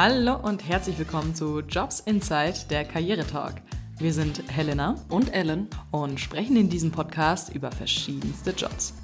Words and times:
Hallo 0.00 0.36
und 0.36 0.64
herzlich 0.68 0.96
willkommen 0.96 1.34
zu 1.34 1.58
Jobs 1.58 1.98
Inside, 1.98 2.68
der 2.70 2.84
Karrieretalk. 2.84 3.60
Wir 3.98 4.12
sind 4.12 4.48
Helena 4.48 4.94
und 5.08 5.34
Ellen 5.34 5.66
und 5.90 6.20
sprechen 6.20 6.56
in 6.56 6.70
diesem 6.70 6.92
Podcast 6.92 7.52
über 7.52 7.72
verschiedenste 7.72 8.52
Jobs. 8.52 8.94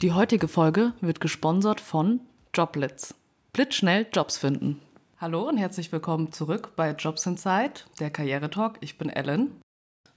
Die 0.00 0.12
heutige 0.12 0.48
Folge 0.48 0.94
wird 1.02 1.20
gesponsert 1.20 1.82
von 1.82 2.20
Joblitz. 2.54 3.14
Blitzschnell 3.52 4.06
Jobs 4.10 4.38
finden. 4.38 4.80
Hallo 5.18 5.46
und 5.46 5.58
herzlich 5.58 5.92
willkommen 5.92 6.32
zurück 6.32 6.72
bei 6.74 6.92
Jobs 6.92 7.26
Inside, 7.26 7.74
der 7.98 8.08
Karrieretalk. 8.08 8.78
Ich 8.80 8.96
bin 8.96 9.10
Ellen. 9.10 9.60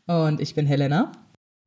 Und 0.08 0.40
ich 0.40 0.56
bin 0.56 0.66
Helena. 0.66 1.12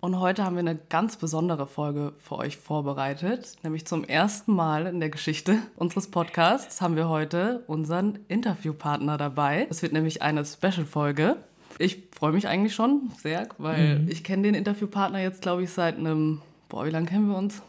Und 0.06 0.20
heute 0.20 0.44
haben 0.44 0.54
wir 0.54 0.60
eine 0.60 0.76
ganz 0.76 1.16
besondere 1.16 1.66
Folge 1.66 2.12
für 2.16 2.36
euch 2.36 2.58
vorbereitet. 2.58 3.56
Nämlich 3.64 3.86
zum 3.86 4.04
ersten 4.04 4.54
Mal 4.54 4.86
in 4.86 5.00
der 5.00 5.08
Geschichte 5.10 5.58
unseres 5.74 6.12
Podcasts 6.12 6.80
haben 6.80 6.94
wir 6.94 7.08
heute 7.08 7.64
unseren 7.66 8.20
Interviewpartner 8.28 9.16
dabei. 9.16 9.66
Es 9.68 9.82
wird 9.82 9.92
nämlich 9.92 10.22
eine 10.22 10.44
Special-Folge. 10.44 11.38
Ich 11.80 12.04
freue 12.12 12.30
mich 12.30 12.46
eigentlich 12.46 12.72
schon 12.72 13.10
sehr, 13.20 13.48
weil 13.58 13.98
mhm. 13.98 14.08
ich 14.08 14.22
kenne 14.22 14.44
den 14.44 14.54
Interviewpartner 14.54 15.20
jetzt, 15.20 15.42
glaube 15.42 15.64
ich, 15.64 15.70
seit 15.70 15.98
einem, 15.98 16.40
boah, 16.68 16.86
wie 16.86 16.90
lange 16.90 17.06
kennen 17.06 17.26
wir 17.26 17.36
uns? 17.36 17.60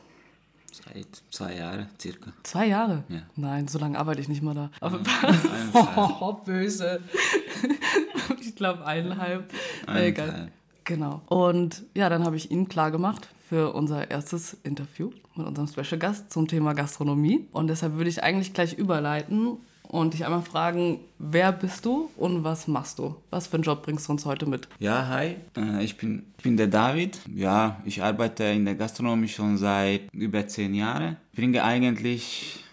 Seit 0.71 1.07
zwei 1.31 1.55
Jahren 1.55 1.89
circa. 1.99 2.33
Zwei 2.43 2.67
Jahre? 2.67 3.03
Ja. 3.09 3.21
Nein, 3.35 3.67
so 3.67 3.79
lange 3.79 3.97
arbeite 3.97 4.21
ich 4.21 4.27
nicht 4.27 4.43
mal 4.43 4.53
da. 4.53 4.69
Aber 4.79 4.99
oh, 6.21 6.33
böse. 6.45 7.01
ich 8.41 8.55
glaube 8.55 8.85
eineinhalb. 8.85 9.51
Egal. 9.87 10.51
Genau. 10.87 11.21
Und 11.27 11.83
ja, 11.93 12.07
dann 12.09 12.23
habe 12.23 12.37
ich 12.37 12.49
ihn 12.49 12.69
klar 12.69 12.91
gemacht 12.91 13.27
für 13.47 13.73
unser 13.73 14.09
erstes 14.09 14.57
Interview 14.63 15.11
mit 15.35 15.45
unserem 15.45 15.67
Special 15.67 15.99
Gast 15.99 16.31
zum 16.31 16.47
Thema 16.47 16.73
Gastronomie. 16.73 17.47
Und 17.51 17.67
deshalb 17.67 17.95
würde 17.95 18.09
ich 18.09 18.23
eigentlich 18.23 18.53
gleich 18.53 18.73
überleiten 18.73 19.57
und 19.83 20.13
dich 20.13 20.25
einmal 20.25 20.41
fragen, 20.41 21.01
wer 21.19 21.51
bist 21.51 21.85
du 21.85 22.09
und 22.15 22.45
was 22.45 22.67
machst 22.67 22.99
du? 22.99 23.15
Was 23.29 23.47
für 23.47 23.55
einen 23.55 23.63
Job 23.63 23.83
bringst 23.83 24.07
du 24.07 24.13
uns 24.13 24.25
heute 24.25 24.45
mit? 24.45 24.69
Ja, 24.79 25.07
hi, 25.07 25.35
äh, 25.57 25.83
ich 25.83 25.97
bin, 25.97 26.23
ich 26.37 26.43
bin 26.43 26.55
der 26.55 26.67
David. 26.67 27.19
Ja, 27.33 27.81
ich 27.83 28.01
arbeite 28.01 28.45
in 28.45 28.63
der 28.63 28.75
Gastronomie 28.75 29.27
schon 29.27 29.57
seit 29.57 30.13
über 30.13 30.47
zehn 30.47 30.73
Jahren. 30.73 31.17
Ich 31.31 31.37
bringe 31.37 31.63
eigentlich 31.63 32.63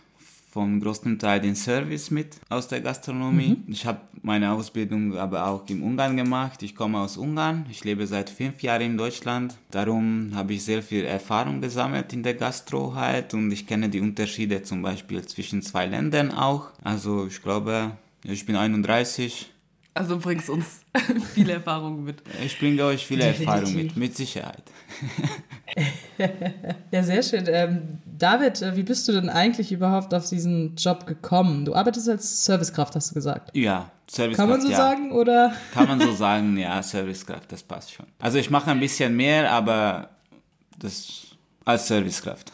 vom 0.54 0.78
größten 0.78 1.18
Teil 1.18 1.40
den 1.40 1.56
Service 1.56 2.12
mit 2.12 2.36
aus 2.48 2.68
der 2.68 2.80
Gastronomie. 2.80 3.56
Mhm. 3.56 3.72
Ich 3.72 3.84
habe 3.86 4.02
meine 4.22 4.52
Ausbildung 4.52 5.16
aber 5.16 5.48
auch 5.48 5.68
in 5.68 5.82
Ungarn 5.82 6.16
gemacht. 6.16 6.62
Ich 6.62 6.76
komme 6.76 6.98
aus 7.00 7.16
Ungarn. 7.16 7.66
Ich 7.68 7.82
lebe 7.82 8.06
seit 8.06 8.30
fünf 8.30 8.62
Jahren 8.62 8.82
in 8.82 8.96
Deutschland. 8.96 9.56
Darum 9.72 10.30
habe 10.32 10.52
ich 10.52 10.64
sehr 10.64 10.80
viel 10.80 11.04
Erfahrung 11.06 11.60
gesammelt 11.60 12.12
in 12.12 12.22
der 12.22 12.34
Gastro 12.34 12.94
halt 12.94 13.34
und 13.34 13.50
ich 13.50 13.66
kenne 13.66 13.88
die 13.88 14.00
Unterschiede 14.00 14.62
zum 14.62 14.80
Beispiel 14.80 15.26
zwischen 15.26 15.60
zwei 15.60 15.86
Ländern 15.86 16.30
auch. 16.30 16.70
Also 16.84 17.26
ich 17.26 17.42
glaube, 17.42 17.90
ich 18.22 18.46
bin 18.46 18.54
31. 18.54 19.50
Also 19.96 20.18
bringst 20.18 20.50
uns 20.50 20.80
viele 21.34 21.52
Erfahrungen 21.54 22.04
mit. 22.04 22.22
Ich 22.44 22.58
bringe 22.58 22.84
euch 22.84 23.06
viele 23.06 23.24
Erfahrungen 23.24 23.76
mit, 23.76 23.96
mit 23.96 24.16
Sicherheit. 24.16 24.64
ja, 26.90 27.02
sehr 27.04 27.22
schön. 27.22 27.44
Ähm, 27.46 27.98
David, 28.04 28.60
äh, 28.60 28.76
wie 28.76 28.82
bist 28.82 29.06
du 29.06 29.12
denn 29.12 29.28
eigentlich 29.28 29.70
überhaupt 29.70 30.12
auf 30.12 30.28
diesen 30.28 30.74
Job 30.74 31.06
gekommen? 31.06 31.64
Du 31.64 31.74
arbeitest 31.74 32.08
als 32.08 32.44
Servicekraft, 32.44 32.96
hast 32.96 33.10
du 33.10 33.14
gesagt. 33.14 33.56
Ja, 33.56 33.92
Servicekraft. 34.10 34.36
Kann 34.36 34.58
man 34.58 34.60
so 34.60 34.70
ja. 34.70 34.76
sagen, 34.76 35.12
oder? 35.12 35.52
Kann 35.72 35.86
man 35.86 36.00
so 36.00 36.12
sagen, 36.16 36.56
ja, 36.56 36.82
Servicekraft, 36.82 37.52
das 37.52 37.62
passt 37.62 37.92
schon. 37.92 38.06
Also 38.18 38.38
ich 38.38 38.50
mache 38.50 38.72
ein 38.72 38.80
bisschen 38.80 39.14
mehr, 39.14 39.52
aber 39.52 40.10
das 40.76 41.36
als 41.64 41.86
Servicekraft. 41.86 42.50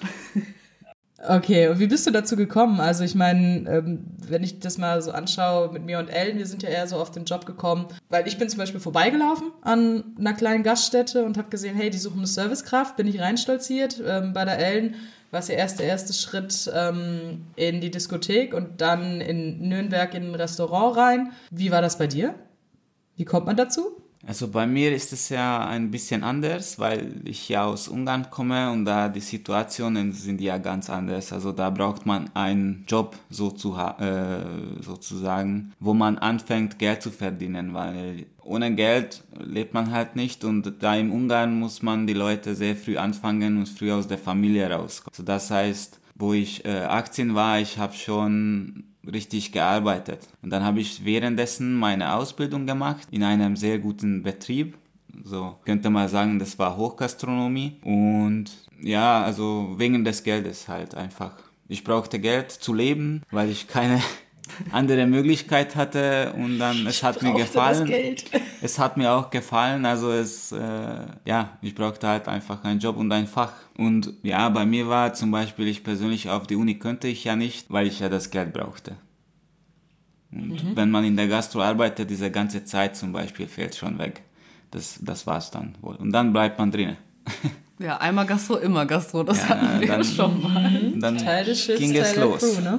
Okay, 1.28 1.69
und 1.69 1.78
wie 1.78 1.86
bist 1.86 2.06
du 2.06 2.10
dazu 2.10 2.34
gekommen? 2.34 2.81
Also 2.81 3.04
ich 3.04 3.14
meine, 3.14 3.69
ähm, 3.69 4.06
wenn 4.26 4.42
ich 4.42 4.58
das 4.58 4.78
mal 4.78 5.03
so 5.03 5.10
anschaue 5.10 5.70
mit 5.70 5.84
mir 5.84 5.98
und 5.98 6.08
Ellen, 6.08 6.38
wir 6.38 6.47
sind 6.47 6.62
ja 6.62 6.70
eher 6.70 6.86
so 6.86 6.97
auf 6.97 7.10
den 7.10 7.26
Job 7.26 7.44
gekommen, 7.44 7.88
weil 8.08 8.26
ich 8.26 8.38
bin 8.38 8.48
zum 8.48 8.58
Beispiel 8.58 8.81
vorbeigelaufen 8.81 9.53
an 9.60 10.04
einer 10.19 10.32
kleinen 10.32 10.62
Gaststätte 10.62 11.25
und 11.25 11.36
habe 11.36 11.50
gesehen, 11.50 11.76
hey, 11.76 11.91
die 11.91 11.98
suchen 11.98 12.19
eine 12.19 12.26
Servicekraft, 12.26 12.97
bin 12.97 13.06
ich 13.06 13.20
reinstolziert. 13.20 14.03
Ähm, 14.06 14.32
bei 14.32 14.47
der 14.47 14.59
Ellen 14.59 14.94
war 15.30 15.41
es 15.41 15.48
ja 15.48 15.56
erst 15.56 15.78
der 15.78 15.86
erste 15.86 16.14
Schritt 16.14 16.72
ähm, 16.75 17.44
in 17.54 17.82
die 17.82 17.91
Diskothek 17.91 18.54
und 18.54 18.80
dann 18.80 19.20
in 19.20 19.69
Nürnberg 19.69 20.14
in 20.14 20.30
ein 20.30 20.34
Restaurant 20.34 20.97
rein. 20.97 21.32
Wie 21.50 21.70
war 21.70 21.82
das 21.82 21.98
bei 21.98 22.06
dir? 22.06 22.34
Wie 23.16 23.26
kommt 23.26 23.44
man 23.44 23.56
dazu? 23.56 24.00
Also 24.26 24.48
bei 24.48 24.66
mir 24.66 24.92
ist 24.94 25.12
es 25.12 25.31
ja 25.31 25.66
ein 25.66 25.91
bisschen 25.91 26.22
anders, 26.22 26.78
weil 26.78 27.22
ich 27.25 27.48
ja 27.48 27.64
aus 27.64 27.88
Ungarn 27.88 28.31
komme 28.31 28.70
und 28.70 28.84
da 28.84 29.08
die 29.08 29.20
Situationen 29.20 30.12
sind 30.12 30.42
ja 30.42 30.58
ganz 30.58 30.91
anders. 30.91 31.32
Also 31.32 31.53
da 31.53 31.70
braucht 31.70 32.04
man 32.04 32.28
einen 32.34 32.84
Job 32.86 33.16
so 33.30 33.50
zu, 33.50 33.76
äh, 33.76 34.82
sozusagen, 34.82 35.72
wo 35.80 35.94
man 35.94 36.19
anfängt 36.19 36.78
Geld 36.78 37.03
zu 37.03 37.10
verdienen, 37.10 37.72
weil 37.72 38.26
ohne 38.42 38.75
Geld 38.75 39.25
lebt 39.38 39.72
man 39.72 39.91
halt 39.91 40.16
nicht 40.16 40.44
und 40.44 40.82
da 40.82 40.97
in 40.97 41.10
Ungarn 41.10 41.59
muss 41.59 41.82
man 41.82 42.06
die 42.06 42.12
Leute 42.12 42.54
sehr 42.54 42.76
früh 42.76 42.98
anfangen 42.98 43.56
und 43.56 43.69
früh 43.69 43.91
aus 43.91 44.06
der 44.06 44.19
Familie 44.19 44.70
rauskommen. 44.70 45.12
Also 45.12 45.22
das 45.22 45.50
heißt, 45.50 45.98
wo 46.14 46.34
ich 46.34 46.64
äh, 46.66 46.82
18 46.82 47.34
war, 47.34 47.59
ich 47.59 47.78
habe 47.78 47.94
schon 47.94 48.90
richtig 49.06 49.53
gearbeitet. 49.53 50.28
Und 50.43 50.50
dann 50.50 50.65
habe 50.65 50.81
ich 50.81 51.05
währenddessen 51.05 51.75
meine 51.75 52.15
Ausbildung 52.15 52.66
gemacht 52.66 53.09
in 53.11 53.22
einem 53.22 53.56
sehr 53.56 53.78
guten 53.78 54.22
Betrieb. 54.22 54.77
So 55.25 55.56
könnte 55.65 55.91
man 55.91 56.09
sagen, 56.09 56.38
das 56.38 56.59
war 56.59 56.77
Hochgastronomie. 56.77 57.77
Und 57.83 58.47
ja, 58.81 59.22
also 59.22 59.75
wegen 59.77 60.05
des 60.05 60.22
Geldes 60.22 60.69
halt 60.69 60.94
einfach. 60.94 61.33
Ich 61.69 61.84
brauchte 61.84 62.19
Geld 62.19 62.50
zu 62.50 62.75
leben, 62.75 63.22
weil 63.31 63.49
ich 63.49 63.69
keine 63.69 64.03
andere 64.71 65.06
Möglichkeit 65.06 65.77
hatte 65.77 66.33
und 66.37 66.59
dann 66.59 66.87
es 66.87 67.03
hat 67.03 67.22
mir 67.22 67.34
gefallen. 67.34 67.91
Es 68.62 68.78
hat 68.78 68.99
mir 68.99 69.11
auch 69.12 69.31
gefallen, 69.31 69.87
also 69.87 70.12
es 70.12 70.53
äh, 70.53 70.59
ja, 71.25 71.59
ich 71.62 71.75
brauchte 71.75 72.06
halt 72.06 72.28
einfach 72.28 72.62
einen 72.62 72.78
Job 72.78 72.99
und 72.99 73.10
ein 73.10 73.27
Fach. 73.27 73.53
Und 73.78 74.12
ja, 74.22 74.49
bei 74.50 74.66
mir 74.66 74.87
war 74.87 75.15
zum 75.15 75.31
Beispiel 75.31 75.66
ich 75.69 75.83
persönlich 75.83 76.28
auf 76.28 76.47
die 76.47 76.56
Uni 76.56 76.78
könnte 76.78 77.09
ich 77.09 77.25
ja 77.25 77.37
nicht, 77.37 77.71
weil 77.71 77.87
ich 77.87 78.00
ja 78.00 78.10
das 78.10 78.31
Geld 78.31 78.53
brauchte. 78.53 78.97
Und 80.33 80.62
mhm. 80.62 80.77
wenn 80.77 80.91
man 80.91 81.05
in 81.05 81.16
der 81.16 81.28
Gastro 81.28 81.62
arbeitet, 81.62 82.10
diese 82.10 82.31
ganze 82.31 82.65
Zeit 82.65 82.97
zum 82.97 83.12
Beispiel 83.12 83.49
fällt 83.49 83.75
schon 83.75 83.99
weg. 83.99 84.22
Das, 84.71 84.99
das 85.03 85.27
war's 85.27 85.50
dann 85.50 85.75
wohl. 85.81 85.97
Und 85.97 86.12
dann 86.12 86.33
bleibt 86.33 86.59
man 86.59 86.71
drinnen. 86.71 86.97
Ja, 87.81 87.97
einmal 87.97 88.27
Gastro, 88.27 88.56
immer 88.59 88.84
Gastro, 88.84 89.22
das 89.22 89.41
ja, 89.41 89.49
hatten 89.49 89.81
wir 89.81 89.89
dann, 89.89 90.05
schon 90.05 90.43
mal. 90.43 90.93
Dann 90.97 91.16
Teil 91.16 91.47
des 91.47 91.62
Schiffs, 91.62 91.81
ging 91.81 91.97
es 91.97 92.15
los. 92.15 92.41
Crew, 92.41 92.60
ne? 92.60 92.78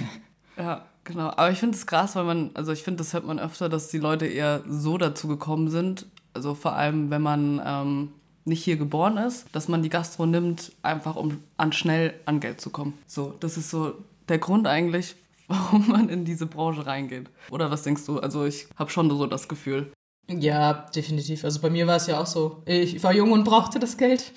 ja. 0.58 0.84
Genau, 1.04 1.28
aber 1.30 1.50
ich 1.50 1.58
finde 1.58 1.76
es 1.76 1.86
krass, 1.86 2.14
weil 2.14 2.24
man, 2.24 2.50
also 2.54 2.72
ich 2.72 2.82
finde, 2.82 2.98
das 2.98 3.12
hört 3.12 3.26
man 3.26 3.40
öfter, 3.40 3.68
dass 3.68 3.88
die 3.88 3.98
Leute 3.98 4.26
eher 4.26 4.62
so 4.68 4.98
dazu 4.98 5.26
gekommen 5.26 5.68
sind. 5.68 6.06
Also 6.32 6.54
vor 6.54 6.74
allem, 6.74 7.10
wenn 7.10 7.22
man 7.22 7.60
ähm, 7.64 8.12
nicht 8.44 8.64
hier 8.64 8.76
geboren 8.76 9.16
ist, 9.16 9.46
dass 9.52 9.68
man 9.68 9.82
die 9.82 9.88
Gastro 9.88 10.26
nimmt, 10.26 10.72
einfach 10.82 11.16
um 11.16 11.42
an 11.56 11.72
schnell 11.72 12.14
an 12.24 12.40
Geld 12.40 12.60
zu 12.60 12.70
kommen. 12.70 12.96
So, 13.06 13.34
das 13.40 13.56
ist 13.56 13.70
so 13.70 13.94
der 14.28 14.38
Grund 14.38 14.66
eigentlich, 14.66 15.16
warum 15.48 15.88
man 15.88 16.08
in 16.08 16.24
diese 16.24 16.46
Branche 16.46 16.86
reingeht. 16.86 17.28
Oder 17.50 17.70
was 17.70 17.82
denkst 17.82 18.06
du? 18.06 18.20
Also 18.20 18.44
ich 18.44 18.68
habe 18.76 18.90
schon 18.90 19.10
so 19.10 19.26
das 19.26 19.48
Gefühl. 19.48 19.92
Ja, 20.28 20.72
definitiv. 20.94 21.44
Also 21.44 21.60
bei 21.60 21.68
mir 21.68 21.86
war 21.88 21.96
es 21.96 22.06
ja 22.06 22.20
auch 22.20 22.26
so. 22.26 22.62
Ich 22.64 23.02
war 23.02 23.12
jung 23.12 23.32
und 23.32 23.44
brauchte 23.44 23.80
das 23.80 23.96
Geld. 23.96 24.32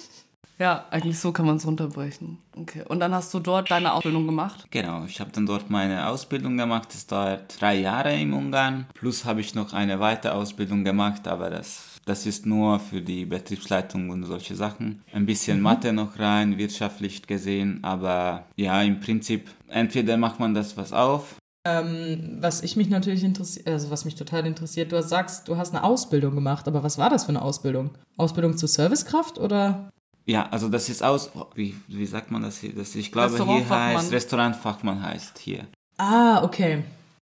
Ja, 0.60 0.84
eigentlich 0.90 1.18
so 1.18 1.32
kann 1.32 1.46
man 1.46 1.56
es 1.56 1.66
runterbrechen. 1.66 2.36
Okay. 2.54 2.82
Und 2.86 3.00
dann 3.00 3.14
hast 3.14 3.32
du 3.32 3.38
dort 3.40 3.70
deine 3.70 3.94
Ausbildung 3.94 4.26
gemacht? 4.26 4.66
Genau, 4.70 5.06
ich 5.06 5.18
habe 5.18 5.30
dann 5.32 5.46
dort 5.46 5.70
meine 5.70 6.06
Ausbildung 6.06 6.58
gemacht. 6.58 6.88
Das 6.92 7.06
dauert 7.06 7.58
drei 7.58 7.76
Jahre 7.76 8.14
in 8.14 8.34
Ungarn. 8.34 8.84
Plus 8.92 9.24
habe 9.24 9.40
ich 9.40 9.54
noch 9.54 9.72
eine 9.72 10.00
weitere 10.00 10.34
Ausbildung 10.34 10.84
gemacht, 10.84 11.26
aber 11.26 11.48
das, 11.48 11.98
das 12.04 12.26
ist 12.26 12.44
nur 12.44 12.78
für 12.78 13.00
die 13.00 13.24
Betriebsleitung 13.24 14.10
und 14.10 14.26
solche 14.26 14.54
Sachen. 14.54 15.02
Ein 15.14 15.24
bisschen 15.24 15.56
mhm. 15.56 15.62
Mathe 15.62 15.92
noch 15.94 16.18
rein, 16.18 16.58
wirtschaftlich 16.58 17.22
gesehen. 17.22 17.78
Aber 17.80 18.44
ja, 18.56 18.82
im 18.82 19.00
Prinzip, 19.00 19.48
entweder 19.68 20.18
macht 20.18 20.40
man 20.40 20.52
das 20.52 20.76
was 20.76 20.92
auf 20.92 21.36
ähm, 21.62 22.38
was 22.40 22.62
ich 22.62 22.76
mich 22.76 22.88
natürlich 22.88 23.22
interessiert, 23.22 23.68
also 23.68 23.90
was 23.90 24.06
mich 24.06 24.14
total 24.14 24.46
interessiert, 24.46 24.92
du 24.92 25.02
sagst, 25.02 25.46
du 25.46 25.58
hast 25.58 25.74
eine 25.74 25.84
Ausbildung 25.84 26.34
gemacht, 26.34 26.66
aber 26.66 26.82
was 26.82 26.96
war 26.96 27.10
das 27.10 27.24
für 27.24 27.30
eine 27.30 27.42
Ausbildung? 27.42 27.90
Ausbildung 28.16 28.56
zur 28.56 28.70
Servicekraft 28.70 29.38
oder? 29.38 29.90
Ja, 30.26 30.48
also 30.50 30.68
das 30.68 30.88
ist 30.88 31.02
aus, 31.02 31.30
wie, 31.54 31.74
wie 31.88 32.06
sagt 32.06 32.30
man 32.30 32.42
das 32.42 32.58
hier? 32.58 32.74
Das, 32.74 32.94
ich 32.94 33.10
glaube, 33.10 33.44
hier 33.44 33.68
heißt 33.68 34.12
Restaurantfachmann 34.12 35.02
heißt 35.02 35.38
hier. 35.38 35.66
Ah, 35.96 36.42
okay. 36.42 36.82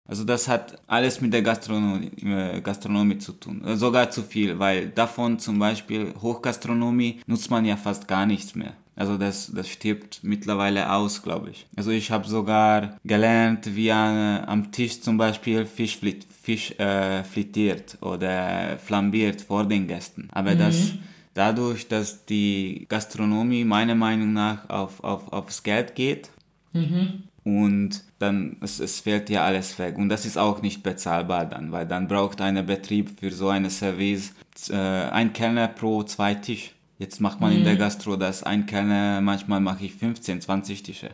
Also 0.08 0.24
das 0.24 0.48
hat 0.48 0.80
alles 0.86 1.20
mit 1.20 1.34
der 1.34 1.42
Gastronomie, 1.42 2.12
äh, 2.24 2.62
Gastronomie 2.62 3.18
zu 3.18 3.34
tun. 3.34 3.64
Äh, 3.66 3.76
sogar 3.76 4.12
zu 4.12 4.22
viel, 4.22 4.60
weil 4.60 4.90
davon 4.90 5.40
zum 5.40 5.58
Beispiel 5.58 6.14
Hochgastronomie 6.22 7.22
nutzt 7.26 7.50
man 7.50 7.66
ja 7.66 7.76
fast 7.76 8.08
gar 8.08 8.26
nichts 8.26 8.54
mehr. 8.54 8.74
Also 8.96 9.18
das, 9.18 9.52
das 9.54 9.68
stirbt 9.68 10.20
mittlerweile 10.24 10.92
aus, 10.92 11.22
glaube 11.22 11.50
ich. 11.50 11.68
Also 11.76 11.92
ich 11.92 12.12
habe 12.12 12.28
sogar 12.28 12.98
gelernt, 13.04 13.76
wie 13.76 13.92
an, 13.92 14.46
am 14.46 14.72
Tisch 14.72 15.02
zum 15.02 15.18
Beispiel 15.18 15.66
Fisch, 15.66 16.00
Fisch 16.42 16.72
äh, 16.80 17.24
frittiert 17.24 17.98
oder 18.02 18.78
flambiert 18.78 19.42
vor 19.42 19.66
den 19.66 19.88
Gästen. 19.88 20.30
Aber 20.32 20.54
mhm. 20.54 20.60
das 20.60 20.94
dadurch, 21.36 21.88
dass 21.88 22.26
die 22.26 22.88
Gastronomie 22.90 23.64
meiner 23.64 23.94
Meinung 23.94 24.34
nach 24.34 24.68
auf, 24.70 25.04
auf, 25.04 25.32
aufs 25.32 25.62
Geld 25.62 25.94
geht 25.94 26.32
mhm. 26.74 27.24
und 27.44 28.04
dann 28.18 28.58
es, 28.62 28.80
es 28.80 29.02
fällt 29.02 29.30
ja 29.30 29.46
alles 29.46 29.78
weg. 29.78 30.00
Und 30.00 30.10
das 30.10 30.26
ist 30.26 30.38
auch 30.38 30.64
nicht 30.64 30.82
bezahlbar 30.82 31.46
dann, 31.46 31.72
weil 31.72 31.86
dann 31.86 32.08
braucht 32.08 32.42
ein 32.42 32.66
Betrieb 32.66 33.20
für 33.20 33.32
so 33.32 33.50
eine 33.50 33.70
Service 33.70 34.34
äh, 34.70 34.76
ein 34.76 35.34
Kellner 35.34 35.68
pro 35.68 36.04
zwei 36.04 36.34
Tisch. 36.34 36.72
Jetzt 36.98 37.20
macht 37.20 37.42
man 37.42 37.52
in 37.52 37.66
der 37.66 37.76
Gastro 37.76 38.16
das 38.16 38.42
ein 38.42 38.66
Kellner, 38.66 39.20
manchmal 39.20 39.60
mache 39.60 39.86
ich 39.86 39.94
15, 39.94 40.40
20 40.42 40.84
Tische. 40.84 41.12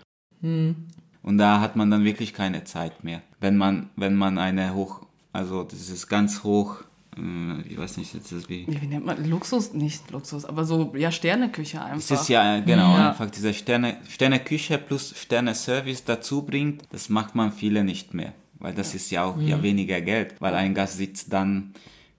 Und 1.23 1.37
da 1.39 1.59
hat 1.59 1.75
man 1.75 1.89
dann 1.89 2.03
wirklich 2.03 2.33
keine 2.33 2.63
Zeit 2.63 3.03
mehr. 3.03 3.23
Wenn 3.39 3.57
man, 3.57 3.89
wenn 3.95 4.15
man 4.15 4.37
eine 4.37 4.75
hoch, 4.75 5.01
also 5.33 5.63
das 5.63 5.89
ist 5.89 6.07
ganz 6.07 6.43
hoch, 6.43 6.83
ich 7.69 7.77
weiß 7.77 7.97
nicht, 7.97 8.13
jetzt 8.13 8.31
ist 8.31 8.47
wie. 8.49 8.65
Wie 8.67 8.87
nennt 8.87 9.05
man 9.05 9.29
Luxus? 9.29 9.73
Nicht 9.73 10.09
Luxus, 10.11 10.45
aber 10.45 10.63
so, 10.63 10.93
ja, 10.95 11.11
Sterneküche 11.11 11.81
einfach. 11.83 11.97
Es 11.97 12.21
ist 12.21 12.29
ja 12.29 12.57
äh, 12.57 12.61
genau 12.61 12.95
Ja. 12.97 13.09
einfach 13.09 13.29
diese 13.29 13.53
Sterne, 13.53 13.97
Sterne-Küche 14.07 14.77
plus 14.77 15.13
Sterne-Service 15.17 16.05
dazu 16.05 16.43
bringt, 16.43 16.83
das 16.91 17.09
macht 17.09 17.35
man 17.35 17.51
viele 17.51 17.83
nicht 17.83 18.13
mehr. 18.13 18.33
Weil 18.59 18.73
das 18.73 18.93
ist 18.95 19.09
ja 19.11 19.23
auch 19.25 19.41
ja 19.41 19.61
weniger 19.63 19.99
Geld, 20.01 20.35
weil 20.39 20.53
ein 20.53 20.73
Gast 20.73 20.97
sitzt 20.97 21.33
dann 21.33 21.73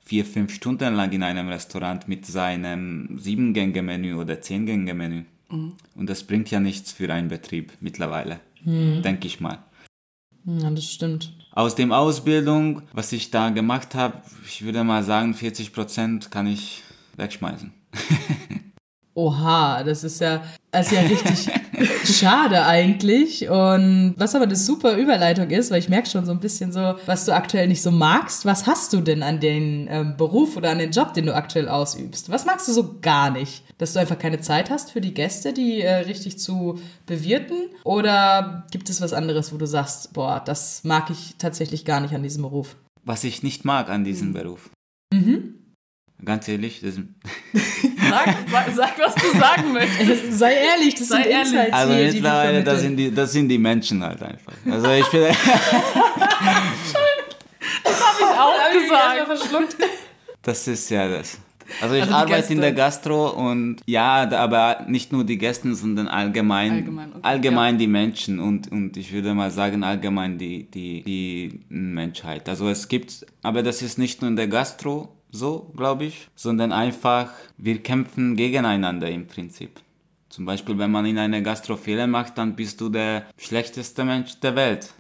vier, 0.04 0.24
fünf 0.24 0.52
Stunden 0.52 0.94
lang 0.94 1.12
in 1.12 1.22
einem 1.22 1.48
Restaurant 1.48 2.08
mit 2.08 2.26
seinem 2.26 3.16
Sieben-Gänge-Menü 3.18 4.14
oder 4.14 4.40
Zehn-Gänge-Menü. 4.40 5.22
Und 5.48 6.10
das 6.10 6.24
bringt 6.24 6.50
ja 6.50 6.60
nichts 6.60 6.92
für 6.92 7.12
einen 7.12 7.28
Betrieb 7.28 7.72
mittlerweile, 7.80 8.40
denke 8.64 9.26
ich 9.26 9.38
mal. 9.40 9.58
Ja, 10.44 10.70
das 10.70 10.84
stimmt. 10.84 11.32
Aus 11.52 11.74
dem 11.74 11.92
Ausbildung, 11.92 12.82
was 12.92 13.12
ich 13.12 13.30
da 13.30 13.50
gemacht 13.50 13.94
habe, 13.94 14.22
ich 14.46 14.64
würde 14.64 14.82
mal 14.84 15.02
sagen, 15.04 15.34
40 15.34 15.72
Prozent 15.72 16.30
kann 16.30 16.46
ich 16.46 16.82
wegschmeißen. 17.16 17.72
Oha, 19.14 19.82
das 19.84 20.04
ist 20.04 20.20
ja, 20.20 20.42
das 20.70 20.86
ist 20.86 20.92
ja 20.92 21.00
richtig 21.02 21.50
schade 22.04 22.64
eigentlich. 22.64 23.48
Und 23.48 24.14
was 24.16 24.34
aber 24.34 24.44
eine 24.44 24.56
super 24.56 24.96
Überleitung 24.96 25.50
ist, 25.50 25.70
weil 25.70 25.78
ich 25.78 25.88
merke 25.88 26.08
schon 26.08 26.24
so 26.24 26.32
ein 26.32 26.40
bisschen 26.40 26.72
so, 26.72 26.94
was 27.06 27.24
du 27.24 27.34
aktuell 27.34 27.68
nicht 27.68 27.82
so 27.82 27.90
magst. 27.90 28.44
Was 28.44 28.66
hast 28.66 28.92
du 28.92 29.00
denn 29.00 29.22
an 29.22 29.40
den 29.40 29.88
ähm, 29.90 30.16
Beruf 30.16 30.56
oder 30.56 30.70
an 30.70 30.78
den 30.78 30.90
Job, 30.90 31.14
den 31.14 31.26
du 31.26 31.34
aktuell 31.34 31.68
ausübst? 31.68 32.30
Was 32.30 32.44
magst 32.44 32.68
du 32.68 32.72
so 32.72 32.96
gar 33.00 33.30
nicht? 33.30 33.64
Dass 33.78 33.92
du 33.92 34.00
einfach 34.00 34.18
keine 34.18 34.40
Zeit 34.40 34.70
hast 34.70 34.92
für 34.92 35.00
die 35.00 35.14
Gäste, 35.14 35.52
die 35.52 35.82
äh, 35.82 35.94
richtig 35.94 36.38
zu 36.38 36.80
bewirten? 37.06 37.68
Oder 37.84 38.64
gibt 38.70 38.90
es 38.90 39.00
was 39.00 39.12
anderes, 39.12 39.52
wo 39.52 39.56
du 39.56 39.66
sagst, 39.66 40.12
boah, 40.12 40.42
das 40.44 40.84
mag 40.84 41.10
ich 41.10 41.36
tatsächlich 41.38 41.84
gar 41.84 42.00
nicht 42.00 42.14
an 42.14 42.22
diesem 42.22 42.42
Beruf? 42.42 42.76
Was 43.04 43.24
ich 43.24 43.42
nicht 43.42 43.64
mag 43.64 43.88
an 43.88 44.04
diesem 44.04 44.32
Beruf. 44.32 44.70
Ganz 46.24 46.46
ehrlich, 46.48 46.80
das, 46.80 46.94
Sag, 48.10 48.36
sag, 48.50 48.70
sag, 48.74 48.98
was 48.98 49.14
du 49.14 49.38
sagen 49.38 49.72
möchtest. 49.72 50.32
Sei 50.38 50.52
ehrlich, 50.54 50.94
das 50.94 51.08
Sei 51.08 51.22
sind 51.22 51.30
ehrlich. 51.32 51.52
Insights 51.52 51.72
also 51.72 51.94
hier, 51.94 52.12
mittlerweile, 52.12 52.62
das 52.64 52.80
sind, 52.80 52.96
die, 52.96 53.14
das 53.14 53.32
sind 53.32 53.48
die 53.48 53.58
Menschen 53.58 54.02
halt 54.04 54.22
einfach. 54.22 54.52
Also 54.70 54.90
ich 54.90 55.06
bin, 55.10 55.22
Auch 58.38 58.72
gesagt. 58.72 59.26
verschluckt. 59.26 59.76
das 60.42 60.66
ist 60.68 60.90
ja 60.90 61.08
das. 61.08 61.38
Also 61.80 61.94
ich 61.94 62.02
Also 62.02 62.14
arbeite 62.14 62.36
Gäste. 62.40 62.52
in 62.54 62.60
der 62.60 62.72
Gastro 62.72 63.30
und 63.30 63.76
ja, 63.86 64.26
da- 64.26 64.40
aber 64.40 64.84
nicht 64.88 65.10
nur 65.12 65.24
die 65.24 65.38
Gäste, 65.38 65.74
sondern 65.74 66.06
allgemein, 66.08 66.72
Allgemein, 66.72 67.08
okay, 67.10 67.18
allgemein 67.22 67.78
die 67.78 67.86
Menschen 67.86 68.40
und, 68.40 68.70
und 68.70 68.96
ich 68.96 69.12
würde 69.12 69.32
mal 69.32 69.50
sagen 69.50 69.82
allgemein 69.84 70.36
die, 70.38 70.64
die, 70.70 71.02
die 71.02 71.60
Menschheit. 71.68 72.48
Also 72.48 72.68
es 72.68 72.88
gibt, 72.88 73.24
aber 73.42 73.62
das 73.62 73.80
ist 73.80 73.96
nicht 73.96 74.20
nur 74.20 74.28
in 74.30 74.36
der 74.36 74.48
Gastro 74.48 75.16
so, 75.32 75.72
glaube 75.76 76.04
ich, 76.04 76.28
sondern 76.36 76.70
einfach, 76.70 77.30
wir 77.56 77.82
kämpfen 77.82 78.36
gegeneinander 78.36 79.10
im 79.10 79.26
Prinzip. 79.26 79.80
Zum 80.28 80.44
Beispiel, 80.44 80.78
wenn 80.78 80.90
man 80.90 81.04
in 81.06 81.18
einer 81.18 81.40
Gastro 81.40 81.76
macht, 82.06 82.38
dann 82.38 82.54
bist 82.54 82.80
du 82.80 82.88
der 82.88 83.26
schlechteste 83.36 84.04
Mensch 84.04 84.38
der 84.40 84.54
Welt. 84.54 84.94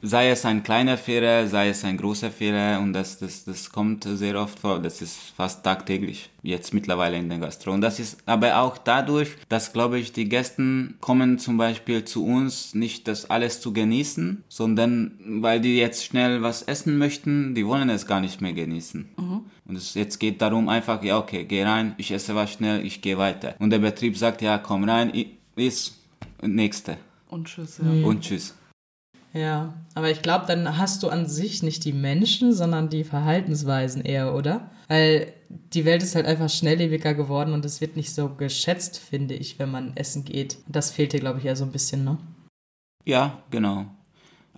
Sei 0.00 0.30
es 0.30 0.44
ein 0.44 0.62
kleiner 0.62 0.96
Fehler, 0.96 1.48
sei 1.48 1.70
es 1.70 1.84
ein 1.84 1.96
großer 1.96 2.30
Fehler 2.30 2.78
und 2.80 2.92
das, 2.92 3.18
das, 3.18 3.44
das 3.44 3.70
kommt 3.70 4.04
sehr 4.04 4.40
oft 4.40 4.60
vor. 4.60 4.78
Das 4.78 5.02
ist 5.02 5.16
fast 5.36 5.64
tagtäglich 5.64 6.30
jetzt 6.42 6.72
mittlerweile 6.72 7.18
in 7.18 7.28
der 7.28 7.38
Gastro. 7.38 7.72
Und 7.72 7.80
das 7.80 7.98
ist 7.98 8.18
aber 8.24 8.60
auch 8.60 8.78
dadurch, 8.78 9.30
dass, 9.48 9.72
glaube 9.72 9.98
ich, 9.98 10.12
die 10.12 10.28
Gäste 10.28 10.94
kommen 11.00 11.40
zum 11.40 11.56
Beispiel 11.56 12.04
zu 12.04 12.24
uns 12.24 12.74
nicht 12.74 13.08
das 13.08 13.28
alles 13.28 13.60
zu 13.60 13.72
genießen, 13.72 14.44
sondern 14.48 15.18
weil 15.26 15.60
die 15.60 15.76
jetzt 15.76 16.04
schnell 16.04 16.42
was 16.42 16.62
essen 16.62 16.96
möchten, 16.96 17.56
die 17.56 17.66
wollen 17.66 17.90
es 17.90 18.06
gar 18.06 18.20
nicht 18.20 18.40
mehr 18.40 18.52
genießen. 18.52 19.08
Und 19.66 19.76
es 19.76 19.94
jetzt 19.94 20.18
geht 20.18 20.40
darum 20.40 20.68
einfach, 20.68 21.02
ja 21.02 21.18
okay, 21.18 21.44
geh 21.44 21.64
rein, 21.64 21.94
ich 21.98 22.12
esse 22.12 22.36
was 22.36 22.52
schnell, 22.52 22.86
ich 22.86 23.02
gehe 23.02 23.18
weiter. 23.18 23.56
Und 23.58 23.70
der 23.70 23.80
Betrieb 23.80 24.16
sagt, 24.16 24.42
ja 24.42 24.58
komm 24.58 24.84
rein, 24.84 25.12
iss, 25.56 25.98
nächste. 26.40 26.98
Und 27.28 27.48
tschüss, 27.48 27.78
ja. 27.78 28.06
Und 28.06 28.20
tschüss. 28.20 28.54
Ja, 29.32 29.74
aber 29.94 30.10
ich 30.10 30.22
glaube, 30.22 30.46
dann 30.46 30.78
hast 30.78 31.02
du 31.02 31.08
an 31.08 31.26
sich 31.26 31.62
nicht 31.62 31.84
die 31.84 31.92
Menschen, 31.92 32.52
sondern 32.52 32.88
die 32.88 33.04
Verhaltensweisen 33.04 34.02
eher, 34.02 34.34
oder? 34.34 34.70
Weil 34.88 35.34
die 35.48 35.84
Welt 35.84 36.02
ist 36.02 36.14
halt 36.14 36.26
einfach 36.26 36.48
schnelllebiger 36.48 37.14
geworden 37.14 37.52
und 37.52 37.64
es 37.64 37.80
wird 37.80 37.96
nicht 37.96 38.14
so 38.14 38.30
geschätzt, 38.30 38.98
finde 38.98 39.34
ich, 39.34 39.58
wenn 39.58 39.70
man 39.70 39.96
essen 39.96 40.24
geht. 40.24 40.58
Das 40.66 40.90
fehlt 40.90 41.12
dir, 41.12 41.20
glaube 41.20 41.40
ich, 41.40 41.44
eher 41.44 41.56
so 41.56 41.64
ein 41.64 41.72
bisschen, 41.72 42.04
ne? 42.04 42.18
Ja, 43.04 43.42
genau. 43.50 43.86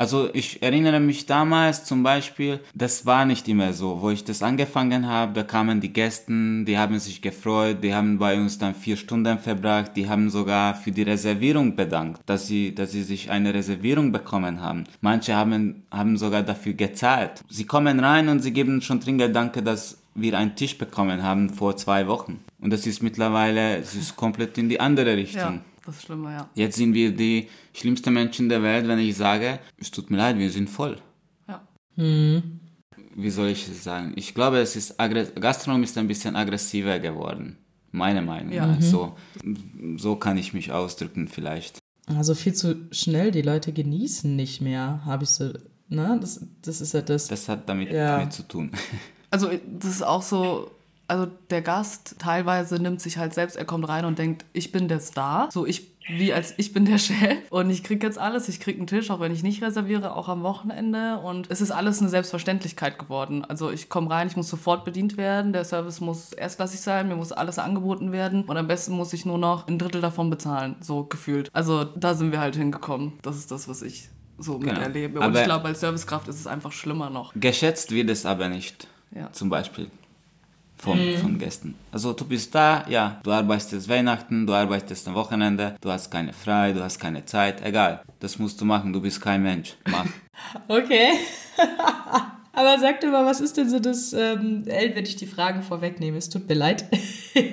Also 0.01 0.31
ich 0.33 0.63
erinnere 0.63 0.99
mich 0.99 1.27
damals 1.27 1.85
zum 1.85 2.03
Beispiel, 2.03 2.61
das 2.75 3.05
war 3.05 3.27
nicht 3.27 3.47
immer 3.49 3.75
so. 3.75 4.01
Wo 4.01 4.09
ich 4.09 4.25
das 4.25 4.43
angefangen 4.43 5.07
habe, 5.07 5.35
da 5.35 5.43
kamen 5.43 5.83
die 5.83 5.93
Gäste, 5.93 6.33
die 6.65 6.79
haben 6.79 6.99
sich 6.99 7.21
gefreut, 7.21 7.85
die 7.85 7.93
haben 7.93 8.19
bei 8.19 8.41
uns 8.41 8.57
dann 8.57 8.75
vier 8.75 8.97
Stunden 8.97 9.39
verbracht, 9.39 9.91
die 9.97 10.09
haben 10.09 10.31
sogar 10.31 10.75
für 10.75 10.91
die 10.91 11.03
Reservierung 11.03 11.77
bedankt, 11.77 12.23
dass 12.25 12.47
sie, 12.47 12.75
dass 12.75 12.93
sie 12.93 13.03
sich 13.03 13.31
eine 13.31 13.53
Reservierung 13.53 14.11
bekommen 14.11 14.63
haben. 14.63 14.85
Manche 15.03 15.37
haben, 15.37 15.83
haben 15.91 16.17
sogar 16.17 16.45
dafür 16.45 16.73
gezahlt. 16.73 17.45
Sie 17.51 17.67
kommen 17.67 18.01
rein 18.01 18.31
und 18.31 18.41
sie 18.41 18.55
geben 18.55 18.81
schon 18.81 19.03
Trinkgeld, 19.03 19.37
danke, 19.37 19.63
dass 19.63 19.99
wir 20.15 20.37
einen 20.37 20.57
Tisch 20.57 20.79
bekommen 20.79 21.23
haben 21.23 21.51
vor 21.51 21.77
zwei 21.77 22.07
Wochen. 22.07 22.41
Und 22.59 22.73
das 22.73 22.87
ist 22.87 23.03
mittlerweile, 23.03 23.77
es 23.77 23.95
ist 23.95 24.17
komplett 24.17 24.57
in 24.57 24.71
die 24.71 24.81
andere 24.81 25.15
Richtung. 25.17 25.57
Ja, 25.57 25.61
das 25.91 25.99
ist 25.99 26.07
schlimmer, 26.07 26.33
ja. 26.33 26.51
Jetzt 26.55 26.77
sind 26.77 26.95
wir 26.95 27.13
die 27.15 27.49
schlimmsten 27.73 28.13
Menschen 28.15 28.49
der 28.49 28.63
Welt, 28.63 28.87
wenn 28.89 28.99
ich 28.99 29.17
sage, 29.17 29.59
es 29.79 29.91
tut 29.91 30.11
mir 30.11 30.17
leid, 30.19 30.39
wir 30.39 30.51
sind 30.51 30.71
voll. 30.71 30.99
Ja. 31.49 31.63
Wie 31.97 33.31
soll 33.31 33.49
ich 33.49 33.69
es 33.69 33.85
sagen? 33.85 34.13
Ich 34.17 34.35
glaube, 34.35 34.59
es 34.59 34.77
ist 34.77 34.97
Gastronomie 34.99 35.85
ist 35.85 35.99
ein 35.99 36.09
bisschen 36.09 36.37
aggressiver 36.37 36.99
geworden. 36.99 37.57
Meine 37.93 38.23
Meinung. 38.23 38.53
Ja. 38.53 38.67
Mhm. 38.67 38.81
So, 38.81 39.17
so 39.97 40.17
kann 40.17 40.39
ich 40.39 40.53
mich 40.55 40.71
ausdrücken 40.73 41.29
vielleicht. 41.29 41.79
Also 42.07 42.35
viel 42.35 42.55
zu 42.55 42.87
schnell, 42.93 43.31
die 43.31 43.43
Leute 43.43 43.73
genießen 43.73 44.35
nicht 44.35 44.61
mehr, 44.61 45.03
habe 45.05 45.25
ich 45.25 45.31
so, 45.31 45.53
ne? 45.89 46.19
Das, 46.21 46.45
das 46.63 46.81
ist 46.81 46.95
ja 46.95 47.03
das. 47.03 47.29
Das 47.29 47.49
hat 47.49 47.69
damit, 47.69 47.91
Ja. 47.93 48.19
damit 48.19 48.33
zu 48.33 48.43
tun. 48.47 48.71
Also 49.33 49.49
das 49.79 49.91
ist 49.93 50.03
auch 50.03 50.23
so, 50.23 50.73
also 51.11 51.27
der 51.51 51.61
Gast 51.63 52.17
teilweise 52.19 52.77
nimmt 52.77 53.01
sich 53.01 53.19
halt 53.19 53.35
selbst, 53.35 53.57
er 53.57 53.65
kommt 53.65 53.89
rein 53.89 54.05
und 54.05 54.19
denkt, 54.19 54.45
ich 54.53 54.73
bin 54.73 54.89
der 54.89 55.01
Star. 55.01 55.49
So 55.53 55.67
ich, 55.67 55.91
wie 56.09 56.33
als 56.33 56.55
ich 56.57 56.73
bin 56.73 56.85
der 56.87 56.99
Chef 57.07 57.39
und 57.51 57.69
ich 57.69 57.85
krieg 57.85 58.03
jetzt 58.03 58.19
alles, 58.19 58.49
ich 58.49 58.61
krieg 58.61 58.79
einen 58.79 58.87
Tisch, 58.87 59.11
auch 59.11 59.21
wenn 59.21 59.33
ich 59.33 59.43
nicht 59.43 59.63
reserviere, 59.63 60.15
auch 60.17 60.29
am 60.29 60.43
Wochenende. 60.43 61.19
Und 61.19 61.51
es 61.51 61.61
ist 61.61 61.71
alles 61.71 62.01
eine 62.01 62.09
Selbstverständlichkeit 62.09 62.99
geworden. 62.99 63.45
Also 63.45 63.71
ich 63.71 63.89
komme 63.89 64.11
rein, 64.11 64.29
ich 64.29 64.37
muss 64.37 64.49
sofort 64.49 64.85
bedient 64.85 65.17
werden, 65.17 65.53
der 65.53 65.65
Service 65.65 66.01
muss 66.01 66.33
erstklassig 66.33 66.81
sein, 66.81 67.09
mir 67.09 67.17
muss 67.17 67.33
alles 67.33 67.59
angeboten 67.59 68.13
werden 68.13 68.45
und 68.45 68.57
am 68.57 68.67
besten 68.69 68.93
muss 68.95 69.13
ich 69.13 69.27
nur 69.27 69.39
noch 69.39 69.67
ein 69.69 69.79
Drittel 69.79 70.01
davon 70.01 70.31
bezahlen, 70.31 70.77
so 70.81 71.05
gefühlt. 71.05 71.51
Also 71.53 71.85
da 71.85 72.15
sind 72.15 72.33
wir 72.33 72.41
halt 72.41 72.57
hingekommen. 72.57 73.13
Das 73.23 73.37
ist 73.37 73.51
das, 73.51 73.69
was 73.69 73.83
ich 73.83 74.09
so 74.39 74.59
Genau. 74.59 74.73
miterlebe. 74.75 75.19
Und 75.19 75.25
Aber- 75.25 75.39
ich 75.41 75.45
glaube, 75.45 75.67
als 75.69 75.81
Servicekraft 75.81 76.29
ist 76.29 76.41
es 76.41 76.47
einfach 76.47 76.73
schlimmer 76.73 77.11
noch. 77.11 77.33
Geschätzt 77.35 77.91
wird 77.91 78.09
es 78.11 78.25
aber 78.25 78.49
nicht. 78.49 78.87
Ja. 79.15 79.31
Zum 79.33 79.51
Beispiel. 79.51 79.91
Von, 80.83 80.99
von 81.21 81.39
Gästen. 81.39 81.75
Also 81.93 82.15
du 82.15 82.25
bist 82.25 82.55
da, 82.55 82.87
ja, 82.89 83.21
du 83.23 83.33
arbeitest 83.33 83.89
Weihnachten, 83.89 84.47
du 84.47 84.55
arbeitest 84.55 85.07
am 85.09 85.15
Wochenende, 85.15 85.77
du 85.81 85.91
hast 85.91 86.11
keine 86.11 86.33
frei, 86.33 86.73
du 86.73 86.83
hast 86.83 86.99
keine 86.99 87.25
Zeit, 87.27 87.63
egal. 87.63 88.03
Das 88.19 88.39
musst 88.39 88.61
du 88.61 88.65
machen, 88.65 88.93
du 88.93 89.01
bist 89.01 89.21
kein 89.21 89.43
Mensch. 89.43 89.77
Mach. 89.91 90.07
Okay. 90.69 91.11
Aber 92.53 92.79
sag 92.79 93.01
dir 93.01 93.11
mal, 93.11 93.27
was 93.27 93.41
ist 93.41 93.59
denn 93.59 93.69
so 93.69 93.79
das, 93.79 94.15
ähm, 94.15 94.65
wenn 94.65 95.05
ich 95.05 95.17
die 95.17 95.27
Fragen 95.27 95.63
vorwegnehme, 95.63 96.17
es 96.17 96.31
tut 96.31 96.49
mir 96.49 96.55
leid. 96.55 96.87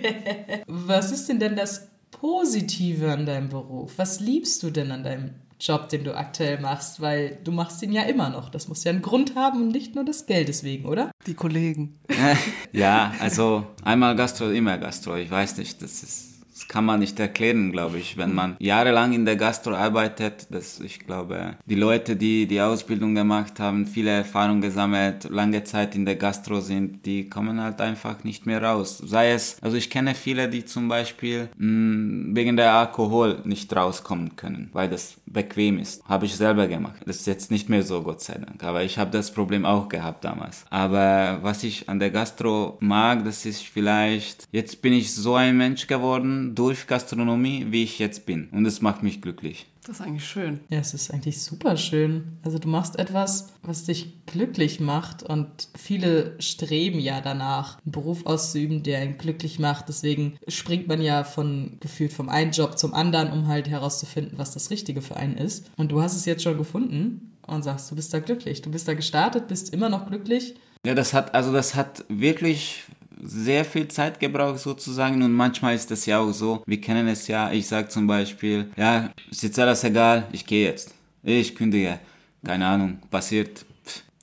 was 0.67 1.11
ist 1.11 1.27
denn 1.27 1.39
denn 1.39 1.57
das 1.57 1.89
Positive 2.11 3.11
an 3.11 3.25
deinem 3.25 3.49
Beruf? 3.49 3.93
Was 3.97 4.21
liebst 4.21 4.63
du 4.63 4.71
denn 4.71 4.91
an 4.91 5.03
deinem 5.03 5.31
Job, 5.59 5.89
den 5.89 6.03
du 6.03 6.15
aktuell 6.15 6.59
machst? 6.59 7.01
Weil 7.01 7.39
du 7.43 7.51
machst 7.51 7.81
ihn 7.81 7.91
ja 7.91 8.03
immer 8.03 8.29
noch. 8.29 8.49
Das 8.49 8.67
muss 8.67 8.83
ja 8.83 8.91
einen 8.91 9.01
Grund 9.01 9.35
haben 9.35 9.63
und 9.63 9.69
nicht 9.69 9.95
nur 9.95 10.05
des 10.05 10.25
Geldes 10.25 10.63
wegen, 10.63 10.85
oder? 10.85 11.11
Die 11.25 11.33
Kollegen. 11.33 11.99
ja, 12.71 13.13
also 13.19 13.65
einmal 13.83 14.15
Gastro, 14.15 14.49
immer 14.49 14.77
Gastro. 14.77 15.15
Ich 15.15 15.31
weiß 15.31 15.57
nicht, 15.57 15.81
das 15.81 16.03
ist 16.03 16.36
das 16.57 16.67
kann 16.67 16.85
man 16.85 16.99
nicht 16.99 17.19
erklären, 17.19 17.71
glaube 17.71 17.99
ich. 17.99 18.17
Wenn 18.17 18.33
man 18.33 18.55
jahrelang 18.57 19.13
in 19.13 19.25
der 19.25 19.35
Gastro 19.35 19.75
arbeitet, 19.75 20.47
dass 20.49 20.79
ich 20.79 20.97
glaube, 20.99 21.55
die 21.67 21.75
Leute, 21.75 22.15
die 22.15 22.47
die 22.47 22.59
Ausbildung 22.59 23.13
gemacht 23.13 23.59
haben, 23.59 23.85
viele 23.85 24.09
Erfahrungen 24.09 24.61
gesammelt, 24.61 25.29
lange 25.29 25.63
Zeit 25.65 25.93
in 25.93 26.05
der 26.05 26.15
Gastro 26.15 26.59
sind, 26.59 27.05
die 27.05 27.29
kommen 27.29 27.61
halt 27.61 27.79
einfach 27.79 28.23
nicht 28.23 28.47
mehr 28.47 28.63
raus. 28.63 28.97
Sei 29.05 29.33
es, 29.33 29.57
also 29.61 29.77
ich 29.77 29.91
kenne 29.91 30.15
viele, 30.15 30.49
die 30.49 30.65
zum 30.65 30.87
Beispiel 30.87 31.49
mh, 31.57 31.67
mm, 31.67 32.35
wegen 32.35 32.57
der 32.57 32.73
Alkohol 32.73 33.39
nicht 33.43 33.75
rauskommen 33.75 34.35
können, 34.35 34.71
weil 34.73 34.89
das 34.89 35.17
bequem 35.27 35.77
ist. 35.77 36.03
Habe 36.05 36.25
ich 36.25 36.35
selber 36.35 36.67
gemacht. 36.67 37.01
Das 37.05 37.17
ist 37.17 37.27
jetzt 37.27 37.51
nicht 37.51 37.69
mehr 37.69 37.83
so, 37.83 38.01
Gott 38.01 38.21
sei 38.21 38.33
Dank. 38.33 38.63
Aber 38.63 38.81
ich 38.83 38.97
habe 38.97 39.11
das 39.11 39.31
Problem 39.31 39.63
auch 39.63 39.89
gehabt 39.89 40.25
damals. 40.25 40.65
Aber 40.71 41.37
was 41.43 41.63
ich 41.63 41.87
an 41.87 41.99
der 41.99 42.09
Gastro 42.09 42.77
mag, 42.79 43.23
das 43.25 43.45
ist 43.45 43.61
vielleicht, 43.61 44.47
jetzt 44.51 44.81
bin 44.81 44.93
ich 44.93 45.13
so 45.13 45.35
ein 45.35 45.55
Mensch 45.55 45.85
geworden, 45.85 46.46
durch 46.55 46.87
Gastronomie, 46.87 47.67
wie 47.69 47.83
ich 47.83 47.99
jetzt 47.99 48.25
bin. 48.25 48.49
Und 48.51 48.65
es 48.65 48.81
macht 48.81 49.03
mich 49.03 49.21
glücklich. 49.21 49.67
Das 49.87 49.99
ist 49.99 50.05
eigentlich 50.05 50.27
schön. 50.27 50.59
Ja, 50.69 50.79
es 50.79 50.93
ist 50.93 51.13
eigentlich 51.13 51.41
super 51.41 51.77
schön. 51.77 52.39
Also 52.43 52.59
du 52.59 52.67
machst 52.67 52.99
etwas, 52.99 53.53
was 53.61 53.85
dich 53.85 54.25
glücklich 54.25 54.81
macht 54.81 55.23
und 55.23 55.47
viele 55.77 56.35
streben 56.39 56.99
ja 56.99 57.21
danach, 57.21 57.77
einen 57.85 57.93
Beruf 57.93 58.25
auszuüben, 58.25 58.83
der 58.83 58.99
einen 58.99 59.17
glücklich 59.17 59.59
macht. 59.59 59.87
Deswegen 59.87 60.37
springt 60.49 60.89
man 60.89 61.01
ja 61.01 61.23
von 61.23 61.77
gefühlt 61.79 62.11
vom 62.11 62.27
einen 62.27 62.51
Job 62.51 62.77
zum 62.77 62.93
anderen, 62.93 63.31
um 63.31 63.47
halt 63.47 63.69
herauszufinden, 63.69 64.37
was 64.37 64.51
das 64.51 64.71
Richtige 64.71 65.01
für 65.01 65.15
einen 65.15 65.37
ist. 65.37 65.71
Und 65.77 65.91
du 65.93 66.01
hast 66.01 66.17
es 66.17 66.25
jetzt 66.25 66.43
schon 66.43 66.57
gefunden 66.57 67.31
und 67.47 67.63
sagst, 67.63 67.89
du 67.89 67.95
bist 67.95 68.13
da 68.13 68.19
glücklich. 68.19 68.61
Du 68.61 68.69
bist 68.69 68.89
da 68.89 68.93
gestartet, 68.93 69.47
bist 69.47 69.73
immer 69.73 69.87
noch 69.87 70.07
glücklich. 70.07 70.55
Ja, 70.85 70.95
das 70.95 71.13
hat, 71.13 71.33
also 71.33 71.51
das 71.51 71.75
hat 71.75 72.03
wirklich 72.09 72.83
sehr 73.21 73.65
viel 73.65 73.87
Zeit 73.87 74.19
gebraucht 74.19 74.59
sozusagen 74.59 75.21
und 75.23 75.33
manchmal 75.33 75.75
ist 75.75 75.91
das 75.91 76.05
ja 76.05 76.19
auch 76.19 76.31
so, 76.31 76.63
wir 76.65 76.81
kennen 76.81 77.07
es 77.07 77.27
ja, 77.27 77.51
ich 77.51 77.67
sage 77.67 77.87
zum 77.87 78.07
Beispiel, 78.07 78.69
ja, 78.77 79.09
ist 79.29 79.43
jetzt 79.43 79.59
alles 79.59 79.83
egal, 79.83 80.27
ich 80.31 80.45
gehe 80.45 80.67
jetzt, 80.67 80.93
ich 81.23 81.55
kündige, 81.55 81.99
keine 82.45 82.67
Ahnung, 82.67 82.99
passiert 83.09 83.65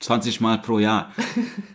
20 0.00 0.40
Mal 0.40 0.58
pro 0.58 0.78
Jahr, 0.78 1.12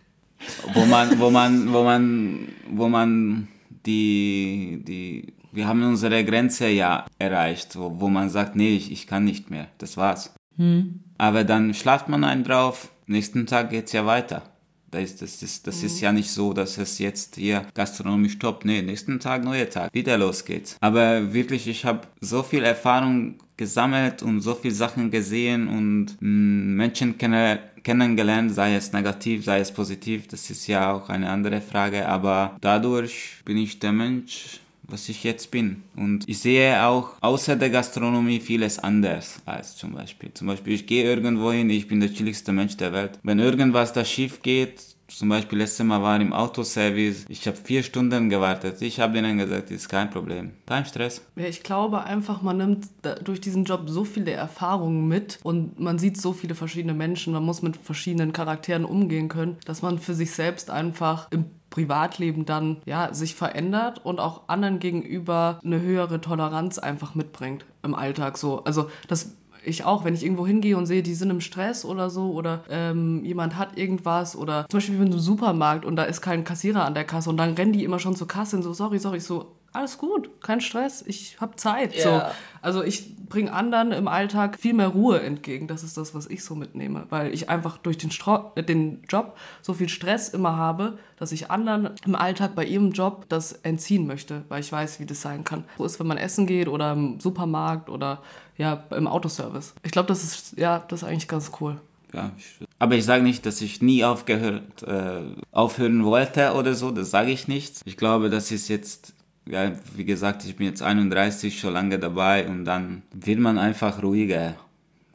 wo 0.73 0.85
man, 0.85 1.19
wo 1.19 1.29
man, 1.29 1.73
wo 1.73 1.83
man, 1.83 2.47
wo 2.69 2.87
man 2.87 3.47
die, 3.85 4.81
die, 4.87 5.33
wir 5.51 5.67
haben 5.67 5.83
unsere 5.83 6.23
Grenze 6.23 6.69
ja 6.69 7.05
erreicht, 7.17 7.75
wo, 7.75 7.99
wo 7.99 8.09
man 8.09 8.29
sagt, 8.29 8.55
nee, 8.55 8.75
ich, 8.75 8.91
ich 8.91 9.07
kann 9.07 9.23
nicht 9.23 9.49
mehr, 9.49 9.67
das 9.77 9.97
war's. 9.97 10.33
Hm. 10.57 10.99
Aber 11.17 11.43
dann 11.43 11.73
schlaft 11.73 12.07
man 12.07 12.23
einen 12.23 12.43
drauf, 12.43 12.89
nächsten 13.07 13.45
Tag 13.45 13.69
geht's 13.69 13.91
ja 13.91 14.05
weiter. 14.05 14.43
Das, 14.91 15.15
das, 15.15 15.41
ist, 15.41 15.67
das 15.67 15.79
mhm. 15.79 15.85
ist 15.85 16.01
ja 16.01 16.11
nicht 16.11 16.31
so, 16.31 16.53
dass 16.53 16.77
es 16.77 16.99
jetzt 16.99 17.35
hier 17.35 17.65
Gastronomie 17.73 18.29
stoppt. 18.29 18.65
Nee, 18.65 18.81
nächsten 18.81 19.19
Tag, 19.19 19.43
neuer 19.43 19.69
Tag. 19.69 19.93
Wieder 19.93 20.17
los 20.17 20.45
geht's. 20.45 20.77
Aber 20.81 21.33
wirklich, 21.33 21.67
ich 21.67 21.85
habe 21.85 22.01
so 22.21 22.43
viel 22.43 22.63
Erfahrung 22.63 23.35
gesammelt 23.57 24.23
und 24.23 24.41
so 24.41 24.55
viele 24.55 24.73
Sachen 24.73 25.11
gesehen 25.11 25.67
und 25.67 26.17
mh, 26.21 26.29
mm, 26.29 26.75
Menschen 26.75 27.17
kenne, 27.17 27.59
kennengelernt, 27.83 28.53
sei 28.53 28.75
es 28.75 28.93
negativ, 28.93 29.43
sei 29.43 29.59
es 29.59 29.71
positiv. 29.71 30.27
Das 30.27 30.49
ist 30.49 30.65
ja 30.67 30.93
auch 30.93 31.09
eine 31.09 31.29
andere 31.29 31.61
Frage. 31.61 32.07
Aber 32.07 32.57
dadurch 32.61 33.41
bin 33.43 33.57
ich 33.57 33.77
der 33.79 33.91
Mensch, 33.91 34.61
was 34.91 35.09
ich 35.09 35.23
jetzt 35.23 35.51
bin. 35.51 35.83
Und 35.95 36.27
ich 36.27 36.39
sehe 36.39 36.83
auch 36.85 37.13
außer 37.21 37.55
der 37.55 37.69
Gastronomie 37.69 38.39
vieles 38.39 38.79
anders 38.79 39.41
als 39.45 39.75
zum 39.75 39.93
Beispiel. 39.93 40.33
Zum 40.33 40.47
Beispiel, 40.47 40.73
ich 40.73 40.87
gehe 40.87 41.03
irgendwo 41.03 41.51
hin, 41.51 41.69
ich 41.69 41.87
bin 41.87 41.99
der 41.99 42.13
chilligste 42.13 42.51
Mensch 42.51 42.77
der 42.77 42.93
Welt. 42.93 43.19
Wenn 43.23 43.39
irgendwas 43.39 43.93
da 43.93 44.03
schief 44.05 44.41
geht, 44.41 44.81
zum 45.09 45.29
Beispiel 45.29 45.57
letztes 45.57 45.85
Mal 45.85 46.01
war 46.01 46.19
im 46.19 46.33
Autoservice, 46.33 47.25
ich 47.29 47.47
habe 47.47 47.57
vier 47.57 47.83
Stunden 47.83 48.29
gewartet. 48.29 48.81
Ich 48.81 48.99
habe 48.99 49.17
ihnen 49.17 49.37
gesagt, 49.37 49.71
ist 49.71 49.89
kein 49.89 50.09
Problem. 50.09 50.51
Kein 50.65 50.85
Stress. 50.85 51.21
Ja, 51.35 51.45
ich 51.45 51.63
glaube 51.63 52.03
einfach, 52.03 52.41
man 52.41 52.57
nimmt 52.57 52.87
durch 53.23 53.41
diesen 53.41 53.65
Job 53.65 53.89
so 53.89 54.03
viele 54.03 54.31
Erfahrungen 54.31 55.07
mit 55.07 55.39
und 55.43 55.79
man 55.79 55.97
sieht 55.97 56.21
so 56.21 56.33
viele 56.33 56.55
verschiedene 56.55 56.93
Menschen, 56.93 57.33
man 57.33 57.43
muss 57.43 57.61
mit 57.61 57.77
verschiedenen 57.77 58.33
Charakteren 58.33 58.85
umgehen 58.85 59.29
können, 59.29 59.57
dass 59.65 59.81
man 59.81 59.99
für 59.99 60.13
sich 60.13 60.31
selbst 60.31 60.69
einfach 60.69 61.27
im 61.31 61.45
Privatleben 61.69 62.45
dann 62.45 62.77
ja 62.85 63.13
sich 63.13 63.35
verändert 63.35 64.03
und 64.03 64.19
auch 64.19 64.41
anderen 64.47 64.79
gegenüber 64.79 65.59
eine 65.63 65.81
höhere 65.81 66.21
Toleranz 66.21 66.79
einfach 66.79 67.15
mitbringt 67.15 67.65
im 67.83 67.95
Alltag 67.95 68.37
so. 68.37 68.63
Also 68.63 68.89
das 69.07 69.35
ich 69.63 69.83
auch, 69.83 70.03
wenn 70.03 70.13
ich 70.13 70.23
irgendwo 70.23 70.47
hingehe 70.47 70.77
und 70.77 70.85
sehe, 70.85 71.03
die 71.03 71.13
sind 71.13 71.29
im 71.29 71.41
Stress 71.41 71.85
oder 71.85 72.09
so 72.09 72.31
oder 72.31 72.63
ähm, 72.69 73.23
jemand 73.23 73.57
hat 73.57 73.77
irgendwas 73.77 74.35
oder 74.35 74.65
zum 74.69 74.77
Beispiel 74.77 74.95
in 74.95 75.01
einem 75.01 75.19
Supermarkt 75.19 75.85
und 75.85 75.95
da 75.95 76.03
ist 76.03 76.21
kein 76.21 76.43
Kassierer 76.43 76.85
an 76.85 76.93
der 76.93 77.05
Kasse 77.05 77.29
und 77.29 77.37
dann 77.37 77.53
rennen 77.53 77.73
die 77.73 77.83
immer 77.83 77.99
schon 77.99 78.15
zur 78.15 78.27
Kasse 78.27 78.55
und 78.55 78.63
so, 78.63 78.73
sorry, 78.73 78.99
sorry, 78.99 79.17
ich 79.17 79.23
so, 79.23 79.55
alles 79.73 79.97
gut, 79.97 80.41
kein 80.41 80.61
Stress, 80.61 81.03
ich 81.05 81.39
habe 81.39 81.55
Zeit. 81.55 81.95
Yeah. 81.95 82.03
So. 82.03 82.35
Also 82.61 82.83
ich 82.83 83.15
bringe 83.29 83.53
anderen 83.53 83.91
im 83.91 84.07
Alltag 84.07 84.57
viel 84.59 84.73
mehr 84.73 84.87
Ruhe 84.87 85.21
entgegen. 85.21 85.67
Das 85.67 85.83
ist 85.83 85.95
das, 85.97 86.15
was 86.15 86.27
ich 86.27 86.43
so 86.43 86.55
mitnehme, 86.55 87.05
weil 87.09 87.33
ich 87.33 87.49
einfach 87.49 87.77
durch 87.77 87.97
den, 87.97 88.11
Stro 88.11 88.51
äh, 88.55 88.63
den 88.63 89.03
Job 89.07 89.37
so 89.61 89.73
viel 89.73 89.87
Stress 89.87 90.29
immer 90.29 90.57
habe, 90.57 90.97
dass 91.17 91.31
ich 91.31 91.51
anderen 91.51 91.91
im 92.05 92.15
Alltag 92.15 92.55
bei 92.55 92.65
ihrem 92.65 92.91
Job 92.91 93.25
das 93.29 93.53
entziehen 93.53 94.07
möchte, 94.07 94.43
weil 94.49 94.61
ich 94.61 94.71
weiß, 94.71 94.99
wie 94.99 95.05
das 95.05 95.21
sein 95.21 95.43
kann. 95.43 95.63
So 95.77 95.85
ist, 95.85 95.99
wenn 95.99 96.07
man 96.07 96.17
essen 96.17 96.47
geht 96.47 96.67
oder 96.67 96.93
im 96.93 97.19
Supermarkt 97.19 97.89
oder 97.89 98.21
ja, 98.57 98.83
im 98.89 99.07
Autoservice. 99.07 99.73
Ich 99.83 99.91
glaube, 99.91 100.07
das 100.07 100.23
ist 100.23 100.57
ja, 100.57 100.79
das 100.87 101.03
ist 101.03 101.07
eigentlich 101.07 101.27
ganz 101.27 101.51
cool. 101.61 101.79
Ja, 102.13 102.31
aber 102.79 102.95
ich 102.95 103.05
sage 103.05 103.21
nicht, 103.21 103.45
dass 103.45 103.61
ich 103.61 103.83
nie 103.83 104.03
aufgehört, 104.03 104.81
äh, 104.81 105.21
aufhören 105.51 106.03
wollte 106.03 106.53
oder 106.53 106.73
so, 106.73 106.89
das 106.89 107.11
sage 107.11 107.29
ich 107.29 107.47
nicht. 107.47 107.81
Ich 107.85 107.97
glaube, 107.97 108.31
das 108.31 108.51
ist 108.51 108.67
jetzt 108.67 109.13
ja, 109.49 109.71
wie 109.95 110.05
gesagt, 110.05 110.45
ich 110.45 110.55
bin 110.55 110.67
jetzt 110.67 110.81
31, 110.81 111.59
schon 111.59 111.73
lange 111.73 111.99
dabei 111.99 112.47
und 112.47 112.65
dann 112.65 113.01
wird 113.11 113.39
man 113.39 113.57
einfach 113.57 114.01
ruhiger, 114.01 114.55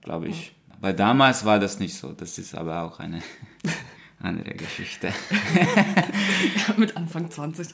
glaube 0.03 0.29
ich. 0.29 0.47
Ja. 0.47 0.75
Weil 0.81 0.95
damals 0.95 1.45
war 1.45 1.59
das 1.59 1.79
nicht 1.79 1.97
so. 1.97 2.13
Das 2.13 2.37
ist 2.37 2.55
aber 2.55 2.83
auch 2.83 2.99
eine 2.99 3.23
andere 4.21 4.55
Geschichte. 4.55 5.09
ja, 5.09 6.75
mit 6.77 6.97
Anfang 6.97 7.31
20. 7.31 7.69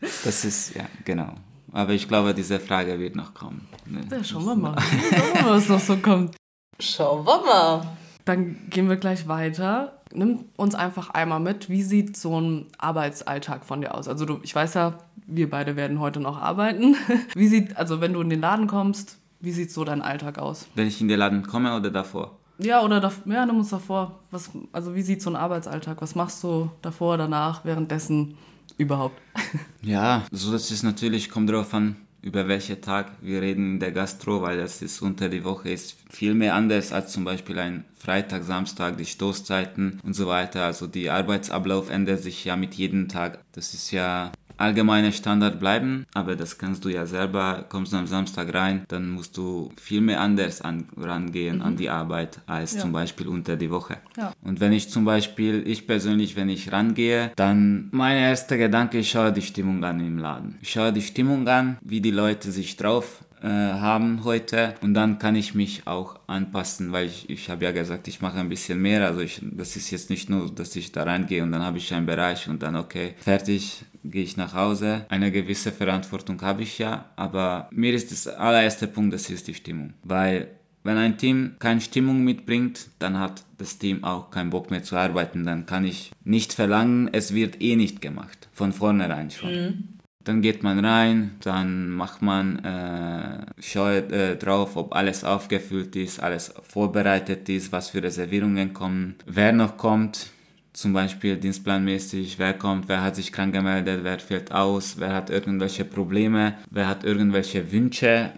das 0.00 0.44
ist, 0.44 0.74
ja, 0.74 0.84
genau. 1.04 1.34
Aber 1.72 1.92
ich 1.92 2.08
glaube, 2.08 2.34
diese 2.34 2.58
Frage 2.60 2.98
wird 2.98 3.14
noch 3.14 3.34
kommen. 3.34 3.68
Ja, 4.10 4.24
schauen 4.24 4.44
wir 4.46 4.56
mal. 4.56 4.76
schauen 4.80 5.34
wir 5.34 5.42
mal, 5.42 5.50
was 5.56 5.68
noch 5.68 5.80
so 5.80 5.96
kommt. 5.98 6.34
Schauen 6.80 7.24
wir 7.24 7.44
mal. 7.44 7.96
Dann 8.24 8.68
gehen 8.68 8.88
wir 8.88 8.96
gleich 8.96 9.28
weiter. 9.28 9.97
Nimm 10.12 10.46
uns 10.56 10.74
einfach 10.74 11.10
einmal 11.10 11.40
mit, 11.40 11.68
wie 11.68 11.82
sieht 11.82 12.16
so 12.16 12.40
ein 12.40 12.66
Arbeitsalltag 12.78 13.64
von 13.64 13.80
dir 13.80 13.94
aus? 13.94 14.08
Also 14.08 14.24
du, 14.24 14.40
ich 14.42 14.54
weiß 14.54 14.74
ja, 14.74 14.98
wir 15.26 15.50
beide 15.50 15.76
werden 15.76 16.00
heute 16.00 16.20
noch 16.20 16.40
arbeiten. 16.40 16.96
Wie 17.34 17.48
sieht, 17.48 17.76
also 17.76 18.00
wenn 18.00 18.14
du 18.14 18.20
in 18.22 18.30
den 18.30 18.40
Laden 18.40 18.66
kommst, 18.66 19.18
wie 19.40 19.52
sieht 19.52 19.70
so 19.70 19.84
dein 19.84 20.00
Alltag 20.00 20.38
aus? 20.38 20.66
Wenn 20.74 20.86
ich 20.86 21.00
in 21.02 21.08
den 21.08 21.18
Laden 21.18 21.46
komme 21.46 21.76
oder 21.76 21.90
davor? 21.90 22.38
Ja, 22.58 22.82
oder 22.82 22.98
da, 23.00 23.12
ja, 23.26 23.46
nimm 23.46 23.58
uns 23.58 23.68
davor. 23.68 24.18
Was, 24.30 24.50
also 24.72 24.94
wie 24.94 25.02
sieht 25.02 25.22
so 25.22 25.30
ein 25.30 25.36
Arbeitsalltag? 25.36 26.00
Was 26.00 26.14
machst 26.14 26.42
du 26.42 26.70
davor, 26.82 27.18
danach, 27.18 27.64
währenddessen 27.64 28.36
überhaupt? 28.78 29.20
Ja, 29.82 30.24
so 30.32 30.50
das 30.50 30.70
ist 30.70 30.82
natürlich, 30.82 31.30
kommt 31.30 31.48
darauf 31.50 31.72
an, 31.72 31.96
über 32.22 32.48
welchen 32.48 32.80
Tag 32.80 33.12
wir 33.20 33.42
reden 33.42 33.74
in 33.74 33.80
der 33.80 33.92
Gastro, 33.92 34.42
weil 34.42 34.58
das 34.58 34.82
ist 34.82 35.02
unter 35.02 35.28
die 35.28 35.44
Woche 35.44 35.70
ist 35.70 35.96
viel 36.10 36.34
mehr 36.34 36.54
anders 36.54 36.92
als 36.92 37.12
zum 37.12 37.24
Beispiel 37.24 37.58
ein 37.58 37.84
Freitag, 37.96 38.44
Samstag, 38.44 38.96
die 38.96 39.04
Stoßzeiten 39.04 40.00
und 40.02 40.14
so 40.14 40.26
weiter. 40.26 40.64
Also 40.64 40.86
die 40.86 41.10
Arbeitsablauf 41.10 41.90
ändert 41.90 42.22
sich 42.22 42.44
ja 42.44 42.56
mit 42.56 42.74
jedem 42.74 43.08
Tag. 43.08 43.38
Das 43.52 43.74
ist 43.74 43.92
ja 43.92 44.32
allgemeine 44.58 45.12
Standard 45.12 45.58
bleiben, 45.58 46.06
aber 46.14 46.36
das 46.36 46.58
kannst 46.58 46.84
du 46.84 46.88
ja 46.88 47.06
selber, 47.06 47.64
kommst 47.68 47.92
du 47.92 47.96
am 47.96 48.06
Samstag 48.06 48.52
rein, 48.54 48.84
dann 48.88 49.10
musst 49.10 49.36
du 49.36 49.70
viel 49.76 50.00
mehr 50.00 50.20
anders 50.20 50.60
an, 50.60 50.88
rangehen 50.96 51.56
mhm. 51.56 51.62
an 51.62 51.76
die 51.76 51.90
Arbeit 51.90 52.40
als 52.46 52.74
ja. 52.74 52.80
zum 52.80 52.92
Beispiel 52.92 53.28
unter 53.28 53.56
die 53.56 53.70
Woche. 53.70 53.98
Ja. 54.16 54.32
Und 54.42 54.60
wenn 54.60 54.72
ich 54.72 54.90
zum 54.90 55.04
Beispiel, 55.04 55.62
ich 55.66 55.86
persönlich, 55.86 56.36
wenn 56.36 56.48
ich 56.48 56.72
rangehe, 56.72 57.32
dann 57.36 57.88
mein 57.92 58.18
erster 58.18 58.58
Gedanke, 58.58 58.98
ich 58.98 59.10
schaue 59.10 59.32
die 59.32 59.42
Stimmung 59.42 59.82
an 59.84 60.00
im 60.00 60.18
Laden. 60.18 60.58
Ich 60.60 60.72
schaue 60.72 60.92
die 60.92 61.02
Stimmung 61.02 61.46
an, 61.48 61.78
wie 61.80 62.00
die 62.00 62.10
Leute 62.10 62.50
sich 62.50 62.76
drauf 62.76 63.24
äh, 63.42 63.46
haben 63.46 64.24
heute 64.24 64.74
und 64.80 64.94
dann 64.94 65.18
kann 65.18 65.36
ich 65.36 65.54
mich 65.54 65.86
auch 65.86 66.18
anpassen, 66.26 66.92
weil 66.92 67.06
ich, 67.06 67.30
ich 67.30 67.48
habe 67.50 67.64
ja 67.64 67.70
gesagt, 67.70 68.08
ich 68.08 68.20
mache 68.20 68.38
ein 68.38 68.48
bisschen 68.48 68.80
mehr, 68.80 69.06
also 69.06 69.20
ich, 69.20 69.40
das 69.42 69.76
ist 69.76 69.90
jetzt 69.90 70.10
nicht 70.10 70.28
nur, 70.28 70.50
dass 70.52 70.74
ich 70.74 70.92
da 70.92 71.04
reingehe 71.04 71.42
und 71.42 71.52
dann 71.52 71.62
habe 71.62 71.78
ich 71.78 71.92
einen 71.94 72.06
Bereich 72.06 72.48
und 72.48 72.62
dann 72.62 72.76
okay, 72.76 73.14
fertig, 73.20 73.84
gehe 74.04 74.22
ich 74.22 74.36
nach 74.36 74.54
Hause. 74.54 75.06
Eine 75.08 75.30
gewisse 75.30 75.72
Verantwortung 75.72 76.40
habe 76.42 76.62
ich 76.62 76.78
ja, 76.78 77.06
aber 77.16 77.68
mir 77.70 77.94
ist 77.94 78.10
das 78.10 78.26
allererste 78.26 78.88
Punkt, 78.88 79.14
das 79.14 79.30
ist 79.30 79.48
die 79.48 79.54
Stimmung, 79.54 79.94
weil 80.02 80.48
wenn 80.84 80.96
ein 80.96 81.18
Team 81.18 81.56
keine 81.58 81.80
Stimmung 81.80 82.24
mitbringt, 82.24 82.88
dann 82.98 83.18
hat 83.18 83.44
das 83.58 83.78
Team 83.78 84.04
auch 84.04 84.30
keinen 84.30 84.50
Bock 84.50 84.70
mehr 84.70 84.82
zu 84.82 84.96
arbeiten. 84.96 85.44
Dann 85.44 85.66
kann 85.66 85.84
ich 85.84 86.12
nicht 86.24 86.54
verlangen, 86.54 87.10
es 87.12 87.34
wird 87.34 87.60
eh 87.60 87.76
nicht 87.76 88.00
gemacht. 88.00 88.48
Von 88.52 88.72
vornherein 88.72 89.30
schon. 89.30 89.52
Mhm. 89.52 89.88
Dann 90.24 90.40
geht 90.40 90.62
man 90.62 90.84
rein, 90.84 91.32
dann 91.40 91.90
macht 91.90 92.22
man, 92.22 92.58
äh, 92.64 93.46
schaut 93.60 94.12
äh, 94.12 94.36
drauf, 94.36 94.76
ob 94.76 94.94
alles 94.94 95.24
aufgefüllt 95.24 95.96
ist, 95.96 96.20
alles 96.20 96.54
vorbereitet 96.62 97.48
ist, 97.48 97.72
was 97.72 97.90
für 97.90 98.02
Reservierungen 98.02 98.72
kommen, 98.72 99.16
wer 99.26 99.52
noch 99.52 99.76
kommt 99.76 100.30
zum 100.78 100.92
Beispiel 100.92 101.36
dienstplanmäßig, 101.36 102.38
wer 102.38 102.54
kommt, 102.54 102.88
wer 102.88 103.02
hat 103.02 103.16
sich 103.16 103.32
krank 103.32 103.52
gemeldet, 103.52 104.04
wer 104.04 104.20
fällt 104.20 104.52
aus, 104.52 104.94
wer 105.00 105.12
hat 105.12 105.28
irgendwelche 105.28 105.84
Probleme, 105.84 106.54
wer 106.70 106.86
hat 106.86 107.02
irgendwelche 107.02 107.72
Wünsche, 107.72 108.30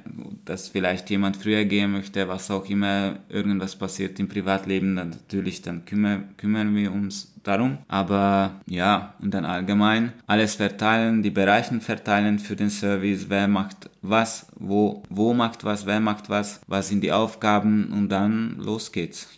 dass 0.46 0.68
vielleicht 0.68 1.10
jemand 1.10 1.36
früher 1.36 1.66
gehen 1.66 1.92
möchte, 1.92 2.28
was 2.28 2.50
auch 2.50 2.64
immer, 2.64 3.16
irgendwas 3.28 3.76
passiert 3.76 4.18
im 4.18 4.28
Privatleben, 4.28 4.96
dann 4.96 5.10
natürlich, 5.10 5.60
dann 5.60 5.84
kümmern, 5.84 6.34
kümmern 6.38 6.74
wir 6.74 6.90
uns 6.92 7.34
darum. 7.42 7.76
Aber 7.88 8.62
ja, 8.64 9.12
und 9.20 9.34
dann 9.34 9.44
allgemein 9.44 10.14
alles 10.26 10.54
verteilen, 10.54 11.22
die 11.22 11.28
Bereichen 11.28 11.82
verteilen 11.82 12.38
für 12.38 12.56
den 12.56 12.70
Service, 12.70 13.26
wer 13.28 13.48
macht 13.48 13.90
was, 14.00 14.46
wo, 14.58 15.02
wo 15.10 15.34
macht 15.34 15.64
was, 15.64 15.84
wer 15.84 16.00
macht 16.00 16.30
was, 16.30 16.62
was 16.66 16.88
sind 16.88 17.02
die 17.02 17.12
Aufgaben 17.12 17.92
und 17.92 18.08
dann 18.08 18.56
los 18.56 18.92
geht's. 18.92 19.28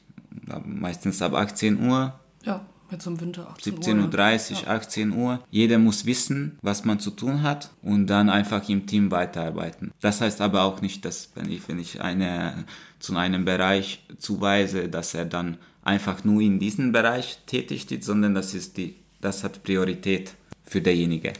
Meistens 0.64 1.20
ab 1.20 1.34
18 1.34 1.84
Uhr. 1.84 2.14
Ja, 2.44 2.64
jetzt 2.92 3.06
im 3.06 3.20
Winter 3.20 3.48
18 3.50 3.78
17.30 3.78 4.52
Uhr, 4.52 4.58
ja. 4.62 4.66
18 4.68 5.12
Uhr. 5.12 5.44
Jeder 5.50 5.78
muss 5.78 6.06
wissen, 6.06 6.58
was 6.62 6.84
man 6.84 7.00
zu 7.00 7.10
tun 7.10 7.42
hat 7.42 7.70
und 7.82 8.06
dann 8.06 8.30
einfach 8.30 8.68
im 8.68 8.86
Team 8.86 9.10
weiterarbeiten. 9.10 9.92
Das 10.00 10.20
heißt 10.20 10.40
aber 10.40 10.62
auch 10.62 10.80
nicht, 10.80 11.04
dass 11.04 11.30
wenn 11.34 11.50
ich, 11.50 11.68
wenn 11.68 11.78
ich 11.78 12.00
eine, 12.00 12.64
zu 12.98 13.16
einem 13.16 13.44
Bereich 13.44 14.04
zuweise, 14.18 14.88
dass 14.88 15.14
er 15.14 15.24
dann 15.24 15.58
einfach 15.82 16.24
nur 16.24 16.40
in 16.40 16.58
diesem 16.58 16.92
Bereich 16.92 17.38
tätig 17.46 17.90
ist, 17.90 18.04
sondern 18.04 18.34
das, 18.34 18.54
ist 18.54 18.76
die, 18.76 18.96
das 19.20 19.42
hat 19.42 19.62
Priorität 19.64 20.34
für 20.64 20.80
derjenige. 20.80 21.32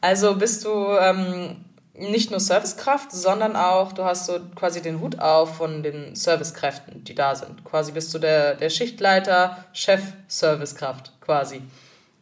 Also 0.00 0.34
bist 0.36 0.64
du 0.64 0.70
ähm, 1.00 1.56
nicht 1.96 2.30
nur 2.30 2.40
Servicekraft, 2.40 3.12
sondern 3.12 3.54
auch, 3.56 3.92
du 3.92 4.04
hast 4.04 4.26
so 4.26 4.40
quasi 4.54 4.82
den 4.82 5.00
Hut 5.00 5.18
auf 5.20 5.56
von 5.56 5.82
den 5.82 6.16
Servicekräften, 6.16 7.04
die 7.04 7.14
da 7.14 7.34
sind. 7.34 7.64
Quasi 7.64 7.92
bist 7.92 8.12
du 8.12 8.18
der, 8.18 8.54
der 8.56 8.70
Schichtleiter, 8.70 9.64
Chef 9.72 10.02
Servicekraft, 10.26 11.12
quasi. 11.20 11.62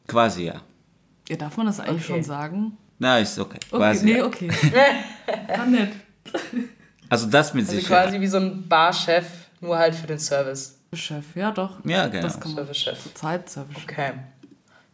Quasi, 0.07 0.45
ja. 0.45 0.61
Ja, 1.29 1.37
darf 1.37 1.57
man 1.57 1.67
das 1.67 1.81
eigentlich 1.81 2.05
okay. 2.05 2.13
schon 2.13 2.23
sagen? 2.23 2.77
Na, 2.99 3.19
ist 3.19 3.39
okay. 3.39 3.59
okay 3.71 3.79
quasi, 3.79 4.05
nee, 4.05 4.19
ja. 4.19 4.27
okay. 4.27 4.51
Kann 5.49 5.71
nicht. 5.71 5.93
Also 7.09 7.27
das 7.29 7.55
mit 7.55 7.67
also 7.67 7.77
Sicherheit. 7.77 8.09
quasi 8.09 8.21
wie 8.21 8.27
so 8.27 8.39
ein 8.39 8.69
Barchef, 8.69 9.27
nur 9.61 9.79
halt 9.79 9.95
für 9.95 10.07
den 10.07 10.19
Service. 10.19 10.79
Chef, 10.93 11.25
ja 11.35 11.51
doch. 11.51 11.83
Ja, 11.85 12.09
genau. 12.09 12.23
Das 12.23 12.39
kann 12.39 12.53
man 12.53 12.65
Service-Chef. 12.65 13.15
Zeit 13.15 13.49
Service. 13.49 13.77
Okay. 13.83 14.13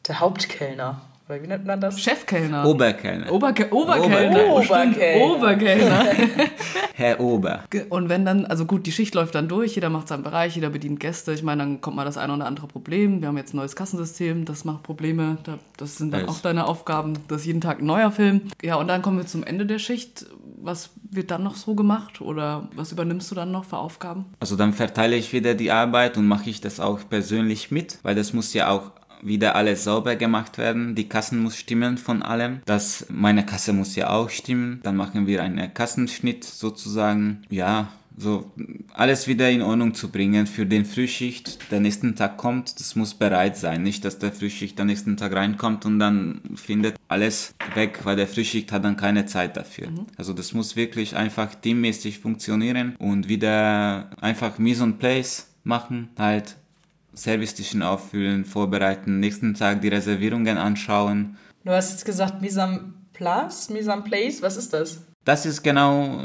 Der 0.07 0.21
Hauptkellner. 0.21 1.01
Oder 1.29 1.43
wie 1.43 1.47
nennt 1.47 1.67
man 1.67 1.79
das? 1.79 2.01
Chefkellner. 2.01 2.65
Oberkellner. 2.65 3.31
Oberke 3.31 3.71
Oberkellner. 3.71 4.47
Oberkellner. 4.47 5.27
Oberkellner. 5.27 6.07
Herr 6.95 7.21
Ober. 7.21 7.65
Und 7.91 8.09
wenn 8.09 8.25
dann, 8.25 8.47
also 8.47 8.65
gut, 8.65 8.87
die 8.87 8.93
Schicht 8.93 9.15
läuft 9.15 9.35
dann 9.35 9.47
durch, 9.47 9.75
jeder 9.75 9.91
macht 9.91 10.09
seinen 10.09 10.23
Bereich, 10.23 10.55
jeder 10.55 10.71
bedient 10.71 11.01
Gäste. 11.01 11.35
Ich 11.35 11.43
meine, 11.43 11.63
dann 11.63 11.81
kommt 11.83 11.97
mal 11.97 12.07
das 12.07 12.17
eine 12.17 12.33
oder 12.33 12.47
andere 12.47 12.67
Problem. 12.67 13.21
Wir 13.21 13.29
haben 13.29 13.37
jetzt 13.37 13.53
ein 13.53 13.59
neues 13.59 13.77
Kassensystem, 13.77 14.47
das 14.47 14.65
macht 14.65 14.83
Probleme. 14.85 15.37
Das 15.77 15.97
sind 15.97 16.13
dann 16.13 16.29
auch 16.29 16.41
deine 16.41 16.67
Aufgaben. 16.67 17.15
Das 17.29 17.43
ist 17.43 17.47
jeden 17.47 17.61
Tag 17.61 17.81
ein 17.81 17.87
neuer 17.87 18.11
Film. 18.11 18.43
Ja, 18.63 18.77
und 18.77 18.89
dann 18.89 19.03
kommen 19.03 19.19
wir 19.19 19.27
zum 19.27 19.45
Ende 19.45 19.67
der 19.67 19.79
Schicht. 19.79 20.25
Was 20.61 20.91
wird 21.11 21.31
dann 21.31 21.45
noch 21.45 21.57
so 21.57 21.75
gemacht 21.75 22.21
oder 22.21 22.69
was 22.75 22.91
übernimmst 22.91 23.31
du 23.31 23.35
dann 23.35 23.53
noch 23.53 23.65
für 23.65 23.77
Aufgaben? 23.77 24.25
Also 24.41 24.57
dann 24.57 24.73
verteile 24.73 25.15
ich 25.15 25.33
wieder 25.33 25.55
die 25.55 25.71
Arbeit 25.71 26.17
und 26.17 26.27
mache 26.27 26.51
ich 26.51 26.61
das 26.61 26.81
auch 26.81 27.01
persönlich 27.09 27.71
mit, 27.71 27.99
weil 28.03 28.15
das 28.15 28.33
muss 28.33 28.55
ja 28.55 28.71
auch 28.71 28.91
wieder 29.23 29.57
alles 29.57 29.85
sauber 29.85 30.17
gemacht 30.17 30.59
werden. 30.59 30.95
Die 30.95 31.09
Kassen 31.09 31.43
muss 31.43 31.57
stimmen 31.57 31.99
von 31.99 32.23
allem. 32.23 32.61
Das, 32.67 33.07
meine 33.11 33.45
Kasse 33.45 33.73
muss 33.73 33.97
ja 33.97 34.11
auch 34.11 34.31
stimmen. 34.31 34.81
Dann 34.83 34.97
machen 34.97 35.27
wir 35.27 35.43
einen 35.43 35.73
Kassenschnitt 35.73 36.45
sozusagen. 36.45 37.43
Ja, 37.51 37.89
so 38.19 38.51
alles 38.93 39.29
wieder 39.29 39.49
in 39.49 39.63
Ordnung 39.63 39.95
zu 39.95 40.11
bringen 40.11 40.47
für 40.47 40.67
den 40.67 40.85
Frühschicht. 40.85 41.71
Der 41.71 41.81
nächsten 41.81 42.17
Tag 42.17 42.37
kommt, 42.37 42.81
das 42.81 42.97
muss 42.97 43.15
bereit 43.15 43.57
sein. 43.57 43.83
Nicht, 43.83 44.05
dass 44.05 44.19
der 44.19 44.33
Frühschicht 44.33 44.81
am 44.81 44.89
nächsten 44.89 45.17
Tag 45.17 45.35
reinkommt 45.35 45.87
und 45.87 45.99
dann 45.99 46.41
findet 46.57 46.97
alles 47.07 47.55
weg, 47.75 48.01
weil 48.05 48.17
der 48.17 48.27
Frühschicht 48.27 48.73
hat 48.73 48.85
dann 48.85 48.97
keine 48.97 49.27
Zeit 49.27 49.57
dafür. 49.57 49.89
Also 50.17 50.33
das 50.33 50.53
muss 50.53 50.77
wirklich 50.77 51.17
einfach 51.17 51.55
teammäßig 51.55 52.19
funktionieren 52.19 52.97
und 52.99 53.29
wieder 53.29 54.11
einfach 54.21 54.59
Mise 54.59 54.85
en 54.85 54.99
Place 54.99 55.47
machen, 55.63 56.09
halt 56.19 56.57
Servicetischen 57.19 57.83
auffüllen, 57.83 58.45
vorbereiten, 58.45 59.21
nächsten 59.21 59.55
Tag 59.55 59.83
die 59.83 59.89
Reservierungen 59.89 60.57
anschauen. 60.57 61.37
Du 61.65 61.73
hast 61.73 61.91
jetzt 61.91 62.05
gesagt 62.05 62.41
Mise 62.41 62.63
en 62.63 62.95
place, 63.13 63.71
Mise 63.71 63.93
en 63.93 64.05
place, 64.05 64.41
was 64.41 64.57
ist 64.57 64.73
das? 64.73 65.03
Das 65.25 65.45
ist 65.45 65.63
genau 65.63 66.25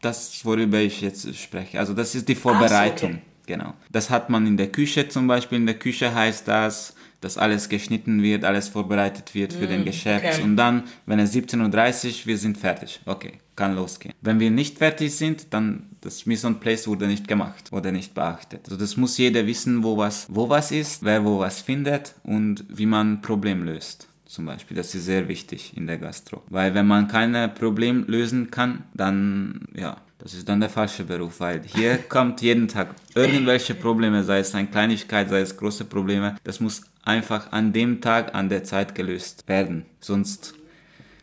das, 0.00 0.44
worüber 0.44 0.78
ich 0.78 1.00
jetzt 1.00 1.34
spreche. 1.36 1.78
Also 1.78 1.92
das 1.92 2.14
ist 2.14 2.28
die 2.28 2.34
Vorbereitung. 2.34 3.10
okay. 3.10 3.22
Genau. 3.46 3.72
Das 3.90 4.10
hat 4.10 4.28
man 4.28 4.46
in 4.46 4.58
der 4.58 4.70
Küche 4.70 5.08
zum 5.08 5.26
Beispiel. 5.26 5.56
In 5.56 5.64
der 5.64 5.78
Küche 5.78 6.14
heißt 6.14 6.46
das, 6.46 6.94
dass 7.20 7.36
alles 7.36 7.68
geschnitten 7.68 8.22
wird, 8.22 8.44
alles 8.44 8.68
vorbereitet 8.68 9.34
wird 9.34 9.52
für 9.52 9.66
den 9.66 9.84
Geschäft. 9.84 10.24
okay. 10.24 10.42
Und 10.42 10.56
dann, 10.56 10.84
wenn 11.06 11.18
es 11.18 11.34
17.30 11.34 12.06
Uhr, 12.06 12.26
wir 12.26 12.38
sind 12.38 12.58
fertig. 12.58 13.00
Okay, 13.06 13.32
kann 13.56 13.74
losgehen. 13.74 14.14
Wenn 14.20 14.38
wir 14.38 14.50
nicht 14.50 14.78
fertig 14.78 15.14
sind, 15.14 15.52
dann 15.52 15.90
das 16.00 16.26
Mise 16.26 16.46
en 16.46 16.60
Place 16.60 16.86
wurde 16.86 17.08
nicht 17.08 17.26
gemacht 17.26 17.72
oder 17.72 17.90
nicht 17.90 18.14
beachtet. 18.14 18.60
Also 18.66 18.76
das 18.76 18.96
muss 18.96 19.18
jeder 19.18 19.46
wissen, 19.46 19.82
wo 19.82 19.96
was, 19.96 20.26
wo 20.30 20.48
was 20.48 20.70
ist, 20.70 21.02
wer 21.02 21.24
wo 21.24 21.40
was 21.40 21.60
findet 21.60 22.14
und 22.22 22.64
wie 22.68 22.86
man 22.86 23.20
Problem 23.20 23.64
löst. 23.64 24.08
Zum 24.24 24.44
Beispiel, 24.44 24.76
das 24.76 24.94
ist 24.94 25.06
sehr 25.06 25.26
wichtig 25.26 25.72
in 25.76 25.86
der 25.86 25.98
Gastro. 25.98 26.42
Weil 26.50 26.74
wenn 26.74 26.86
man 26.86 27.08
kein 27.08 27.54
Problem 27.54 28.04
lösen 28.06 28.50
kann, 28.50 28.84
dann, 28.92 29.66
ja, 29.74 29.96
das 30.18 30.34
ist 30.34 30.48
dann 30.48 30.60
der 30.60 30.68
falsche 30.68 31.04
Beruf, 31.04 31.40
weil 31.40 31.62
hier 31.64 31.98
kommt 32.08 32.42
jeden 32.42 32.68
Tag 32.68 32.94
irgendwelche 33.14 33.74
Probleme, 33.74 34.24
sei 34.24 34.40
es 34.40 34.54
eine 34.54 34.68
Kleinigkeit, 34.68 35.28
sei 35.28 35.40
es 35.40 35.56
große 35.56 35.84
Probleme. 35.84 36.36
Das 36.44 36.60
muss 36.60 36.82
einfach 37.04 37.52
an 37.52 37.72
dem 37.72 38.00
Tag, 38.00 38.34
an 38.34 38.48
der 38.48 38.64
Zeit 38.64 38.94
gelöst 38.94 39.48
werden. 39.48 39.86
Sonst, 40.00 40.54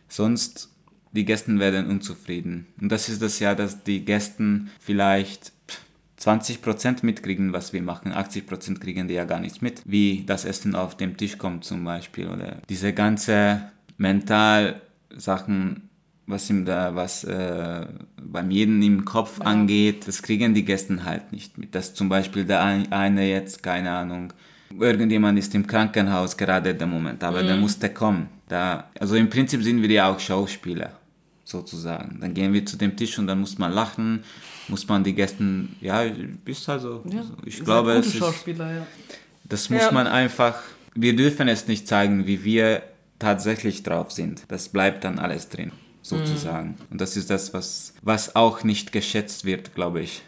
sonst 0.08 0.70
die 1.12 1.26
Gäste 1.26 1.58
werden 1.60 1.88
unzufrieden. 1.88 2.68
Und 2.82 2.92
das 2.92 3.10
ist 3.10 3.22
das 3.22 3.40
ja, 3.40 3.56
dass 3.56 3.84
die 3.84 4.04
Gäste 4.04 4.62
vielleicht 4.80 5.54
20% 6.20 7.06
mitkriegen, 7.06 7.54
was 7.54 7.74
wir 7.74 7.82
machen. 7.82 8.12
80% 8.14 8.80
kriegen 8.80 9.08
die 9.08 9.14
ja 9.14 9.26
gar 9.26 9.40
nichts 9.40 9.62
mit. 9.62 9.82
Wie 9.86 10.24
das 10.26 10.46
Essen 10.46 10.76
auf 10.76 10.98
dem 10.98 11.18
Tisch 11.18 11.38
kommt 11.38 11.66
zum 11.66 11.84
Beispiel. 11.84 12.28
Oder 12.28 12.62
diese 12.70 12.94
ganze 12.94 13.70
Mental-Sachen, 13.98 15.85
was 16.28 16.50
ihm 16.50 16.66
da, 16.66 16.96
was 16.96 17.24
äh, 17.24 17.86
beim 18.22 18.50
jeden 18.52 18.82
im 18.82 19.06
Kopf 19.06 19.42
angeht, 19.42 20.08
das 20.08 20.22
kriegen 20.24 20.54
die 20.54 20.66
Gäste 20.66 21.04
halt 21.06 21.32
nicht 21.32 21.58
mit. 21.58 21.76
Dass 21.76 21.94
zum 21.94 22.10
Beispiel 22.10 22.46
der 22.46 22.64
ein- 22.64 22.92
eine 22.92 23.30
jetzt, 23.30 23.62
keine 23.62 23.92
Ahnung, 23.92 24.34
irgendjemand 24.80 25.38
ist 25.38 25.54
im 25.56 25.66
Krankenhaus 25.68 26.36
gerade 26.36 26.74
der 26.74 26.88
Moment, 26.88 27.24
aber 27.24 27.44
der 27.44 27.56
musste 27.58 27.90
kommen. 27.90 28.28
Da, 28.48 28.90
also 29.00 29.16
im 29.16 29.30
Prinzip 29.30 29.64
sind 29.64 29.82
wir 29.82 29.90
ja 29.92 30.10
auch 30.12 30.20
Schauspieler, 30.20 30.92
sozusagen. 31.44 32.20
Dann 32.22 32.34
gehen 32.34 32.54
wir 32.54 32.66
zu 32.66 32.78
dem 32.78 32.96
Tisch 32.96 33.18
und 33.20 33.28
dann 33.28 33.40
muss 33.40 33.58
man 33.58 33.72
lachen, 33.72 34.24
muss 34.68 34.88
man 34.88 35.04
die 35.04 35.14
Gäste, 35.14 35.44
ja, 35.82 36.04
bist 36.44 36.68
also, 36.70 37.04
Ja, 37.10 37.24
ich 37.46 37.64
glaube, 37.64 37.92
es 37.94 38.08
ist, 38.08 38.18
Schauspieler, 38.18 38.74
ja. 38.74 38.88
das 39.44 39.70
muss 39.70 39.82
Ja. 39.84 39.92
man 39.92 40.08
einfach, 40.08 40.56
wir 40.96 41.16
dürfen 41.16 41.48
es 41.48 41.68
nicht 41.68 41.88
zeigen, 41.88 42.26
wie 42.26 42.44
wir 42.44 42.82
tatsächlich 43.20 43.84
drauf 43.84 44.12
sind. 44.12 44.44
Das 44.50 44.70
bleibt 44.70 45.04
dann 45.04 45.20
alles 45.20 45.50
drin, 45.50 45.72
sozusagen. 46.06 46.78
Und 46.92 47.02
das 47.02 47.18
ist 47.18 47.30
das, 47.30 47.54
was, 47.54 47.94
was 48.02 48.36
auch 48.36 48.64
nicht 48.64 48.92
geschätzt 48.92 49.46
wird, 49.46 49.74
glaube 49.76 50.02
ich. 50.02 50.24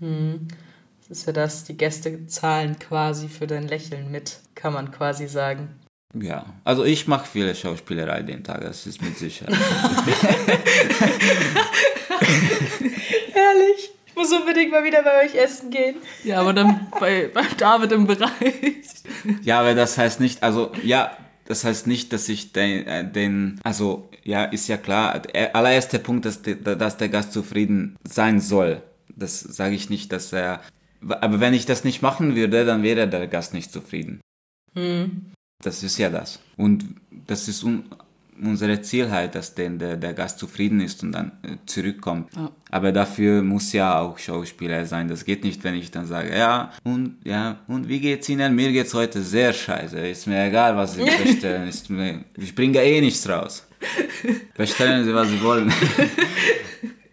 Das 0.00 1.18
ist 1.18 1.26
ja 1.26 1.32
das, 1.32 1.64
die 1.64 1.76
Gäste 1.76 2.26
zahlen 2.26 2.78
quasi 2.78 3.28
für 3.28 3.46
dein 3.46 3.66
Lächeln 3.66 4.10
mit, 4.10 4.40
kann 4.54 4.74
man 4.74 4.90
quasi 4.90 5.26
sagen. 5.26 5.70
Ja, 6.14 6.46
also 6.64 6.84
ich 6.84 7.06
mache 7.06 7.26
viele 7.26 7.54
Schauspielerei 7.54 8.22
den 8.22 8.42
Tag, 8.44 8.62
das 8.62 8.86
ist 8.86 9.02
mit 9.02 9.18
Sicherheit. 9.18 9.54
Herrlich. 13.32 13.90
Ich 14.06 14.14
muss 14.14 14.32
unbedingt 14.32 14.72
mal 14.72 14.84
wieder 14.84 15.02
bei 15.02 15.24
euch 15.24 15.34
essen 15.34 15.70
gehen. 15.70 15.96
Ja, 16.24 16.40
aber 16.40 16.52
dann 16.52 16.88
bei, 16.98 17.30
bei 17.32 17.42
David 17.56 17.92
im 17.92 18.06
Bereich. 18.06 18.32
Ja, 19.42 19.60
aber 19.60 19.74
das 19.74 19.96
heißt 19.98 20.18
nicht, 20.20 20.42
also 20.42 20.72
ja, 20.82 21.16
das 21.48 21.64
heißt 21.64 21.86
nicht, 21.86 22.12
dass 22.12 22.28
ich 22.28 22.52
den, 22.52 22.86
äh, 22.86 23.10
den 23.10 23.58
also 23.64 24.08
ja, 24.24 24.44
ist 24.44 24.68
ja 24.68 24.76
klar, 24.76 25.18
der 25.20 25.56
allererste 25.56 25.98
Punkt, 25.98 26.24
dass, 26.26 26.42
der- 26.42 26.56
dass 26.56 26.96
der 26.98 27.08
Gast 27.08 27.32
zufrieden 27.32 27.96
sein 28.06 28.40
soll. 28.40 28.82
Das 29.16 29.40
sage 29.40 29.74
ich 29.74 29.88
nicht, 29.90 30.12
dass 30.12 30.32
er, 30.32 30.60
aber 31.00 31.40
wenn 31.40 31.54
ich 31.54 31.64
das 31.66 31.84
nicht 31.84 32.02
machen 32.02 32.36
würde, 32.36 32.64
dann 32.64 32.82
wäre 32.82 33.08
der 33.08 33.26
Gast 33.26 33.54
nicht 33.54 33.72
zufrieden. 33.72 34.20
Das 35.62 35.82
ist 35.82 35.98
ja 35.98 36.10
das. 36.10 36.38
Und 36.56 36.84
das 37.26 37.48
ist 37.48 37.64
un, 37.64 37.84
unsere 38.40 38.80
Ziel 38.82 39.10
halt, 39.10 39.34
dass 39.34 39.54
den, 39.54 39.78
der, 39.78 39.96
der 39.96 40.14
Gast 40.14 40.38
zufrieden 40.38 40.80
ist 40.80 41.02
und 41.02 41.12
dann 41.12 41.32
äh, 41.42 41.56
zurückkommt. 41.66 42.32
Ja. 42.36 42.50
Aber 42.70 42.92
dafür 42.92 43.42
muss 43.42 43.72
ja 43.72 43.98
auch 43.98 44.18
Schauspieler 44.18 44.84
sein. 44.84 45.08
Das 45.08 45.24
geht 45.24 45.44
nicht, 45.44 45.62
wenn 45.64 45.74
ich 45.74 45.90
dann 45.90 46.06
sage, 46.06 46.36
ja, 46.36 46.72
und, 46.84 47.16
ja, 47.24 47.58
und 47.66 47.88
wie 47.88 48.00
geht's 48.00 48.28
Ihnen? 48.28 48.54
Mir 48.54 48.72
geht's 48.72 48.94
heute 48.94 49.22
sehr 49.22 49.52
scheiße. 49.52 49.98
Ist 49.98 50.26
mir 50.26 50.46
egal, 50.46 50.76
was 50.76 50.94
Sie 50.94 51.04
bestellen. 51.24 51.68
Ist 51.68 51.88
mir, 51.88 52.24
ich 52.36 52.54
bringe 52.54 52.82
eh 52.82 53.00
nichts 53.00 53.28
raus. 53.28 53.66
Bestellen 54.54 55.04
Sie, 55.04 55.14
was 55.14 55.28
Sie 55.28 55.42
wollen. 55.42 55.72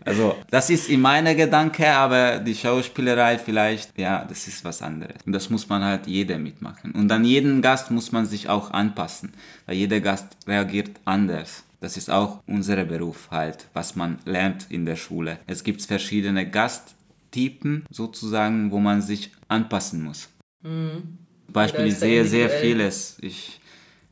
Also, 0.05 0.37
das 0.51 0.69
ist 0.69 0.87
in 0.87 1.01
meiner 1.01 1.33
Gedanke, 1.33 1.91
aber 1.91 2.37
die 2.37 2.53
Schauspielerei 2.53 3.39
vielleicht, 3.39 3.97
ja, 3.97 4.23
das 4.23 4.47
ist 4.47 4.63
was 4.63 4.83
anderes. 4.83 5.15
Und 5.25 5.33
das 5.33 5.49
muss 5.49 5.67
man 5.67 5.83
halt 5.83 6.05
jeder 6.05 6.37
mitmachen. 6.37 6.91
Und 6.91 7.11
an 7.11 7.25
jeden 7.25 7.59
Gast 7.63 7.89
muss 7.89 8.11
man 8.11 8.27
sich 8.27 8.47
auch 8.47 8.69
anpassen, 8.69 9.33
weil 9.65 9.77
jeder 9.77 9.99
Gast 10.01 10.27
reagiert 10.47 10.91
anders. 11.05 11.64
Das 11.85 11.97
ist 11.97 12.09
auch 12.09 12.41
unser 12.47 12.83
Beruf 12.83 13.27
halt, 13.29 13.67
was 13.73 13.95
man 13.95 14.17
lernt 14.25 14.65
in 14.69 14.87
der 14.87 14.95
Schule. 14.95 15.37
Es 15.45 15.63
gibt 15.63 15.83
verschiedene 15.83 16.49
Gasttypen 16.49 17.85
sozusagen, 17.91 18.71
wo 18.71 18.79
man 18.79 19.03
sich 19.03 19.31
anpassen 19.49 20.03
muss. 20.03 20.29
Mhm. 20.63 21.19
Beispiel, 21.47 21.85
ich 21.85 21.97
sehe 21.99 22.25
sehr 22.25 22.49
vieles. 22.49 23.19
Ich, 23.21 23.61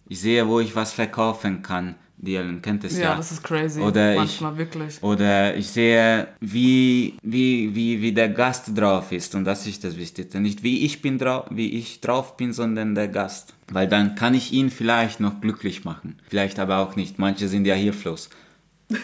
ich 0.07 0.21
sehe, 0.21 0.47
wo 0.47 0.59
ich 0.59 0.75
was 0.75 0.93
verkaufen 0.93 1.63
kann. 1.63 1.95
Die 2.25 2.35
Ellen 2.35 2.61
kennt 2.61 2.85
es 2.85 2.97
ja. 2.97 3.03
Ja, 3.03 3.15
das 3.17 3.33
ist 3.33 3.43
crazy. 3.43 3.81
Oder 3.81 4.15
Manchmal 4.15 4.53
ich, 4.53 4.57
wirklich. 4.59 5.03
Oder 5.03 5.57
ich 5.57 5.67
sehe, 5.67 6.29
wie, 6.39 7.15
wie, 7.21 7.75
wie, 7.75 8.01
wie 8.01 8.13
der 8.13 8.29
Gast 8.29 8.77
drauf 8.77 9.11
ist. 9.11 9.35
Und 9.35 9.43
das 9.43 9.67
ist 9.67 9.83
das 9.83 9.97
Wichtigste. 9.97 10.39
Nicht 10.39 10.63
wie 10.63 10.85
ich 10.85 11.01
bin 11.01 11.17
drauf, 11.17 11.47
wie 11.49 11.71
ich 11.73 11.99
drauf 11.99 12.37
bin, 12.37 12.53
sondern 12.53 12.95
der 12.95 13.09
Gast. 13.09 13.53
Weil 13.69 13.89
dann 13.89 14.15
kann 14.15 14.35
ich 14.35 14.53
ihn 14.53 14.69
vielleicht 14.69 15.19
noch 15.19 15.41
glücklich 15.41 15.83
machen. 15.83 16.17
Vielleicht 16.29 16.59
aber 16.59 16.77
auch 16.77 16.95
nicht. 16.95 17.19
Manche 17.19 17.49
sind 17.49 17.65
ja 17.65 17.75
hilflos. 17.75 18.29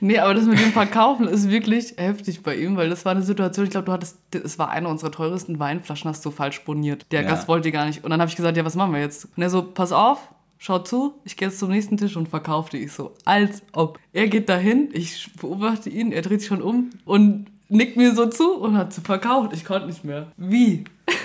Nee, 0.00 0.18
aber 0.18 0.34
das 0.34 0.44
mit 0.44 0.60
dem 0.60 0.72
Verkaufen 0.72 1.26
ist 1.26 1.48
wirklich 1.48 1.94
heftig 1.96 2.42
bei 2.42 2.56
ihm, 2.56 2.76
weil 2.76 2.90
das 2.90 3.06
war 3.06 3.12
eine 3.12 3.22
Situation, 3.22 3.64
ich 3.64 3.70
glaube, 3.70 3.86
du 3.86 3.92
hattest, 3.92 4.18
es 4.32 4.58
war 4.58 4.68
eine 4.68 4.88
unserer 4.88 5.10
teuersten 5.10 5.58
Weinflaschen, 5.58 6.10
hast 6.10 6.22
du 6.26 6.30
falsch 6.30 6.62
boniert. 6.64 7.06
Der 7.10 7.22
Ja. 7.22 7.28
Gast 7.30 7.48
wollte 7.48 7.72
gar 7.72 7.86
nicht. 7.86 8.04
Und 8.04 8.10
dann 8.10 8.20
habe 8.20 8.28
ich 8.28 8.36
gesagt, 8.36 8.54
ja, 8.56 8.66
was 8.66 8.74
machen 8.74 8.92
wir 8.92 9.00
jetzt? 9.00 9.28
Und 9.34 9.42
er 9.42 9.48
so, 9.48 9.62
pass 9.62 9.92
auf, 9.92 10.28
schau 10.58 10.78
zu, 10.80 11.14
ich 11.24 11.36
gehe 11.36 11.48
jetzt 11.48 11.58
zum 11.58 11.70
nächsten 11.70 11.96
Tisch 11.96 12.16
und 12.16 12.28
verkaufe 12.28 12.70
die. 12.70 12.84
Ich 12.84 12.92
so, 12.92 13.14
als 13.24 13.62
ob. 13.72 13.98
Er 14.12 14.28
geht 14.28 14.48
dahin, 14.48 14.88
ich 14.92 15.32
beobachte 15.40 15.90
ihn, 15.90 16.12
er 16.12 16.22
dreht 16.22 16.40
sich 16.40 16.48
schon 16.48 16.62
um 16.62 16.90
und 17.04 17.46
nickt 17.68 17.96
mir 17.96 18.14
so 18.14 18.26
zu 18.26 18.56
und 18.56 18.76
hat 18.76 18.92
zu 18.92 19.00
verkauft. 19.00 19.52
Ich 19.52 19.64
konnte 19.64 19.86
nicht 19.86 20.04
mehr. 20.04 20.32
Wie? 20.36 20.84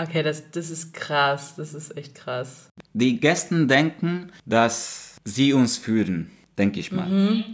Okay, 0.00 0.22
das, 0.22 0.52
das 0.52 0.70
ist 0.70 0.94
krass. 0.94 1.56
Das 1.56 1.74
ist 1.74 1.96
echt 1.96 2.14
krass. 2.14 2.68
Die 2.92 3.18
Gäste 3.18 3.66
denken, 3.66 4.30
dass 4.46 5.16
sie 5.24 5.52
uns 5.52 5.76
führen, 5.76 6.30
denke 6.56 6.78
ich 6.78 6.92
mal. 6.92 7.44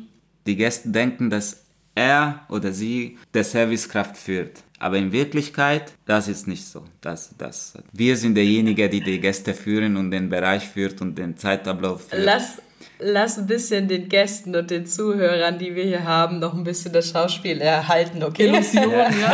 Die 0.47 0.57
Gäste 0.57 0.91
denken, 0.91 1.31
dass 1.31 1.65
er 1.95 2.45
oder 2.51 2.73
sie 2.73 3.19
der 3.33 3.45
Servicekraft 3.45 4.19
führt. 4.19 4.63
Aber 4.81 4.97
in 4.99 5.13
Wirklichkeit, 5.13 5.93
das 6.05 6.29
ist 6.29 6.49
nicht 6.49 6.67
so. 6.67 6.83
Das, 7.01 7.31
das, 7.39 7.75
wir 7.93 8.17
sind 8.17 8.35
derjenige, 8.35 8.89
die 8.89 9.01
die 9.01 9.21
Gäste 9.21 9.55
führen 9.55 9.97
und 9.97 10.11
den 10.11 10.29
Bereich 10.29 10.65
führt 10.69 11.01
und 11.01 11.17
den 11.17 11.37
Zeitablauf 11.37 12.09
führt. 12.09 12.25
Lass, 12.25 12.59
lass 12.99 13.39
ein 13.39 13.47
bisschen 13.47 13.87
den 13.87 14.09
Gästen 14.09 14.55
und 14.57 14.71
den 14.71 14.85
Zuhörern, 14.85 15.59
die 15.59 15.75
wir 15.77 15.85
hier 15.85 16.05
haben, 16.05 16.41
noch 16.41 16.55
ein 16.55 16.65
bisschen 16.65 16.93
das 16.93 17.09
Schauspiel 17.11 17.61
erhalten, 17.61 18.23
okay? 18.25 18.49
Illusion, 18.49 18.91
ja. 18.91 19.33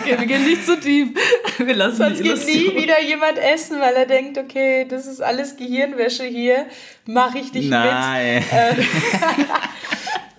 Okay, 0.00 0.18
wir 0.18 0.26
gehen 0.26 0.44
nicht 0.44 0.64
zu 0.64 0.78
tief. 0.78 1.08
Wir 1.58 1.74
lassen 1.74 1.96
Sonst 1.96 2.18
die 2.18 2.22
geht 2.22 2.32
Illusion. 2.48 2.74
nie 2.76 2.82
wieder 2.82 3.02
jemand 3.02 3.38
essen, 3.38 3.80
weil 3.80 3.94
er 3.94 4.06
denkt, 4.06 4.38
okay, 4.38 4.86
das 4.88 5.06
ist 5.06 5.20
alles 5.20 5.56
Gehirnwäsche 5.56 6.24
hier, 6.24 6.66
mache 7.06 7.38
ich 7.38 7.50
dich 7.50 7.68
Nein. 7.68 8.36
mit. 8.36 8.86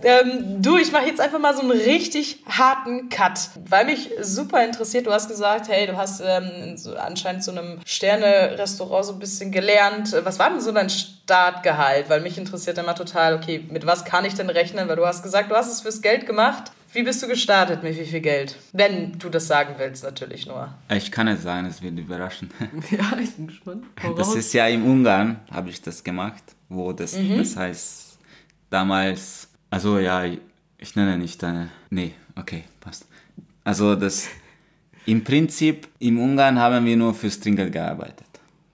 Ähm, 0.07 0.61
du, 0.61 0.77
ich 0.77 0.93
mache 0.93 1.05
jetzt 1.05 1.19
einfach 1.19 1.37
mal 1.37 1.53
so 1.53 1.61
einen 1.63 1.71
richtig 1.71 2.41
harten 2.47 3.09
Cut, 3.09 3.49
weil 3.67 3.83
mich 3.85 4.09
super 4.21 4.63
interessiert. 4.63 5.05
Du 5.05 5.11
hast 5.11 5.27
gesagt, 5.27 5.67
hey, 5.67 5.85
du 5.85 5.97
hast 5.97 6.21
ähm, 6.25 6.77
so 6.77 6.95
anscheinend 6.95 7.43
zu 7.43 7.51
einem 7.51 7.81
Sterne-Restaurant 7.85 9.05
so 9.05 9.11
ein 9.11 9.19
bisschen 9.19 9.51
gelernt. 9.51 10.15
Was 10.23 10.39
war 10.39 10.49
denn 10.49 10.61
so 10.61 10.71
dein 10.71 10.89
Startgehalt? 10.89 12.09
Weil 12.09 12.21
mich 12.21 12.37
interessiert 12.37 12.77
immer 12.77 12.95
total, 12.95 13.35
okay, 13.35 13.65
mit 13.69 13.85
was 13.85 14.05
kann 14.05 14.23
ich 14.23 14.33
denn 14.33 14.49
rechnen? 14.49 14.87
Weil 14.87 14.95
du 14.95 15.05
hast 15.05 15.23
gesagt, 15.23 15.51
du 15.51 15.55
hast 15.55 15.69
es 15.69 15.81
fürs 15.81 16.01
Geld 16.01 16.25
gemacht. 16.25 16.71
Wie 16.93 17.03
bist 17.03 17.21
du 17.21 17.27
gestartet? 17.27 17.83
Mit 17.83 17.99
wie 17.99 18.05
viel 18.05 18.21
Geld? 18.21 18.55
Wenn 18.71 19.19
du 19.19 19.27
das 19.27 19.47
sagen 19.47 19.75
willst, 19.77 20.05
natürlich 20.05 20.47
nur. 20.47 20.73
Ich 20.89 21.11
kann 21.11 21.27
es 21.27 21.43
sagen, 21.43 21.67
es 21.67 21.81
wird 21.81 21.99
überraschen. 21.99 22.49
Ja, 22.91 23.11
ich 23.21 23.35
bin 23.35 23.47
gespannt. 23.47 23.83
Das 24.15 24.33
ist 24.33 24.53
ja 24.53 24.67
im 24.67 24.85
Ungarn, 24.85 25.41
habe 25.51 25.69
ich 25.69 25.81
das 25.81 26.01
gemacht, 26.01 26.43
wo 26.69 26.93
das, 26.93 27.11
das 27.37 27.57
heißt, 27.57 28.17
damals, 28.69 29.46
also 29.77 29.99
ja, 29.99 30.25
ich, 30.79 30.95
nenne 30.95 31.19
nicht 31.19 31.43
deine, 31.43 31.69
nee, 31.91 32.13
okay, 32.35 32.63
passt. 32.79 33.05
Also 33.63 33.95
das, 33.95 34.27
im 35.05 35.23
Prinzip, 35.23 35.87
im 35.99 36.19
Ungarn 36.19 36.57
haben 36.57 36.83
wir 36.83 36.97
nur 36.97 37.13
fürs 37.13 37.39
Trinkgeld 37.39 37.73
gearbeitet. 37.73 38.25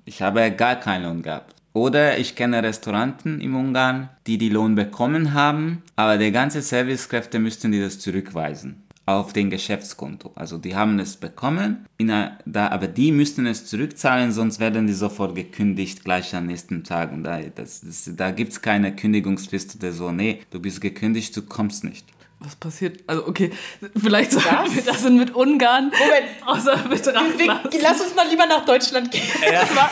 Ich 0.06 0.22
habe 0.22 0.50
gar 0.52 0.78
keinen 0.78 1.04
Lohn 1.04 1.22
gehabt. 1.22 1.56
Oder 1.74 2.18
ich 2.20 2.38
kenne 2.38 2.64
Restauranten 2.64 3.42
im 3.42 3.54
Ungarn, 3.54 4.12
die 4.28 4.38
die 4.38 4.48
Lohn 4.48 4.76
bekommen 4.76 5.34
haben, 5.34 5.84
aber 5.98 6.18
die 6.18 6.32
ganze 6.32 6.62
Servicekräfte 6.62 7.38
müssten 7.38 7.74
die 7.74 7.82
das 7.82 8.00
zurückweisen 8.00 8.83
auf 9.06 9.34
den 9.34 9.50
Geschäftskonto. 9.50 10.32
Also 10.36 10.58
die 10.58 10.76
haben 10.76 10.98
es 11.00 11.18
bekommen, 11.18 11.86
in 11.98 12.10
einer, 12.10 12.38
da, 12.46 12.70
aber 12.70 12.88
die 12.88 13.12
müssten 13.12 13.46
es 13.46 13.66
zurückzahlen, 13.66 14.32
sonst 14.32 14.60
werden 14.60 14.88
die 14.88 14.94
sofort 14.94 15.36
gekündigt 15.36 16.04
gleich 16.06 16.34
am 16.36 16.46
nächsten 16.46 16.84
Tag. 16.84 17.12
Und 17.12 17.24
da, 17.24 17.40
das, 17.42 17.82
das, 17.82 18.10
da 18.16 18.32
gibt's 18.32 18.62
keine 18.62 18.96
Kündigungsfrist 18.96 19.76
oder 19.76 19.92
so. 19.92 20.12
Nee, 20.12 20.42
du 20.52 20.60
bist 20.62 20.80
gekündigt, 20.80 21.36
du 21.36 21.42
kommst 21.42 21.84
nicht. 21.84 22.06
Was 22.40 22.56
passiert? 22.58 23.00
Also, 23.08 23.26
okay, 23.28 23.52
vielleicht 23.96 24.34
sollten 24.34 24.76
wir 24.76 24.82
das 24.84 25.06
in 25.06 25.18
mit 25.18 25.34
Ungarn 25.34 25.86
Moment. 25.86 26.26
außer 26.46 26.76
Betracht 26.90 27.38
Wir, 27.40 27.48
lassen. 27.48 27.70
lass 27.82 28.02
uns 28.02 28.16
mal 28.16 28.28
lieber 28.28 28.46
nach 28.46 28.66
Deutschland 28.66 29.10
gehen. 29.12 29.22
Was 29.50 29.76
war, 29.76 29.90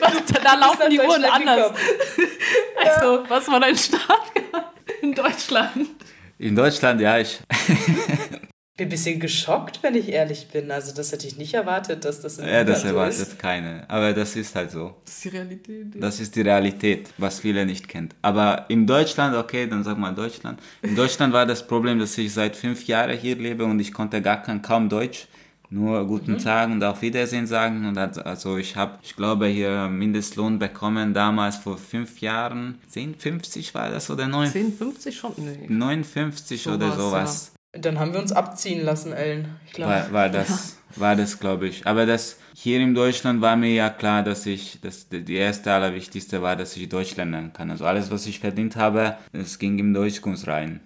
was, 0.00 0.12
da 0.44 0.54
laufen 0.56 0.90
die 0.90 1.00
Uhren 1.00 1.24
anders. 1.24 1.72
gekommen. 1.72 2.28
Also, 2.84 3.24
was 3.28 3.48
war 3.48 3.58
dein 3.60 3.76
Start 3.76 4.20
in 5.02 5.12
Deutschland? 5.14 5.88
In 6.38 6.54
Deutschland, 6.54 7.00
ja, 7.00 7.18
ich, 7.18 7.40
bin 8.76 8.86
ein 8.86 8.90
bisschen 8.90 9.18
geschockt, 9.20 9.82
wenn 9.82 9.94
ich 9.94 10.10
ehrlich 10.10 10.48
bin. 10.48 10.70
Also 10.70 10.94
das 10.94 11.10
hätte 11.10 11.26
ich 11.26 11.38
nicht 11.38 11.54
erwartet, 11.54 12.04
dass 12.04 12.20
das 12.20 12.38
in 12.38 12.46
ja, 12.46 12.62
das 12.62 12.82
so 12.82 12.88
erwartet 12.88 13.18
ist. 13.20 13.38
keine. 13.38 13.88
Aber 13.88 14.12
das 14.12 14.36
ist 14.36 14.54
halt 14.54 14.70
so. 14.70 14.94
Das 15.04 15.14
ist 15.14 15.24
die 15.24 15.28
Realität. 15.30 15.86
Das 15.98 16.20
ist 16.20 16.36
die 16.36 16.42
Realität, 16.42 17.08
was 17.16 17.40
viele 17.40 17.64
nicht 17.64 17.88
kennt. 17.88 18.14
Aber 18.20 18.66
in 18.68 18.86
Deutschland, 18.86 19.34
okay, 19.34 19.66
dann 19.66 19.82
sag 19.82 19.96
mal 19.96 20.14
Deutschland. 20.14 20.60
In 20.82 20.94
Deutschland 20.94 21.32
war 21.32 21.46
das 21.46 21.66
Problem, 21.66 21.98
dass 21.98 22.18
ich 22.18 22.32
seit 22.32 22.54
fünf 22.54 22.86
Jahren 22.86 23.16
hier 23.16 23.36
lebe 23.36 23.64
und 23.64 23.80
ich 23.80 23.92
konnte 23.94 24.20
gar 24.20 24.42
kein, 24.42 24.60
kaum 24.60 24.88
Deutsch. 24.88 25.26
Nur 25.68 26.06
guten 26.06 26.38
Tag 26.38 26.70
und 26.70 26.84
auf 26.84 27.02
Wiedersehen 27.02 27.46
sagen. 27.46 27.86
Und 27.88 27.98
also- 27.98 28.56
ich 28.56 28.76
habe, 28.76 28.98
ich 29.02 29.16
glaube, 29.16 29.46
hier 29.46 29.88
Mindestlohn 29.88 30.58
bekommen 30.60 31.12
damals 31.12 31.56
vor 31.56 31.76
fünf 31.76 32.20
Jahren. 32.20 32.78
10,50 32.94 33.74
war 33.74 33.90
das 33.90 34.08
oder 34.10 34.28
9, 34.28 34.50
10,50 34.50 35.12
schon? 35.12 35.32
Nee. 35.38 35.66
59 35.68 36.68
oder 36.68 36.92
Sowas, 36.92 36.96
sowas. 36.98 37.52
Dann 37.80 37.98
haben 37.98 38.12
wir 38.12 38.20
uns 38.20 38.32
abziehen 38.32 38.84
lassen, 38.84 39.12
Ellen. 39.12 39.48
Ich 39.66 39.72
glaube. 39.72 39.92
war, 39.92 40.12
war 40.12 40.28
das, 40.28 40.76
war 40.96 41.16
das 41.16 41.38
glaube 41.38 41.68
ich. 41.68 41.86
Aber 41.86 42.06
das 42.06 42.38
hier 42.54 42.80
in 42.80 42.94
Deutschland 42.94 43.40
war 43.40 43.56
mir 43.56 43.74
ja 43.74 43.90
klar, 43.90 44.22
dass 44.22 44.46
ich, 44.46 44.80
dass 44.80 45.08
die 45.08 45.34
erste 45.34 45.72
allerwichtigste 45.72 46.42
war, 46.42 46.56
dass 46.56 46.76
ich 46.76 46.88
Deutsch 46.88 47.16
lernen 47.16 47.52
kann. 47.52 47.70
Also 47.70 47.84
alles, 47.84 48.10
was 48.10 48.26
ich 48.26 48.40
verdient 48.40 48.76
habe, 48.76 49.16
es 49.32 49.58
ging 49.58 49.78
im 49.78 49.92
Deutschkurs 49.92 50.46
rein. 50.46 50.80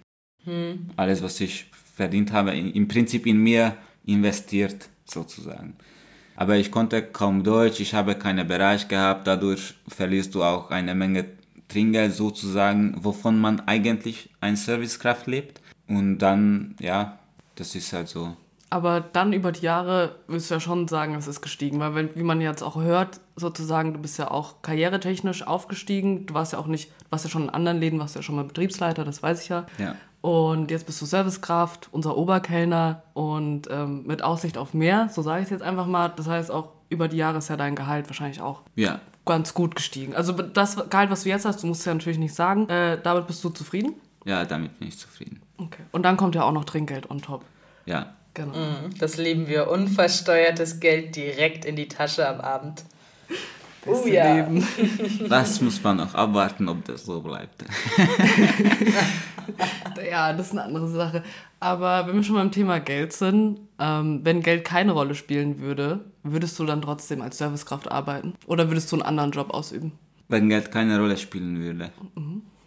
Alles, 0.96 1.22
was 1.22 1.40
ich 1.40 1.66
verdient 1.94 2.32
habe, 2.32 2.56
im 2.56 2.88
Prinzip 2.88 3.26
in 3.26 3.38
mir 3.38 3.76
investiert 4.04 4.88
sozusagen. 5.04 5.76
Aber 6.34 6.56
ich 6.56 6.70
konnte 6.70 7.02
kaum 7.02 7.44
Deutsch, 7.44 7.80
ich 7.80 7.92
habe 7.92 8.14
keinen 8.14 8.48
Bereich 8.48 8.88
gehabt, 8.88 9.26
dadurch 9.26 9.74
verlierst 9.88 10.34
du 10.34 10.42
auch 10.42 10.70
eine 10.70 10.94
Menge 10.94 11.26
Trinkgeld 11.68 12.14
sozusagen, 12.14 12.96
wovon 12.98 13.38
man 13.38 13.60
eigentlich 13.60 14.30
ein 14.40 14.56
Servicekraft 14.56 15.26
lebt. 15.26 15.59
Und 15.90 16.18
dann, 16.18 16.76
ja, 16.80 17.18
das 17.56 17.74
ist 17.74 17.92
halt 17.92 18.08
so. 18.08 18.34
Aber 18.72 19.00
dann 19.00 19.32
über 19.32 19.50
die 19.50 19.62
Jahre 19.62 20.14
würdest 20.28 20.48
du 20.48 20.54
ja 20.54 20.60
schon 20.60 20.86
sagen, 20.86 21.16
es 21.16 21.26
ist 21.26 21.40
gestiegen, 21.42 21.80
weil 21.80 21.96
wenn, 21.96 22.14
wie 22.14 22.22
man 22.22 22.40
jetzt 22.40 22.62
auch 22.62 22.76
hört, 22.76 23.20
sozusagen, 23.34 23.92
du 23.94 23.98
bist 23.98 24.16
ja 24.16 24.30
auch 24.30 24.62
karrieretechnisch 24.62 25.44
aufgestiegen. 25.44 26.26
Du 26.26 26.34
warst 26.34 26.52
ja 26.52 26.60
auch 26.60 26.68
nicht, 26.68 26.88
du 26.90 27.06
warst 27.10 27.24
ja 27.24 27.30
schon 27.30 27.42
in 27.42 27.50
anderen 27.50 27.80
Läden, 27.80 27.98
warst 27.98 28.14
ja 28.14 28.22
schon 28.22 28.36
mal 28.36 28.44
Betriebsleiter, 28.44 29.04
das 29.04 29.22
weiß 29.24 29.42
ich 29.42 29.48
ja. 29.48 29.66
Ja. 29.78 29.96
Und 30.20 30.70
jetzt 30.70 30.86
bist 30.86 31.00
du 31.02 31.06
Servicekraft, 31.06 31.88
unser 31.90 32.16
Oberkellner 32.16 33.02
und 33.14 33.68
ähm, 33.70 34.04
mit 34.06 34.22
Aussicht 34.22 34.56
auf 34.56 34.72
mehr, 34.72 35.08
so 35.08 35.22
sage 35.22 35.40
ich 35.40 35.44
es 35.46 35.50
jetzt 35.50 35.62
einfach 35.62 35.86
mal. 35.86 36.12
Das 36.14 36.28
heißt 36.28 36.52
auch 36.52 36.68
über 36.90 37.08
die 37.08 37.16
Jahre 37.16 37.38
ist 37.38 37.48
ja 37.48 37.56
dein 37.56 37.74
Gehalt 37.74 38.06
wahrscheinlich 38.08 38.40
auch 38.40 38.62
Ja, 38.76 39.00
ganz 39.26 39.52
gut 39.54 39.74
gestiegen. 39.74 40.14
Also 40.14 40.32
das 40.32 40.76
Gehalt, 40.90 41.10
was 41.10 41.24
du 41.24 41.28
jetzt 41.30 41.44
hast, 41.44 41.62
du 41.62 41.66
musst 41.66 41.80
es 41.80 41.86
ja 41.86 41.94
natürlich 41.94 42.18
nicht 42.18 42.34
sagen, 42.34 42.68
äh, 42.68 43.00
damit 43.02 43.26
bist 43.26 43.42
du 43.42 43.48
zufrieden. 43.48 43.94
ja, 44.24 44.44
damit 44.44 44.78
bin 44.78 44.88
ich 44.88 44.98
zufrieden. 44.98 45.40
Okay. 45.60 45.82
Und 45.92 46.02
dann 46.02 46.16
kommt 46.16 46.34
ja 46.34 46.42
auch 46.44 46.52
noch 46.52 46.64
Trinkgeld 46.64 47.10
on 47.10 47.20
top. 47.22 47.44
Ja, 47.86 48.14
Genau. 48.34 48.54
Das 48.98 49.16
lieben 49.16 49.48
wir. 49.48 49.68
Unversteuertes 49.70 50.78
Geld 50.80 51.16
direkt 51.16 51.64
in 51.64 51.74
die 51.74 51.88
Tasche 51.88 52.28
am 52.28 52.40
Abend. 52.40 52.84
Oh 53.86 53.90
Beste 53.92 54.10
ja. 54.10 54.34
Leben. 54.36 54.64
das 55.28 55.60
muss 55.60 55.82
man 55.82 55.96
noch 55.96 56.14
abwarten, 56.14 56.68
ob 56.68 56.84
das 56.84 57.04
so 57.04 57.20
bleibt. 57.20 57.64
Ja, 60.08 60.32
das 60.32 60.46
ist 60.46 60.52
eine 60.52 60.62
andere 60.62 60.88
Sache. 60.88 61.22
Aber 61.58 62.06
wenn 62.06 62.14
wir 62.16 62.22
schon 62.22 62.36
beim 62.36 62.52
Thema 62.52 62.78
Geld 62.80 63.12
sind, 63.12 63.60
ähm, 63.78 64.20
wenn 64.22 64.42
Geld 64.42 64.64
keine 64.64 64.92
Rolle 64.92 65.14
spielen 65.14 65.58
würde, 65.60 66.04
würdest 66.22 66.58
du 66.58 66.64
dann 66.64 66.82
trotzdem 66.82 67.20
als 67.20 67.38
Servicekraft 67.38 67.90
arbeiten? 67.90 68.34
Oder 68.46 68.68
würdest 68.70 68.90
du 68.92 68.96
einen 68.96 69.02
anderen 69.02 69.32
Job 69.32 69.50
ausüben? 69.52 69.92
Wenn 70.28 70.48
Geld 70.48 70.70
keine 70.70 70.98
Rolle 70.98 71.16
spielen 71.16 71.58
würde. 71.60 71.90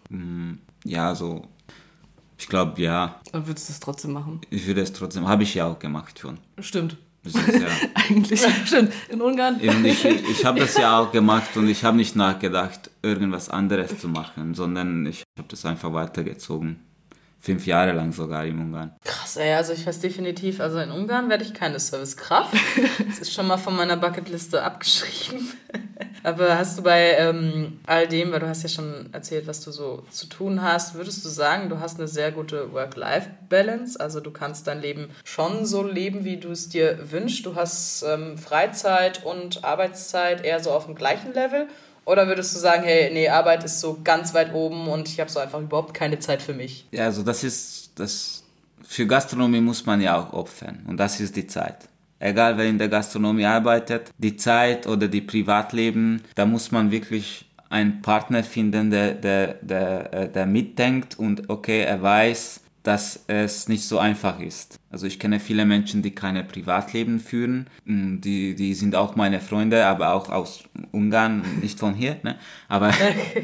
Mm, 0.10 0.54
Ja, 0.84 1.16
so 1.16 1.44
Ich 2.44 2.50
glaube, 2.50 2.82
ja. 2.82 3.22
Dann 3.32 3.48
würdest 3.48 3.70
du 3.70 3.72
es 3.72 3.80
trotzdem 3.80 4.12
machen. 4.12 4.42
Ich 4.50 4.68
würde 4.68 4.82
es 4.82 4.92
trotzdem, 4.92 5.30
habe 5.30 5.44
ich 5.44 5.56
ja 5.56 5.66
auch 5.66 5.80
gemacht 5.80 6.20
schon. 6.20 6.40
Stimmt. 6.60 6.98
Ist 7.24 7.38
ja, 7.38 7.68
Eigentlich, 7.94 8.42
stimmt. 8.66 8.92
In 9.08 9.22
Ungarn. 9.22 9.62
Ich, 9.62 10.04
ich 10.04 10.44
habe 10.44 10.60
das 10.60 10.76
ja 10.76 11.00
auch 11.00 11.14
gemacht 11.14 11.56
und 11.56 11.70
ich 11.70 11.86
habe 11.86 11.96
nicht 11.96 12.18
nachgedacht, 12.18 12.92
irgendwas 13.02 13.48
anderes 13.48 13.98
zu 13.98 14.10
machen, 14.10 14.56
sondern 14.56 15.06
ich 15.06 15.24
habe 15.40 15.48
das 15.48 15.66
einfach 15.66 15.94
weitergezogen. 15.94 16.82
Fünf 17.46 17.68
Jahre 17.68 17.92
lang 17.92 18.14
sogar 18.14 18.46
in 18.46 18.58
Ungarn. 18.58 18.94
Krass, 19.04 19.36
ey, 19.36 19.54
also 19.54 19.74
ich 19.74 19.86
weiß 19.86 20.00
definitiv, 20.00 20.62
also 20.62 20.80
in 20.80 20.92
Ungarn 20.92 21.30
werde 21.30 21.44
ich 21.44 21.54
keine 21.54 21.78
Servicekraft. 21.78 22.56
Das 23.06 23.20
ist 23.20 23.34
schon 23.34 23.48
mal 23.48 23.58
von 23.58 23.76
meiner 23.76 23.98
Bucketliste 23.98 24.64
abgeschrieben. 24.64 25.52
Aber 26.24 26.58
hast 26.58 26.78
du 26.78 26.84
bei 26.84 27.18
ähm, 27.18 27.82
all 27.86 28.08
dem, 28.08 28.32
weil 28.32 28.40
du 28.40 28.48
hast 28.48 28.64
ja 28.64 28.70
schon 28.70 29.10
erzählt, 29.12 29.46
was 29.46 29.60
du 29.60 29.72
so 29.72 30.06
zu 30.10 30.28
tun 30.28 30.62
hast, 30.62 30.96
würdest 30.96 31.26
du 31.26 31.30
sagen, 31.30 31.68
du 31.68 31.82
hast 31.82 32.00
eine 32.00 32.08
sehr 32.08 32.32
gute 32.32 32.72
Work-Life-Balance? 32.72 34.00
Also 34.00 34.22
du 34.22 34.32
kannst 34.32 34.68
dein 34.68 34.80
Leben 34.80 35.10
schon 35.26 35.66
so 35.66 35.84
leben, 35.84 36.24
wie 36.24 36.38
du 36.38 36.50
es 36.50 36.70
dir 36.70 37.12
wünschst. 37.12 37.46
Du 37.46 37.56
hast 37.56 38.04
ähm, 38.04 38.38
Freizeit 38.38 39.26
und 39.26 39.66
Arbeitszeit 39.66 40.46
eher 40.46 40.62
so 40.62 40.72
auf 40.72 40.86
dem 40.86 40.96
gleichen 40.96 41.34
Level? 41.34 41.68
Oder 42.06 42.28
würdest 42.28 42.54
du 42.56 42.60
sagen, 42.60 42.84
hey, 42.84 43.12
nee, 43.14 43.30
Arbeit 43.30 43.64
ist 43.64 43.80
so 43.80 44.00
ganz 44.04 44.34
weit 44.34 44.54
oben 44.54 44.88
und 44.88 45.08
ich 45.08 45.20
habe 45.20 45.30
so 45.30 45.40
einfach 45.40 45.62
überhaupt 45.62 45.94
keine 45.94 46.20
Zeit 46.20 46.42
für 46.42 46.54
mich? 46.54 46.86
Ja, 46.92 47.06
also 47.06 47.24
das 47.24 47.44
ist, 47.44 47.92
das, 47.96 48.44
für 48.84 49.08
Gastronomie 49.08 49.62
muss 49.62 49.86
man 49.86 50.02
ja 50.02 50.18
auch 50.18 50.34
opfern 50.34 50.84
und 50.88 50.98
das 50.98 51.20
ist 51.20 51.36
die 51.36 51.48
Zeit. 51.48 51.88
Egal 52.20 52.58
wer 52.58 52.66
in 52.66 52.78
der 52.78 52.90
Gastronomie 52.90 53.46
arbeitet, 53.46 54.12
die 54.18 54.38
Zeit 54.38 54.88
oder 54.88 55.08
die 55.08 55.22
Privatleben, 55.22 56.24
da 56.36 56.46
muss 56.46 56.72
man 56.72 56.92
wirklich 56.92 57.46
einen 57.70 58.02
Partner 58.02 58.44
finden, 58.44 58.92
der, 58.92 59.14
der, 59.14 59.56
der, 59.62 60.14
äh, 60.14 60.30
der 60.30 60.46
mitdenkt 60.46 61.18
und 61.18 61.50
okay, 61.50 61.82
er 61.82 62.02
weiß, 62.02 62.62
dass 62.84 63.24
es 63.28 63.70
nicht 63.70 63.86
so 63.86 63.98
einfach 63.98 64.40
ist. 64.40 64.78
Also 64.92 65.08
ich 65.08 65.18
kenne 65.18 65.40
viele 65.40 65.66
Menschen, 65.66 66.02
die 66.02 66.12
keine 66.12 66.44
Privatleben 66.44 67.20
führen. 67.20 67.68
Mm, 67.86 68.20
Die, 68.20 68.56
die 68.56 68.74
sind 68.74 68.96
auch 68.96 69.16
meine 69.16 69.40
Freunde, 69.40 69.86
aber 69.86 70.14
auch 70.14 70.30
aus 70.30 70.66
Ungarn, 70.92 71.44
nicht 71.62 71.80
von 71.80 71.94
hier. 71.94 72.18
Ne? 72.24 72.36
Aber 72.68 72.92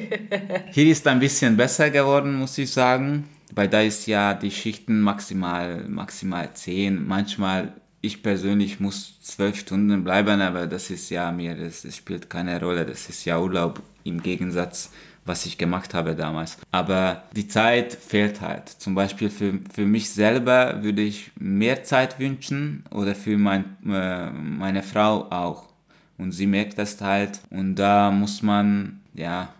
hier 0.71 0.87
ist 0.91 1.07
ein 1.07 1.19
bisschen 1.19 1.55
besser 1.55 1.89
geworden, 1.89 2.35
muss 2.37 2.57
ich 2.57 2.71
sagen. 2.71 3.25
Weil 3.55 3.67
da 3.69 3.81
ist 3.81 4.05
ja 4.05 4.33
die 4.33 4.51
Schichten 4.51 5.01
maximal, 5.01 5.85
maximal 5.87 6.53
zehn. 6.53 7.07
Manchmal, 7.07 7.73
ich 8.01 8.21
persönlich 8.21 8.79
muss 8.79 9.19
zwölf 9.21 9.57
Stunden 9.59 10.03
bleiben, 10.03 10.41
aber 10.41 10.67
das 10.67 10.91
ist 10.91 11.09
ja 11.09 11.31
mir, 11.31 11.55
das, 11.55 11.81
das 11.81 11.95
spielt 11.95 12.29
keine 12.29 12.59
Rolle. 12.59 12.85
Das 12.85 13.09
ist 13.09 13.25
ja 13.25 13.39
Urlaub 13.39 13.81
im 14.03 14.21
Gegensatz 14.21 14.91
was 15.29 15.45
ich 15.45 15.59
gemacht 15.59 15.93
habe 15.93 16.15
damals. 16.15 16.57
Aber 16.71 17.23
die 17.35 17.47
Zeit 17.47 17.93
fehlt 17.93 18.41
halt. 18.41 18.67
Zum 18.67 18.95
Beispiel 18.95 19.29
für, 19.29 19.59
für 19.71 19.85
mich 19.85 20.09
selber 20.09 20.81
würde 20.81 21.03
ich 21.03 21.31
mehr 21.39 21.83
Zeit 21.83 22.19
wünschen 22.19 22.83
oder 22.89 23.13
für 23.13 23.37
mein, 23.37 23.63
äh, 23.87 24.31
meine 24.31 24.81
Frau 24.81 25.29
auch. 25.29 25.69
Und 26.17 26.31
sie 26.31 26.47
merkt 26.47 26.79
das 26.79 26.99
halt. 26.99 27.41
Und 27.51 27.75
da 27.75 28.09
muss 28.09 28.41
man, 28.41 29.01
ja, 29.13 29.53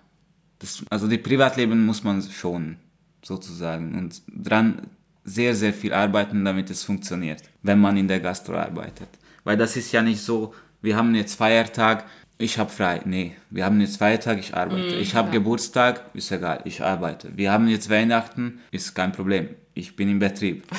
das, 0.58 0.84
also 0.89 1.08
die 1.08 1.19
Privatleben 1.19 1.86
muss 1.86 2.03
man 2.03 2.19
schon, 2.23 2.77
sozusagen. 3.21 3.95
Und 3.95 4.23
dran 4.27 4.88
sehr, 5.23 5.53
sehr 5.53 5.73
viel 5.73 5.93
arbeiten, 5.93 6.43
damit 6.43 6.71
es 6.71 6.84
funktioniert, 6.84 7.43
wenn 7.62 7.79
man 7.79 7.95
in 7.95 8.08
der 8.08 8.19
Gastro 8.19 8.55
arbeitet. 8.55 9.10
Weil 9.43 9.55
das 9.55 9.77
ist 9.77 9.91
ja 9.91 10.01
nicht 10.01 10.19
so, 10.19 10.51
wir 10.82 10.97
haben 10.97 11.13
jetzt 11.13 11.36
Feiertag, 11.36 12.05
ich 12.41 12.58
habe 12.58 12.69
frei. 12.69 13.02
Nee, 13.06 13.36
wir 13.49 13.65
haben 13.65 13.80
jetzt 13.82 13.97
Feiertag, 13.97 14.39
ich 14.39 14.56
arbeite. 14.56 14.95
ich 14.95 15.13
habe 15.13 15.30
Geburtstag, 15.30 16.06
ist 16.13 16.32
egal, 16.32 16.62
ich 16.63 16.82
arbeite. 16.82 17.36
Wir 17.36 17.52
haben 17.52 17.67
jetzt 17.67 17.89
Weihnachten, 17.89 18.62
ist 18.71 18.95
kein 18.95 19.12
Problem. 19.12 19.49
Ich 19.73 19.95
bin 19.95 20.10
im 20.10 20.19
Betrieb. 20.19 20.65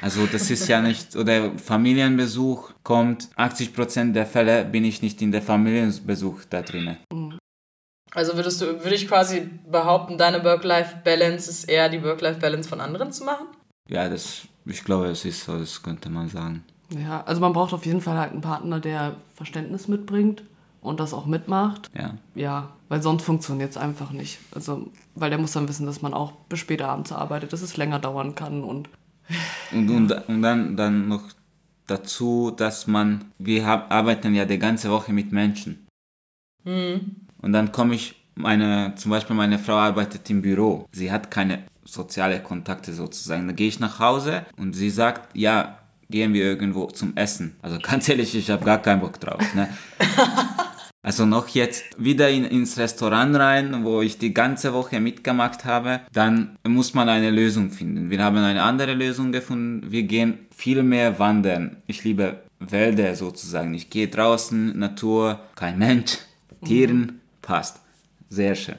Also 0.00 0.26
das 0.26 0.50
ist 0.52 0.68
ja 0.68 0.80
nicht, 0.80 1.16
oder 1.16 1.50
Familienbesuch 1.58 2.74
kommt, 2.84 3.28
80% 3.36 4.12
der 4.12 4.24
Fälle 4.24 4.64
bin 4.64 4.84
ich 4.84 5.02
nicht 5.02 5.20
in 5.20 5.32
der 5.32 5.42
Familienbesuch 5.42 6.42
da 6.48 6.62
drinnen. 6.62 6.98
Also 8.12 8.36
würdest 8.36 8.60
du, 8.60 8.66
würde 8.66 8.94
ich 8.94 9.08
quasi 9.08 9.48
behaupten, 9.68 10.16
deine 10.16 10.44
Work-Life-Balance 10.44 11.50
ist 11.50 11.64
eher 11.64 11.88
die 11.88 12.04
Work-Life-Balance 12.04 12.68
von 12.68 12.80
anderen 12.80 13.10
zu 13.10 13.24
machen? 13.24 13.48
Ja, 13.88 14.08
das, 14.08 14.42
ich 14.64 14.84
glaube, 14.84 15.06
es 15.06 15.24
ist 15.24 15.44
so, 15.44 15.58
das 15.58 15.82
könnte 15.82 16.08
man 16.08 16.28
sagen. 16.28 16.64
Ja, 16.90 17.22
also 17.24 17.40
man 17.40 17.52
braucht 17.52 17.72
auf 17.72 17.86
jeden 17.86 18.00
Fall 18.00 18.18
halt 18.18 18.32
einen 18.32 18.40
Partner, 18.40 18.80
der 18.80 19.16
Verständnis 19.34 19.88
mitbringt 19.88 20.42
und 20.80 21.00
das 21.00 21.14
auch 21.14 21.26
mitmacht. 21.26 21.90
Ja. 21.96 22.14
Ja, 22.34 22.68
weil 22.88 23.02
sonst 23.02 23.24
funktioniert 23.24 23.70
es 23.70 23.76
einfach 23.76 24.10
nicht. 24.10 24.38
Also, 24.54 24.90
weil 25.14 25.30
der 25.30 25.38
muss 25.38 25.52
dann 25.52 25.68
wissen, 25.68 25.86
dass 25.86 26.02
man 26.02 26.14
auch 26.14 26.32
bis 26.48 26.58
später 26.58 26.88
abends 26.88 27.10
arbeitet, 27.12 27.52
dass 27.52 27.62
es 27.62 27.76
länger 27.76 27.98
dauern 27.98 28.34
kann 28.34 28.62
und 28.62 28.88
Und, 29.72 29.90
und, 29.90 30.12
und 30.28 30.42
dann, 30.42 30.76
dann 30.76 31.08
noch 31.08 31.22
dazu, 31.86 32.52
dass 32.54 32.86
man, 32.86 33.24
wir 33.38 33.66
hab, 33.66 33.90
arbeiten 33.92 34.34
ja 34.34 34.44
die 34.44 34.58
ganze 34.58 34.90
Woche 34.90 35.12
mit 35.12 35.32
Menschen. 35.32 35.86
Und 36.64 37.52
dann 37.52 37.72
komme 37.72 37.94
ich, 37.94 38.14
meine, 38.34 38.94
zum 38.96 39.10
Beispiel 39.10 39.36
meine 39.36 39.58
Frau 39.58 39.74
arbeitet 39.74 40.28
im 40.30 40.42
Büro. 40.42 40.86
Sie 40.92 41.12
hat 41.12 41.30
keine 41.30 41.64
soziale 41.84 42.42
Kontakte 42.42 42.92
sozusagen. 42.92 43.46
Dann 43.46 43.56
gehe 43.56 43.68
ich 43.68 43.80
nach 43.80 43.98
Hause 43.98 44.46
und 44.56 44.74
sie 44.74 44.90
sagt, 44.90 45.36
ja, 45.36 45.78
gehen 46.14 46.32
wir 46.32 46.44
irgendwo 46.44 46.86
zum 46.86 47.16
Essen. 47.16 47.56
Also 47.60 47.78
ganz 47.80 48.08
ehrlich, 48.08 48.34
ich 48.36 48.48
habe 48.48 48.64
gar 48.64 48.80
keinen 48.80 49.00
Bock 49.00 49.20
drauf. 49.20 49.42
Ne? 49.54 49.68
Also 51.06 51.26
noch 51.26 51.48
jetzt 51.48 51.84
wieder 52.02 52.30
in, 52.30 52.46
ins 52.46 52.78
Restaurant 52.78 53.36
rein, 53.36 53.84
wo 53.84 54.00
ich 54.00 54.16
die 54.16 54.32
ganze 54.32 54.72
Woche 54.72 55.00
mitgemacht 55.00 55.66
habe, 55.66 56.00
dann 56.14 56.56
muss 56.66 56.94
man 56.94 57.10
eine 57.10 57.30
Lösung 57.30 57.70
finden. 57.70 58.08
Wir 58.08 58.24
haben 58.24 58.38
eine 58.38 58.62
andere 58.62 58.94
Lösung 58.94 59.30
gefunden. 59.30 59.92
Wir 59.92 60.04
gehen 60.04 60.38
viel 60.50 60.82
mehr 60.82 61.18
wandern. 61.18 61.76
Ich 61.86 62.04
liebe 62.04 62.40
Wälder 62.58 63.14
sozusagen. 63.16 63.74
Ich 63.74 63.90
gehe 63.90 64.08
draußen, 64.08 64.78
Natur, 64.78 65.40
kein 65.56 65.76
Mensch, 65.76 66.16
Tieren, 66.64 67.20
passt. 67.42 67.82
Sehr 68.30 68.54
schön. 68.54 68.76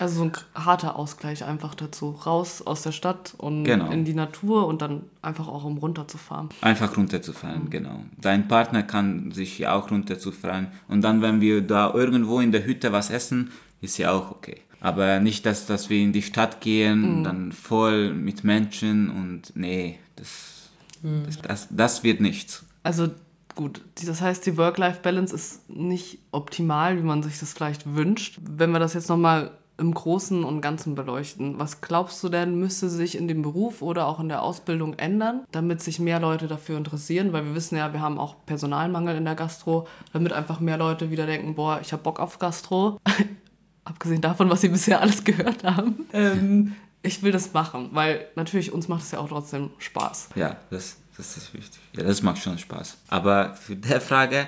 Also 0.00 0.16
so 0.16 0.24
ein 0.24 0.32
harter 0.54 0.96
Ausgleich 0.96 1.44
einfach 1.44 1.74
dazu. 1.74 2.10
Raus 2.10 2.62
aus 2.62 2.82
der 2.82 2.92
Stadt 2.92 3.34
und 3.36 3.64
Genau. 3.64 3.90
in 3.90 4.04
die 4.04 4.14
Natur 4.14 4.66
und 4.66 4.80
dann 4.82 5.02
einfach 5.22 5.48
auch 5.48 5.64
um 5.64 5.78
runterzufahren. 5.78 6.48
Einfach 6.62 6.96
runterzufahren, 6.96 7.68
genau. 7.70 8.00
Dein 8.20 8.48
Partner 8.48 8.82
kann 8.82 9.30
sich 9.32 9.58
ja 9.58 9.74
auch 9.74 9.90
runterzufahren. 9.90 10.68
Und 10.88 11.02
dann, 11.02 11.20
wenn 11.22 11.40
wir 11.40 11.60
da 11.60 11.92
irgendwo 11.92 12.40
in 12.40 12.50
der 12.52 12.64
Hütte 12.64 12.92
was 12.92 13.10
essen, 13.10 13.50
ist 13.80 13.98
ja 13.98 14.12
auch 14.12 14.30
okay. 14.30 14.56
Aber 14.80 15.20
nicht, 15.20 15.44
dass, 15.44 15.66
dass 15.66 15.90
wir 15.90 15.98
in 15.98 16.12
die 16.12 16.22
Stadt 16.22 16.62
gehen, 16.62 17.22
dann 17.22 17.52
voll 17.52 18.14
mit 18.14 18.44
Menschen 18.44 19.10
und 19.10 19.52
nee, 19.54 19.98
das, 20.16 20.70
das, 21.02 21.38
das, 21.42 21.68
das 21.70 22.02
wird 22.02 22.22
nichts. 22.22 22.64
Also 22.82 23.08
gut, 23.54 23.82
das 24.06 24.22
heißt, 24.22 24.46
die 24.46 24.56
Work-Life-Balance 24.56 25.34
ist 25.34 25.68
nicht 25.68 26.18
optimal, 26.30 26.96
wie 26.96 27.02
man 27.02 27.22
sich 27.22 27.38
das 27.38 27.52
vielleicht 27.52 27.94
wünscht. 27.94 28.38
Wenn 28.42 28.70
wir 28.70 28.78
das 28.78 28.94
jetzt 28.94 29.10
nochmal 29.10 29.50
im 29.80 29.94
Großen 29.94 30.44
und 30.44 30.60
Ganzen 30.60 30.94
beleuchten, 30.94 31.58
was 31.58 31.80
glaubst 31.80 32.22
du 32.22 32.28
denn, 32.28 32.60
müsste 32.60 32.88
sich 32.88 33.16
in 33.16 33.26
dem 33.26 33.42
Beruf 33.42 33.82
oder 33.82 34.06
auch 34.06 34.20
in 34.20 34.28
der 34.28 34.42
Ausbildung 34.42 34.94
ändern, 34.94 35.40
damit 35.50 35.80
sich 35.80 35.98
mehr 35.98 36.20
Leute 36.20 36.46
dafür 36.46 36.76
interessieren? 36.76 37.32
Weil 37.32 37.46
wir 37.46 37.54
wissen 37.54 37.76
ja, 37.76 37.92
wir 37.92 38.00
haben 38.00 38.18
auch 38.18 38.36
Personalmangel 38.46 39.16
in 39.16 39.24
der 39.24 39.34
Gastro, 39.34 39.88
damit 40.12 40.32
einfach 40.32 40.60
mehr 40.60 40.76
Leute 40.76 41.10
wieder 41.10 41.26
denken, 41.26 41.54
boah, 41.54 41.80
ich 41.82 41.92
habe 41.92 42.02
Bock 42.02 42.20
auf 42.20 42.38
Gastro. 42.38 43.00
Abgesehen 43.84 44.20
davon, 44.20 44.50
was 44.50 44.60
sie 44.60 44.68
bisher 44.68 45.00
alles 45.00 45.24
gehört 45.24 45.64
haben. 45.64 46.06
Ähm, 46.12 46.76
ich 47.02 47.22
will 47.22 47.32
das 47.32 47.52
machen, 47.52 47.88
weil 47.92 48.26
natürlich 48.36 48.72
uns 48.72 48.88
macht 48.88 49.02
es 49.02 49.10
ja 49.12 49.18
auch 49.18 49.28
trotzdem 49.28 49.70
Spaß. 49.78 50.28
Ja, 50.34 50.56
das, 50.70 50.98
das 51.16 51.36
ist 51.38 51.54
wichtig. 51.54 51.80
Ja, 51.96 52.04
das 52.04 52.22
macht 52.22 52.38
schon 52.38 52.58
Spaß. 52.58 52.98
Aber 53.08 53.54
für 53.54 53.74
die 53.74 53.88
Frage, 54.00 54.46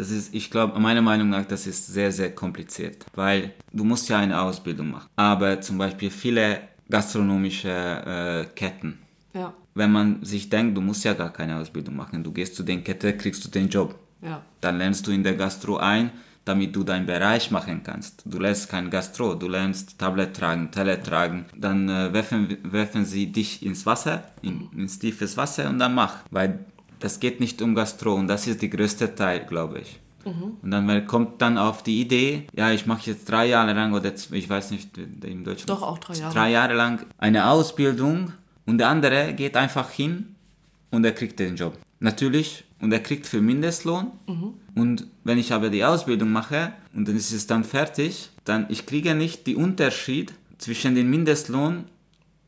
das 0.00 0.10
ist, 0.10 0.34
ich 0.34 0.50
glaube, 0.50 0.78
meiner 0.80 1.02
Meinung 1.02 1.28
nach, 1.28 1.44
das 1.44 1.66
ist 1.66 1.86
sehr, 1.88 2.10
sehr 2.10 2.34
kompliziert, 2.34 3.04
weil 3.14 3.52
du 3.72 3.84
musst 3.84 4.08
ja 4.08 4.18
eine 4.18 4.40
Ausbildung 4.40 4.90
machen. 4.92 5.08
Aber 5.16 5.60
zum 5.60 5.76
Beispiel 5.76 6.10
viele 6.10 6.60
gastronomische 6.88 7.68
äh, 7.68 8.44
Ketten, 8.54 8.98
Ja, 9.34 9.52
wenn 9.74 9.92
man 9.92 10.24
sich 10.24 10.48
denkt, 10.48 10.76
du 10.76 10.80
musst 10.80 11.04
ja 11.04 11.12
gar 11.14 11.32
keine 11.32 11.56
Ausbildung 11.56 11.96
machen, 11.96 12.24
du 12.24 12.32
gehst 12.32 12.56
zu 12.56 12.62
den 12.62 12.82
Kette, 12.82 13.16
kriegst 13.16 13.44
du 13.44 13.48
den 13.50 13.68
Job. 13.68 13.94
ja. 14.22 14.42
Dann 14.60 14.78
lernst 14.78 15.06
du 15.06 15.10
in 15.10 15.22
der 15.22 15.34
Gastro 15.34 15.76
ein, 15.78 16.10
damit 16.44 16.74
du 16.74 16.82
deinen 16.82 17.06
Bereich 17.06 17.50
machen 17.50 17.82
kannst. 17.84 18.22
Du 18.24 18.38
lernst 18.38 18.68
kein 18.68 18.90
Gastro, 18.90 19.34
du 19.34 19.46
lernst 19.48 19.98
Tablet 19.98 20.34
tragen, 20.34 20.70
Teller 20.70 21.02
tragen. 21.02 21.44
Dann 21.56 21.88
äh, 21.88 22.12
werfen, 22.12 22.56
werfen 22.62 23.04
sie 23.04 23.26
dich 23.32 23.62
ins 23.64 23.86
Wasser, 23.86 24.24
in, 24.42 24.68
ins 24.76 24.98
tiefes 24.98 25.36
Wasser 25.36 25.68
und 25.70 25.78
dann 25.78 25.94
mach. 25.94 26.16
Weil 26.30 26.58
das 27.00 27.20
geht 27.20 27.40
nicht 27.40 27.60
um 27.62 27.74
Gastro 27.74 28.14
und 28.14 28.28
das 28.28 28.46
ist 28.46 28.62
der 28.62 28.68
größte 28.68 29.14
Teil, 29.14 29.44
glaube 29.46 29.80
ich. 29.80 30.00
Und 30.24 30.70
dann 30.70 31.06
kommt 31.06 31.40
dann 31.40 31.56
auf 31.56 31.82
die 31.82 32.00
Idee, 32.00 32.46
ja, 32.54 32.70
ich 32.70 32.84
mache 32.84 33.10
jetzt 33.10 33.28
drei 33.28 33.46
Jahre 33.46 33.72
lang 33.72 33.94
oder 33.94 34.12
ich 34.32 34.48
weiß 34.48 34.70
nicht, 34.70 34.96
in 34.98 35.44
Deutschland. 35.44 35.70
Doch, 35.70 35.82
auch 35.82 35.98
drei 35.98 36.14
Jahre. 36.14 36.34
Drei 36.34 36.50
Jahre 36.50 36.74
lang 36.74 37.06
eine 37.16 37.48
Ausbildung 37.48 38.32
und 38.66 38.78
der 38.78 38.88
andere 38.88 39.32
geht 39.32 39.56
einfach 39.56 39.90
hin 39.90 40.36
und 40.90 41.04
er 41.04 41.12
kriegt 41.12 41.38
den 41.38 41.56
Job. 41.56 41.78
Natürlich, 42.00 42.64
und 42.80 42.92
er 42.92 43.00
kriegt 43.00 43.26
für 43.26 43.40
Mindestlohn. 43.40 44.10
Und 44.74 45.06
wenn 45.24 45.38
ich 45.38 45.52
aber 45.52 45.68
die 45.70 45.84
Ausbildung 45.84 46.30
mache 46.30 46.72
und 46.94 47.08
dann 47.08 47.16
ist 47.16 47.32
es 47.32 47.46
dann 47.46 47.64
fertig, 47.64 48.30
dann 48.44 48.66
ich 48.68 48.86
kriege 48.86 49.14
nicht 49.14 49.46
den 49.46 49.56
Unterschied 49.56 50.32
zwischen 50.58 50.94
dem 50.94 51.10
Mindestlohn 51.10 51.84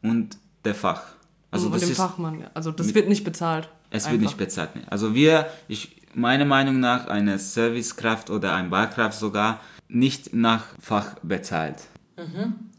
und 0.03 0.37
der 0.65 0.75
Fach. 0.75 1.03
Also 1.51 1.67
und 1.67 1.73
das 1.73 1.83
dem 1.83 1.91
ist, 1.91 1.97
Fachmann. 1.97 2.45
Also 2.55 2.71
das 2.71 2.95
wird 2.95 3.09
nicht 3.09 3.25
bezahlt. 3.25 3.69
Es 3.93 4.11
wird 4.11 4.21
nicht 4.21 4.37
bezahlt. 4.37 4.71
nee. 4.75 4.83
Also 4.89 5.15
wir, 5.15 5.47
ich, 5.69 5.97
meiner 6.15 6.45
Meinung 6.45 6.81
nach, 6.81 7.07
eine 7.07 7.39
Servicekraft 7.39 8.31
oder 8.31 8.55
ein 8.55 8.71
Barkraft 8.71 9.19
sogar 9.19 9.61
nicht 9.89 10.35
nach 10.35 10.65
Fach 10.81 11.15
bezahlt. 11.23 11.77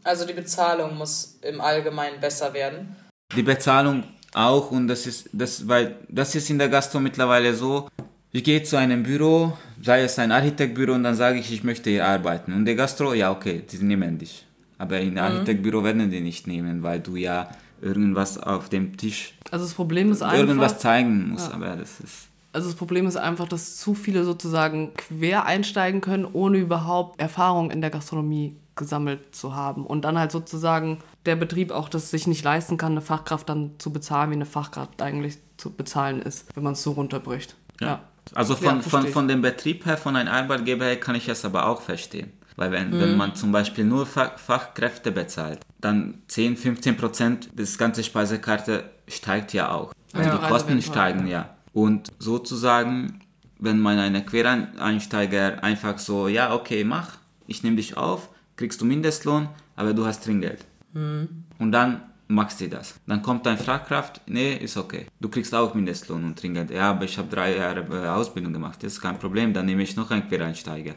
Also 0.02 0.26
die 0.26 0.32
Bezahlung 0.32 0.96
muss 0.96 1.38
im 1.42 1.60
Allgemeinen 1.60 2.20
besser 2.20 2.52
werden. 2.52 2.96
Die 3.36 3.42
Bezahlung 3.42 4.04
auch 4.34 4.70
und 4.70 4.88
das 4.88 5.06
ist 5.06 5.30
das 5.32 5.66
weil 5.68 5.96
das 6.08 6.34
ist 6.34 6.50
in 6.50 6.58
der 6.58 6.68
Gastro 6.68 7.00
mittlerweile 7.00 7.54
so. 7.54 7.88
Ich 8.32 8.42
gehe 8.42 8.62
zu 8.64 8.76
einem 8.76 9.04
Büro, 9.04 9.56
sei 9.80 10.02
es 10.02 10.18
ein 10.18 10.32
Architektbüro 10.32 10.92
und 10.94 11.04
dann 11.04 11.14
sage 11.14 11.38
ich, 11.38 11.52
ich 11.52 11.62
möchte 11.62 11.90
hier 11.90 12.04
arbeiten 12.04 12.52
und 12.52 12.64
der 12.64 12.74
Gastro, 12.74 13.14
ja 13.14 13.30
okay, 13.30 13.62
die 13.70 13.76
nehmen 13.78 14.18
dich. 14.18 14.44
Aber 14.76 14.98
in 14.98 15.16
einem 15.18 15.36
Architektbüro 15.36 15.84
werden 15.84 16.10
die 16.10 16.20
nicht 16.20 16.48
nehmen, 16.48 16.82
weil 16.82 16.98
du 16.98 17.14
ja 17.14 17.48
irgendwas 17.84 18.38
auf 18.38 18.68
dem 18.68 18.96
Tisch 18.96 19.34
Also 19.50 19.64
das 19.66 19.74
Problem 19.74 20.10
ist 20.10 20.22
einfach. 20.22 20.38
irgendwas 20.38 20.78
zeigen 20.78 21.30
musst. 21.30 21.52
Aber 21.52 21.76
das 21.76 22.00
ist 22.00 22.28
Also 22.52 22.68
das 22.68 22.76
Problem 22.76 23.06
ist 23.06 23.16
einfach, 23.16 23.46
dass 23.48 23.76
zu 23.76 23.94
viele 23.94 24.24
sozusagen 24.24 24.92
quer 24.94 25.44
einsteigen 25.46 26.00
können, 26.00 26.24
ohne 26.32 26.58
überhaupt 26.58 27.20
Erfahrung 27.20 27.70
in 27.70 27.80
der 27.80 27.90
Gastronomie 27.90 28.56
gesammelt 28.76 29.34
zu 29.36 29.54
haben. 29.54 29.86
Und 29.86 30.04
dann 30.04 30.18
halt 30.18 30.32
sozusagen 30.32 30.98
der 31.26 31.36
Betrieb 31.36 31.70
auch 31.70 31.88
das 31.88 32.10
sich 32.10 32.26
nicht 32.26 32.42
leisten 32.42 32.76
kann, 32.76 32.92
eine 32.92 33.00
Fachkraft 33.02 33.48
dann 33.48 33.72
zu 33.78 33.92
bezahlen, 33.92 34.30
wie 34.30 34.34
eine 34.34 34.46
Fachkraft 34.46 35.00
eigentlich 35.00 35.38
zu 35.56 35.70
bezahlen 35.70 36.20
ist, 36.22 36.46
wenn 36.56 36.64
man 36.64 36.72
es 36.72 36.82
so 36.82 36.92
runterbricht. 36.92 37.54
Ja. 37.80 38.00
Also 38.34 38.54
Ja, 38.54 38.60
von, 38.60 38.82
verstehe 38.82 39.02
von, 39.02 39.12
von 39.12 39.28
dem 39.28 39.42
Betrieb 39.42 39.86
her, 39.86 39.96
von 39.96 40.16
einem 40.16 40.32
Arbeitgeber 40.32 40.86
her, 40.86 40.98
kann 40.98 41.14
ich 41.14 41.28
es 41.28 41.44
aber 41.44 41.66
auch 41.68 41.82
verstehen. 41.82 42.32
Weil 42.56 42.70
wenn, 42.70 42.90
Mhm. 42.90 43.00
wenn 43.00 43.16
man 43.16 43.34
zum 43.34 43.50
Beispiel 43.52 43.84
nur 43.84 44.06
Fach, 44.06 44.38
Fachkräfte 44.38 45.10
bezahlt, 45.12 45.60
dann 45.80 46.22
10, 46.28 46.56
15 46.56 46.96
Prozent 46.96 47.58
des 47.58 47.76
ganzen 47.78 48.04
Speisekarte 48.04 48.84
steigt 49.08 49.52
ja 49.52 49.70
auch. 49.72 49.92
Also 50.12 50.30
Ja. 50.30 50.38
die 50.38 50.46
Kosten 50.46 50.80
steigen 50.82 51.26
ja. 51.26 51.50
Und 51.72 52.08
sozusagen, 52.20 53.20
wenn 53.58 53.80
man 53.80 53.98
einen 53.98 54.24
Quereinsteiger 54.24 55.62
einfach 55.64 55.98
so, 55.98 56.28
ja 56.28 56.54
okay, 56.54 56.84
mach, 56.84 57.18
ich 57.46 57.62
nehme 57.62 57.76
dich 57.76 57.96
auf, 57.96 58.28
kriegst 58.56 58.80
du 58.80 58.84
Mindestlohn, 58.84 59.48
aber 59.76 59.92
du 59.92 60.06
hast 60.06 60.24
Trinkgeld. 60.24 60.64
Und 60.94 61.72
dann 61.72 62.02
machst 62.28 62.60
du 62.60 62.68
das. 62.68 62.94
Dann 63.06 63.20
kommt 63.20 63.44
dein 63.46 63.58
Fachkraft, 63.58 64.20
nee, 64.26 64.54
ist 64.54 64.76
okay. 64.76 65.06
Du 65.20 65.28
kriegst 65.28 65.52
auch 65.54 65.74
Mindestlohn 65.74 66.24
und 66.24 66.38
Trinkgeld. 66.38 66.70
Ja, 66.70 66.90
aber 66.90 67.04
ich 67.04 67.18
habe 67.18 67.28
drei 67.28 67.56
Jahre 67.56 67.80
äh, 67.90 68.08
Ausbildung 68.08 68.52
gemacht, 68.52 68.82
das 68.82 68.92
ist 68.94 69.00
kein 69.00 69.18
Problem, 69.18 69.52
dann 69.52 69.66
nehme 69.66 69.82
ich 69.82 69.96
noch 69.96 70.10
einen 70.12 70.28
Quereinsteiger. 70.28 70.94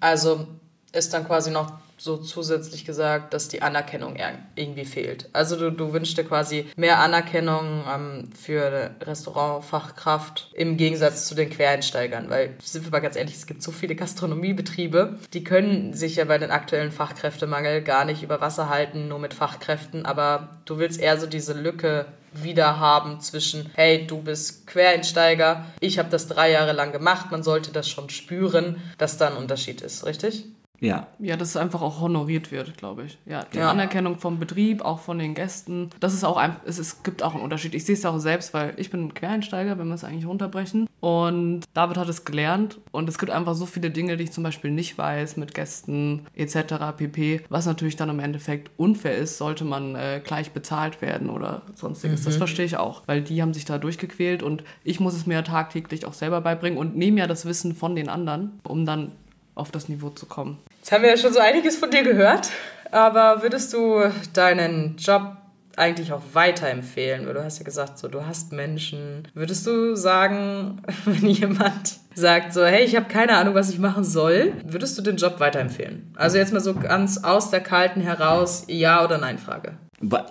Also 0.00 0.46
ist 0.92 1.12
dann 1.14 1.26
quasi 1.26 1.50
noch 1.50 1.72
so 2.00 2.16
zusätzlich 2.16 2.84
gesagt, 2.84 3.34
dass 3.34 3.48
die 3.48 3.60
Anerkennung 3.60 4.14
ir- 4.16 4.38
irgendwie 4.54 4.84
fehlt. 4.84 5.28
Also 5.32 5.56
du, 5.56 5.72
du 5.72 5.92
wünschst 5.92 6.16
dir 6.16 6.22
quasi 6.24 6.66
mehr 6.76 7.00
Anerkennung 7.00 7.82
ähm, 7.92 8.30
für 8.40 8.92
Restaurantfachkraft 9.00 10.50
im 10.54 10.76
Gegensatz 10.76 11.26
zu 11.26 11.34
den 11.34 11.50
Quereinsteigern, 11.50 12.30
weil 12.30 12.54
sind 12.62 12.84
wir 12.84 12.90
mal 12.92 13.00
ganz 13.00 13.16
ehrlich, 13.16 13.34
es 13.34 13.46
gibt 13.46 13.62
so 13.62 13.72
viele 13.72 13.94
Gastronomiebetriebe, 13.96 15.18
die 15.32 15.44
können 15.44 15.92
sich 15.94 16.16
ja 16.16 16.24
bei 16.24 16.38
den 16.38 16.50
aktuellen 16.50 16.92
Fachkräftemangel 16.92 17.82
gar 17.82 18.04
nicht 18.04 18.22
über 18.22 18.40
Wasser 18.40 18.68
halten, 18.68 19.08
nur 19.08 19.18
mit 19.18 19.34
Fachkräften, 19.34 20.06
aber 20.06 20.50
du 20.66 20.78
willst 20.78 21.00
eher 21.00 21.18
so 21.18 21.26
diese 21.26 21.52
Lücke 21.52 22.06
wieder 22.32 22.78
haben 22.78 23.20
zwischen, 23.20 23.70
hey, 23.74 24.06
du 24.06 24.18
bist 24.22 24.66
Quereinsteiger, 24.66 25.64
ich 25.80 25.98
habe 25.98 26.10
das 26.10 26.28
drei 26.28 26.52
Jahre 26.52 26.72
lang 26.72 26.92
gemacht, 26.92 27.30
man 27.30 27.42
sollte 27.42 27.72
das 27.72 27.88
schon 27.88 28.10
spüren, 28.10 28.80
dass 28.98 29.16
da 29.16 29.28
ein 29.28 29.36
Unterschied 29.36 29.80
ist, 29.80 30.04
richtig? 30.06 30.44
Ja, 30.80 31.08
Ja, 31.18 31.36
dass 31.36 31.48
es 31.50 31.56
einfach 31.56 31.82
auch 31.82 32.00
honoriert 32.00 32.52
wird, 32.52 32.76
glaube 32.76 33.04
ich. 33.04 33.18
Ja, 33.26 33.44
die 33.52 33.58
Ja. 33.58 33.70
Anerkennung 33.70 34.18
vom 34.18 34.38
Betrieb, 34.38 34.82
auch 34.82 35.00
von 35.00 35.18
den 35.18 35.34
Gästen. 35.34 35.90
Das 36.00 36.14
ist 36.14 36.24
auch 36.24 36.36
ein, 36.36 36.56
es, 36.66 36.78
es 36.78 37.02
gibt 37.02 37.22
auch 37.22 37.34
einen 37.34 37.42
Unterschied. 37.42 37.74
Ich 37.74 37.84
sehe 37.84 37.94
es 37.96 38.04
auch 38.06 38.18
selbst, 38.18 38.54
weil 38.54 38.74
ich 38.76 38.90
bin 38.90 39.12
Quereinsteiger, 39.12 39.78
wenn 39.78 39.88
wir 39.88 39.94
es 39.94 40.04
eigentlich 40.04 40.26
runterbrechen. 40.26 40.86
Und 41.00 41.62
David 41.74 41.96
hat 41.96 42.08
es 42.08 42.24
gelernt. 42.24 42.78
Und 42.92 43.08
es 43.08 43.18
gibt 43.18 43.30
einfach 43.32 43.54
so 43.54 43.66
viele 43.66 43.90
Dinge, 43.90 44.16
die 44.16 44.24
ich 44.24 44.32
zum 44.32 44.44
Beispiel 44.44 44.70
nicht 44.70 44.96
weiß 44.98 45.36
mit 45.36 45.54
Gästen 45.54 46.26
etc. 46.34 46.74
pp. 46.96 47.40
Was 47.48 47.66
natürlich 47.66 47.96
dann 47.96 48.08
im 48.10 48.20
Endeffekt 48.20 48.70
unfair 48.76 49.16
ist, 49.16 49.38
sollte 49.38 49.64
man 49.64 49.94
äh, 49.96 50.20
gleich 50.24 50.52
bezahlt 50.52 51.02
werden 51.02 51.30
oder 51.30 51.62
sonstiges. 51.74 52.24
Das 52.24 52.36
verstehe 52.36 52.64
ich 52.66 52.76
auch, 52.76 53.02
weil 53.06 53.22
die 53.22 53.42
haben 53.42 53.54
sich 53.54 53.64
da 53.64 53.78
durchgequält 53.78 54.42
und 54.42 54.62
ich 54.84 55.00
muss 55.00 55.14
es 55.14 55.26
mir 55.26 55.42
tagtäglich 55.42 56.06
auch 56.06 56.14
selber 56.14 56.40
beibringen 56.40 56.78
und 56.78 56.96
nehme 56.96 57.18
ja 57.20 57.26
das 57.26 57.46
Wissen 57.46 57.74
von 57.74 57.96
den 57.96 58.08
anderen, 58.08 58.60
um 58.62 58.86
dann 58.86 59.12
auf 59.58 59.70
das 59.70 59.88
Niveau 59.88 60.10
zu 60.10 60.26
kommen. 60.26 60.58
Jetzt 60.80 60.92
haben 60.92 61.02
wir 61.02 61.10
ja 61.10 61.16
schon 61.16 61.32
so 61.32 61.40
einiges 61.40 61.76
von 61.76 61.90
dir 61.90 62.02
gehört, 62.02 62.50
aber 62.90 63.42
würdest 63.42 63.72
du 63.72 64.02
deinen 64.32 64.96
Job 64.96 65.36
eigentlich 65.76 66.12
auch 66.12 66.22
weiterempfehlen? 66.32 67.26
Weil 67.26 67.34
du 67.34 67.44
hast 67.44 67.58
ja 67.58 67.64
gesagt, 67.64 67.98
so 67.98 68.08
du 68.08 68.26
hast 68.26 68.52
Menschen. 68.52 69.28
Würdest 69.34 69.66
du 69.66 69.94
sagen, 69.96 70.82
wenn 71.04 71.26
jemand 71.28 71.98
sagt 72.14 72.52
so, 72.52 72.64
hey, 72.64 72.84
ich 72.84 72.96
habe 72.96 73.06
keine 73.06 73.36
Ahnung, 73.36 73.54
was 73.54 73.70
ich 73.70 73.78
machen 73.78 74.02
soll, 74.04 74.54
würdest 74.64 74.98
du 74.98 75.02
den 75.02 75.16
Job 75.16 75.38
weiterempfehlen? 75.38 76.12
Also 76.16 76.36
jetzt 76.38 76.52
mal 76.52 76.60
so 76.60 76.74
ganz 76.74 77.22
aus 77.22 77.50
der 77.50 77.60
kalten 77.60 78.00
heraus, 78.00 78.64
ja 78.66 79.04
oder 79.04 79.18
nein 79.18 79.38
Frage. 79.38 79.74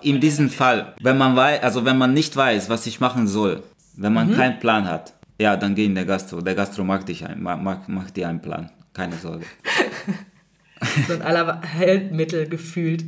In 0.02 0.20
diesem 0.20 0.48
Fall, 0.50 0.94
wenn 1.00 1.18
man 1.18 1.36
weiß, 1.36 1.62
also 1.62 1.84
wenn 1.84 1.98
man 1.98 2.12
nicht 2.14 2.34
weiß, 2.36 2.68
was 2.70 2.86
ich 2.86 3.00
machen 3.00 3.26
soll, 3.26 3.62
wenn 3.96 4.12
man 4.14 4.34
keinen 4.34 4.58
Plan 4.60 4.88
hat, 4.88 5.12
ja, 5.40 5.56
dann 5.56 5.74
geh 5.74 5.84
in 5.84 5.94
der 5.94 6.04
Gastro. 6.04 6.40
Der 6.40 6.54
Gastro 6.54 6.84
macht 6.84 7.08
dich 7.08 7.24
ein, 7.26 7.42
ma- 7.42 7.56
macht, 7.56 7.88
macht 7.88 8.16
dir 8.16 8.28
einen 8.28 8.40
Plan. 8.42 8.70
Keine 8.92 9.16
Sorge. 9.16 9.44
So 11.08 11.12
ein 11.14 11.22
aller 11.22 11.60
Heilmittel 11.74 12.48
gefühlt. 12.48 13.04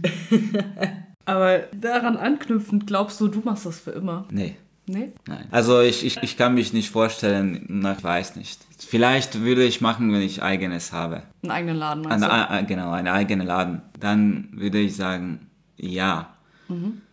Aber 1.24 1.60
daran 1.72 2.16
anknüpfend, 2.16 2.88
glaubst 2.88 3.20
du, 3.20 3.28
du 3.28 3.40
machst 3.44 3.64
das 3.64 3.78
für 3.78 3.92
immer? 3.92 4.26
Nee. 4.30 4.56
Nee? 4.86 5.12
Nein. 5.28 5.46
Also 5.52 5.80
ich, 5.80 6.04
ich, 6.04 6.20
ich 6.20 6.36
kann 6.36 6.54
mich 6.54 6.72
nicht 6.72 6.90
vorstellen, 6.90 7.64
na, 7.68 7.92
ich 7.92 8.02
weiß 8.02 8.34
nicht. 8.34 8.60
Vielleicht 8.76 9.40
würde 9.40 9.62
ich 9.62 9.80
machen, 9.80 10.12
wenn 10.12 10.20
ich 10.20 10.42
eigenes 10.42 10.92
habe. 10.92 11.22
Einen 11.42 11.52
eigenen 11.52 11.76
Laden 11.76 12.02
meinst 12.02 12.28
Eine, 12.28 12.62
du? 12.62 12.66
genau, 12.66 12.90
einen 12.90 13.06
eigenen 13.06 13.46
Laden. 13.46 13.82
Dann 14.00 14.48
würde 14.50 14.78
ich 14.78 14.96
sagen, 14.96 15.46
ja. 15.76 16.34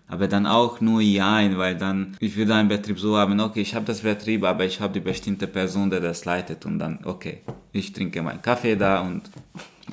Aber 0.07 0.27
dann 0.27 0.45
auch 0.45 0.79
nur 0.79 1.01
ja, 1.01 1.39
weil 1.57 1.75
dann, 1.75 2.15
ich 2.19 2.35
würde 2.37 2.55
einen 2.55 2.69
Betrieb 2.69 2.99
so 2.99 3.17
haben, 3.17 3.39
okay, 3.39 3.61
ich 3.61 3.75
habe 3.75 3.85
das 3.85 4.01
Betrieb, 4.01 4.43
aber 4.43 4.65
ich 4.65 4.79
habe 4.79 4.93
die 4.93 5.01
bestimmte 5.01 5.47
Person, 5.47 5.89
der 5.89 5.99
das 5.99 6.23
leitet 6.23 6.65
und 6.65 6.79
dann, 6.79 6.99
okay, 7.03 7.41
ich 7.73 7.91
trinke 7.91 8.21
meinen 8.21 8.41
Kaffee 8.41 8.77
da 8.77 9.01
und 9.01 9.29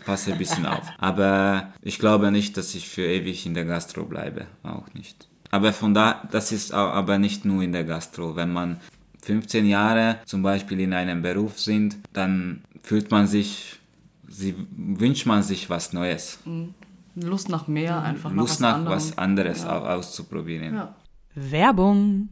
passe 0.05 0.33
ein 0.33 0.39
bisschen 0.39 0.67
auf. 0.67 0.87
Aber 0.99 1.73
ich 1.83 1.99
glaube 1.99 2.31
nicht, 2.31 2.57
dass 2.57 2.75
ich 2.75 2.89
für 2.89 3.03
ewig 3.03 3.45
in 3.47 3.55
der 3.55 3.65
Gastro 3.65 4.05
bleibe, 4.05 4.47
auch 4.63 4.93
nicht. 4.95 5.29
Aber 5.51 5.73
von 5.73 5.95
da, 5.95 6.29
das 6.31 6.53
ist 6.53 6.73
aber 6.73 7.19
nicht 7.19 7.45
nur 7.45 7.63
in 7.63 7.73
der 7.73 7.85
Gastro. 7.85 8.37
Wenn 8.37 8.53
man 8.53 8.81
15 9.23 9.67
Jahre 9.67 10.19
zum 10.27 10.43
Beispiel 10.43 10.81
in 10.81 10.93
einem 10.93 11.23
Beruf 11.23 11.59
sind, 11.59 11.97
dann 12.13 12.63
fühlt 12.83 13.11
man 13.11 13.27
sich, 13.27 13.79
sie, 14.29 14.55
wünscht 14.77 15.27
man 15.27 15.43
sich 15.43 15.71
was 15.71 15.93
Neues. 15.93 16.39
Lust 17.15 17.49
nach 17.49 17.67
mehr, 17.69 18.03
einfach 18.03 18.33
Lust 18.33 18.61
nach 18.61 18.79
nach 18.79 18.91
was 18.91 19.11
was 19.11 19.19
anderes 19.19 19.65
au- 19.65 19.69
auszuprobieren. 19.87 20.75
Ja. 20.75 20.95
Werbung. 21.35 22.29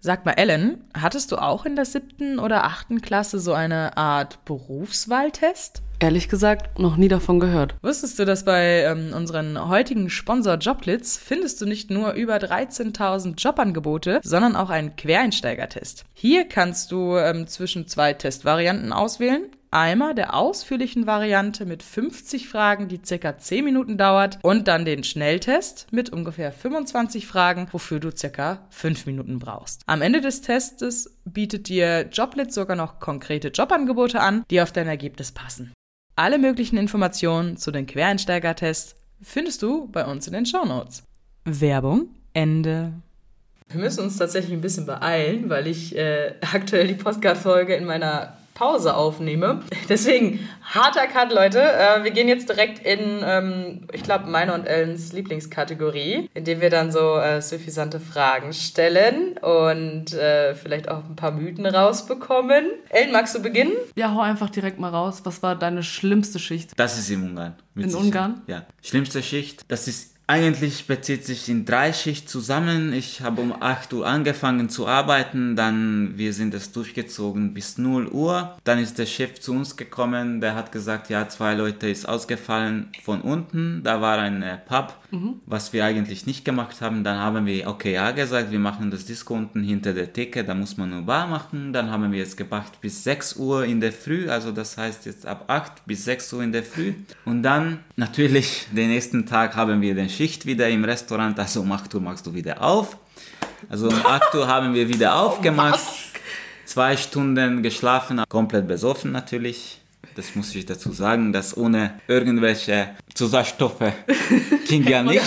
Sag 0.00 0.24
mal, 0.24 0.32
Ellen, 0.34 0.84
hattest 0.94 1.32
du 1.32 1.36
auch 1.38 1.66
in 1.66 1.74
der 1.74 1.84
siebten 1.84 2.38
oder 2.38 2.62
achten 2.62 3.00
Klasse 3.00 3.40
so 3.40 3.52
eine 3.52 3.96
Art 3.96 4.44
Berufswahltest? 4.44 5.82
Ehrlich 6.00 6.28
gesagt, 6.28 6.78
noch 6.78 6.96
nie 6.96 7.08
davon 7.08 7.40
gehört. 7.40 7.74
Wusstest 7.82 8.16
du, 8.20 8.24
dass 8.24 8.44
bei 8.44 8.84
ähm, 8.84 9.12
unseren 9.12 9.68
heutigen 9.68 10.08
Sponsor 10.10 10.54
Joblitz 10.54 11.16
findest 11.16 11.60
du 11.60 11.66
nicht 11.66 11.90
nur 11.90 12.12
über 12.12 12.36
13.000 12.36 13.34
Jobangebote, 13.36 14.20
sondern 14.22 14.54
auch 14.54 14.70
einen 14.70 14.94
Quereinsteigertest. 14.94 16.04
Hier 16.14 16.46
kannst 16.46 16.92
du 16.92 17.16
ähm, 17.16 17.48
zwischen 17.48 17.88
zwei 17.88 18.12
Testvarianten 18.12 18.92
auswählen. 18.92 19.42
Einmal 19.70 20.14
der 20.14 20.34
ausführlichen 20.34 21.06
Variante 21.06 21.66
mit 21.66 21.82
50 21.82 22.48
Fragen, 22.48 22.88
die 22.88 23.00
circa 23.04 23.36
10 23.36 23.64
Minuten 23.64 23.98
dauert 23.98 24.38
und 24.42 24.66
dann 24.66 24.86
den 24.86 25.04
Schnelltest 25.04 25.86
mit 25.90 26.08
ungefähr 26.08 26.52
25 26.52 27.26
Fragen, 27.26 27.68
wofür 27.70 28.00
du 28.00 28.10
circa 28.10 28.66
5 28.70 29.04
Minuten 29.04 29.38
brauchst. 29.38 29.82
Am 29.86 30.00
Ende 30.00 30.22
des 30.22 30.40
Testes 30.40 31.18
bietet 31.26 31.68
dir 31.68 32.08
Joblitz 32.10 32.54
sogar 32.54 32.76
noch 32.76 32.98
konkrete 32.98 33.48
Jobangebote 33.48 34.20
an, 34.20 34.44
die 34.50 34.62
auf 34.62 34.72
dein 34.72 34.88
Ergebnis 34.88 35.32
passen. 35.32 35.74
Alle 36.16 36.38
möglichen 36.38 36.78
Informationen 36.78 37.58
zu 37.58 37.70
den 37.70 37.86
Quereinsteigertests 37.86 38.96
findest 39.20 39.62
du 39.62 39.88
bei 39.88 40.06
uns 40.06 40.26
in 40.26 40.32
den 40.32 40.46
Shownotes. 40.46 41.02
Werbung 41.44 42.08
Ende. 42.32 42.94
Wir 43.68 43.80
müssen 43.80 44.04
uns 44.04 44.16
tatsächlich 44.16 44.52
ein 44.52 44.62
bisschen 44.62 44.86
beeilen, 44.86 45.50
weil 45.50 45.66
ich 45.66 45.94
äh, 45.94 46.36
aktuell 46.40 46.88
die 46.88 46.94
Postcard-Folge 46.94 47.74
in 47.74 47.84
meiner 47.84 48.37
Pause 48.58 48.96
aufnehme. 48.96 49.60
Deswegen, 49.88 50.48
harter 50.62 51.06
Cut, 51.06 51.32
Leute. 51.32 51.60
Äh, 51.60 52.02
wir 52.02 52.10
gehen 52.10 52.26
jetzt 52.26 52.48
direkt 52.48 52.84
in, 52.84 53.20
ähm, 53.24 53.86
ich 53.92 54.02
glaube, 54.02 54.26
meine 54.26 54.52
und 54.52 54.66
Ellens 54.66 55.12
Lieblingskategorie, 55.12 56.28
in 56.34 56.44
dem 56.44 56.60
wir 56.60 56.68
dann 56.68 56.90
so 56.90 57.18
äh, 57.18 57.40
suffisante 57.40 58.00
Fragen 58.00 58.52
stellen 58.52 59.38
und 59.38 60.12
äh, 60.12 60.56
vielleicht 60.56 60.88
auch 60.88 61.04
ein 61.08 61.14
paar 61.14 61.30
Mythen 61.30 61.66
rausbekommen. 61.66 62.64
Ellen, 62.88 63.12
magst 63.12 63.36
du 63.36 63.40
beginnen? 63.40 63.74
Ja, 63.94 64.12
hau 64.12 64.20
einfach 64.22 64.50
direkt 64.50 64.80
mal 64.80 64.90
raus. 64.90 65.20
Was 65.22 65.40
war 65.40 65.54
deine 65.54 65.84
schlimmste 65.84 66.40
Schicht? 66.40 66.72
Das 66.76 66.98
ist 66.98 67.10
in 67.10 67.22
Ungarn. 67.22 67.54
In 67.76 67.84
Sicherheit. 67.84 68.04
Ungarn? 68.04 68.42
Ja. 68.48 68.66
Schlimmste 68.82 69.22
Schicht, 69.22 69.66
das 69.68 69.86
ist 69.86 70.17
eigentlich 70.30 70.86
bezieht 70.86 71.24
sich 71.24 71.48
in 71.48 71.64
drei 71.64 71.94
Schicht 71.94 72.28
zusammen. 72.28 72.92
Ich 72.92 73.22
habe 73.22 73.40
um 73.40 73.54
8 73.58 73.94
Uhr 73.94 74.06
angefangen 74.06 74.68
zu 74.68 74.86
arbeiten, 74.86 75.56
dann 75.56 76.18
wir 76.18 76.34
sind 76.34 76.52
es 76.52 76.70
durchgezogen 76.70 77.54
bis 77.54 77.78
0 77.78 78.08
Uhr. 78.08 78.54
Dann 78.62 78.78
ist 78.78 78.98
der 78.98 79.06
Chef 79.06 79.40
zu 79.40 79.52
uns 79.52 79.78
gekommen, 79.78 80.42
der 80.42 80.54
hat 80.54 80.70
gesagt, 80.70 81.08
ja, 81.08 81.26
zwei 81.30 81.54
Leute 81.54 81.88
ist 81.88 82.06
ausgefallen 82.06 82.90
von 83.02 83.22
unten. 83.22 83.80
Da 83.82 84.02
war 84.02 84.18
ein 84.18 84.42
äh, 84.42 84.58
Pub, 84.58 84.94
mhm. 85.10 85.40
was 85.46 85.72
wir 85.72 85.86
eigentlich 85.86 86.26
nicht 86.26 86.44
gemacht 86.44 86.82
haben. 86.82 87.04
Dann 87.04 87.18
haben 87.18 87.46
wir 87.46 87.66
okay 87.66 87.94
ja 87.94 88.10
gesagt, 88.10 88.50
wir 88.50 88.58
machen 88.58 88.90
das 88.90 89.06
Disco 89.06 89.32
unten 89.32 89.62
hinter 89.62 89.94
der 89.94 90.12
Theke, 90.12 90.44
da 90.44 90.54
muss 90.54 90.76
man 90.76 90.90
nur 90.90 91.02
Bar 91.02 91.26
machen. 91.26 91.72
Dann 91.72 91.90
haben 91.90 92.12
wir 92.12 92.22
es 92.22 92.36
gemacht 92.36 92.82
bis 92.82 93.02
6 93.02 93.36
Uhr 93.36 93.64
in 93.64 93.80
der 93.80 93.92
Früh, 93.92 94.28
also 94.28 94.52
das 94.52 94.76
heißt 94.76 95.06
jetzt 95.06 95.24
ab 95.24 95.44
8 95.46 95.86
bis 95.86 96.04
6 96.04 96.34
Uhr 96.34 96.42
in 96.42 96.52
der 96.52 96.64
Früh. 96.64 96.92
Und 97.24 97.42
dann 97.42 97.78
natürlich 97.96 98.66
den 98.72 98.90
nächsten 98.90 99.24
Tag 99.24 99.56
haben 99.56 99.80
wir 99.80 99.94
den 99.94 100.10
Schicht 100.18 100.46
wieder 100.46 100.68
im 100.68 100.82
Restaurant, 100.82 101.38
also 101.38 101.60
um 101.60 101.70
8 101.70 101.94
Uhr 101.94 102.00
machst 102.00 102.26
du 102.26 102.34
wieder 102.34 102.60
auf. 102.60 102.96
Also 103.68 103.86
um 103.86 104.04
8 104.04 104.34
Uhr 104.34 104.48
haben 104.48 104.74
wir 104.74 104.88
wieder 104.88 105.14
aufgemacht. 105.14 105.74
Was? 105.74 106.10
Zwei 106.64 106.96
Stunden 106.96 107.62
geschlafen, 107.62 108.24
komplett 108.28 108.66
besoffen 108.66 109.12
natürlich. 109.12 109.80
Das 110.16 110.34
muss 110.34 110.52
ich 110.56 110.66
dazu 110.66 110.90
sagen, 110.90 111.32
dass 111.32 111.56
ohne 111.56 112.00
irgendwelche 112.08 112.96
Zusatzstoffe 113.14 113.92
ging 114.68 114.88
ja 114.88 115.04
nicht. 115.04 115.22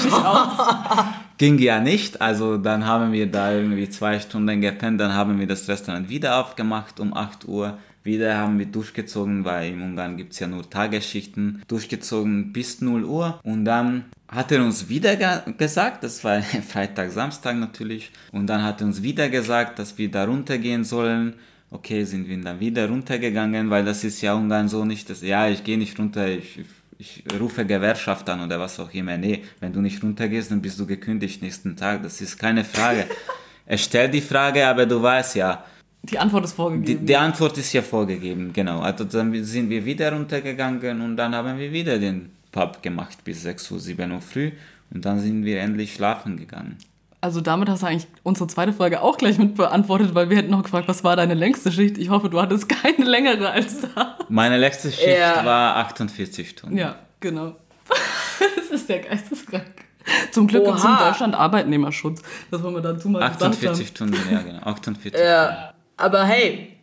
ging 1.38 1.58
ja 1.60 1.80
nicht. 1.80 2.22
Also 2.22 2.58
dann 2.58 2.86
haben 2.86 3.14
wir 3.14 3.32
da 3.32 3.54
irgendwie 3.54 3.88
zwei 3.88 4.20
Stunden 4.20 4.60
gepennt, 4.60 5.00
dann 5.00 5.14
haben 5.14 5.40
wir 5.40 5.48
das 5.48 5.70
Restaurant 5.70 6.10
wieder 6.10 6.38
aufgemacht 6.38 7.00
um 7.00 7.14
8 7.14 7.48
Uhr. 7.48 7.78
Wieder 8.04 8.36
haben 8.36 8.60
wir 8.60 8.66
durchgezogen, 8.66 9.46
weil 9.46 9.72
in 9.72 9.82
Ungarn 9.82 10.18
gibt 10.18 10.34
es 10.34 10.40
ja 10.40 10.48
nur 10.48 10.68
Tagesschichten, 10.70 11.62
durchgezogen 11.68 12.52
bis 12.52 12.82
0 12.82 13.06
Uhr 13.06 13.40
und 13.44 13.64
dann 13.64 14.06
hat 14.32 14.52
er 14.52 14.64
uns 14.64 14.88
wieder 14.88 15.18
ge 15.18 15.54
gesagt, 15.58 16.04
das 16.04 16.24
war 16.24 16.42
Freitag, 16.72 17.12
Samstag 17.12 17.58
natürlich, 17.58 18.12
und 18.32 18.48
dann 18.48 18.64
hat 18.64 18.82
er 18.82 18.88
uns 18.88 19.04
wieder 19.04 19.30
gesagt, 19.30 19.78
dass 19.78 19.98
wir 19.98 20.10
da 20.10 20.24
runtergehen 20.24 20.84
sollen. 20.84 21.34
Okay, 21.70 22.04
sind 22.04 22.28
wir 22.28 22.38
dann 22.42 22.60
wieder 22.60 22.90
runtergegangen, 22.90 23.70
weil 23.70 23.86
das 23.86 24.04
ist 24.04 24.22
ja 24.22 24.34
Ungarn 24.34 24.68
so 24.68 24.84
nicht, 24.84 25.10
dass, 25.10 25.22
ja, 25.22 25.48
ich 25.48 25.64
gehe 25.64 25.78
nicht 25.78 25.98
runter, 25.98 26.28
ich, 26.28 26.60
ich 26.98 27.24
rufe 27.40 27.66
Gewerkschaft 27.66 28.30
an 28.30 28.44
oder 28.44 28.60
was 28.60 28.78
auch 28.80 28.94
immer. 28.94 29.18
Nee, 29.18 29.44
wenn 29.62 29.72
du 29.72 29.80
nicht 29.80 30.04
runtergehst, 30.04 30.52
dann 30.52 30.62
bist 30.62 30.80
du 30.80 30.86
gekündigt 30.86 31.42
nächsten 31.42 31.78
Tag. 31.78 32.04
Das 32.04 32.20
ist 32.20 32.38
keine 32.38 32.66
Frage. 32.66 33.06
er 33.66 33.78
stellt 33.78 34.14
die 34.14 34.22
Frage, 34.22 34.68
aber 34.68 34.86
du 34.86 35.02
weißt 35.02 35.36
ja. 35.36 35.64
Die 36.04 36.20
Antwort 36.20 36.44
ist 36.44 36.54
vorgegeben. 36.54 37.00
Die, 37.00 37.06
die 37.06 37.16
Antwort 37.16 37.58
ist 37.58 37.72
ja 37.72 37.82
vorgegeben, 37.82 38.52
genau. 38.52 38.82
Also 38.82 39.06
dann 39.06 39.44
sind 39.44 39.70
wir 39.70 39.86
wieder 39.86 40.12
runtergegangen 40.12 41.02
und 41.02 41.16
dann 41.16 41.34
haben 41.34 41.58
wir 41.58 41.72
wieder 41.72 42.00
den 42.00 42.32
Pub 42.52 42.82
gemacht 42.82 43.24
bis 43.24 43.44
6 43.44 43.72
Uhr, 43.72 43.80
7 43.80 44.12
Uhr 44.12 44.22
früh 44.22 44.52
und 44.94 45.06
dann 45.06 45.20
sind 45.20 45.46
wir 45.46 45.62
endlich 45.62 45.94
schlafen 45.94 46.38
gegangen. 46.38 46.78
Also 47.22 47.40
damit 47.40 47.70
hast 47.70 47.84
du 47.84 47.88
eigentlich 47.88 48.08
unsere 48.24 48.48
zweite 48.48 48.74
Frage 48.74 49.02
auch 49.02 49.16
gleich 49.18 49.38
mit 49.38 49.56
beantwortet, 49.56 50.16
weil 50.16 50.32
wir 50.32 50.38
hätten 50.38 50.50
noch 50.50 50.64
gefragt, 50.64 50.88
was 50.88 51.04
war 51.04 51.16
deine 51.16 51.36
längste 51.36 51.72
Schicht? 51.72 52.00
Ich 52.00 52.10
hoffe, 52.10 52.30
du 52.30 52.42
hattest 52.42 52.68
keine 52.84 53.06
längere 53.06 53.52
als 53.52 53.82
da. 53.82 54.18
Meine 54.28 54.58
längste 54.58 54.92
Schicht 54.92 55.20
ja. 55.20 55.46
war 55.46 55.76
48 55.78 56.50
Stunden. 56.50 56.78
Ja, 56.78 56.96
genau. 57.20 57.56
das 58.56 58.72
ist 58.72 58.90
der 58.90 59.00
geisteskrank. 59.00 59.86
Zum 60.32 60.48
Glück 60.48 60.66
gibt 60.66 60.78
es 60.78 60.84
in 60.84 60.98
Deutschland 60.98 61.36
Arbeitnehmerschutz. 61.36 62.24
Das 62.50 62.64
wollen 62.64 62.74
wir 62.74 62.82
dazu 62.82 63.08
mal 63.08 63.22
48 63.22 63.88
Stunden, 63.88 64.18
ja 64.32 64.42
genau. 64.42 64.64
48 64.64 65.20
ja, 65.20 65.46
Stunden. 65.46 65.74
Aber 65.98 66.26
hey, 66.26 66.78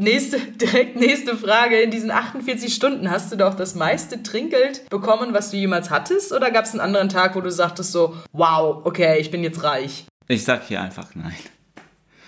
Nächste, 0.00 0.38
direkt 0.60 0.96
nächste 0.96 1.36
Frage. 1.36 1.78
In 1.78 1.90
diesen 1.90 2.10
48 2.10 2.74
Stunden 2.74 3.10
hast 3.10 3.30
du 3.30 3.36
doch 3.36 3.54
das 3.54 3.74
meiste 3.74 4.22
Trinkgeld 4.22 4.88
bekommen, 4.88 5.34
was 5.34 5.50
du 5.50 5.58
jemals 5.58 5.90
hattest? 5.90 6.32
Oder 6.32 6.50
gab 6.50 6.64
es 6.64 6.72
einen 6.72 6.80
anderen 6.80 7.10
Tag, 7.10 7.36
wo 7.36 7.42
du 7.42 7.50
sagtest 7.50 7.92
so, 7.92 8.16
wow, 8.32 8.80
okay, 8.86 9.18
ich 9.20 9.30
bin 9.30 9.44
jetzt 9.44 9.62
reich? 9.62 10.06
Ich 10.26 10.44
sag 10.44 10.66
hier 10.66 10.80
einfach 10.80 11.14
nein. 11.14 11.36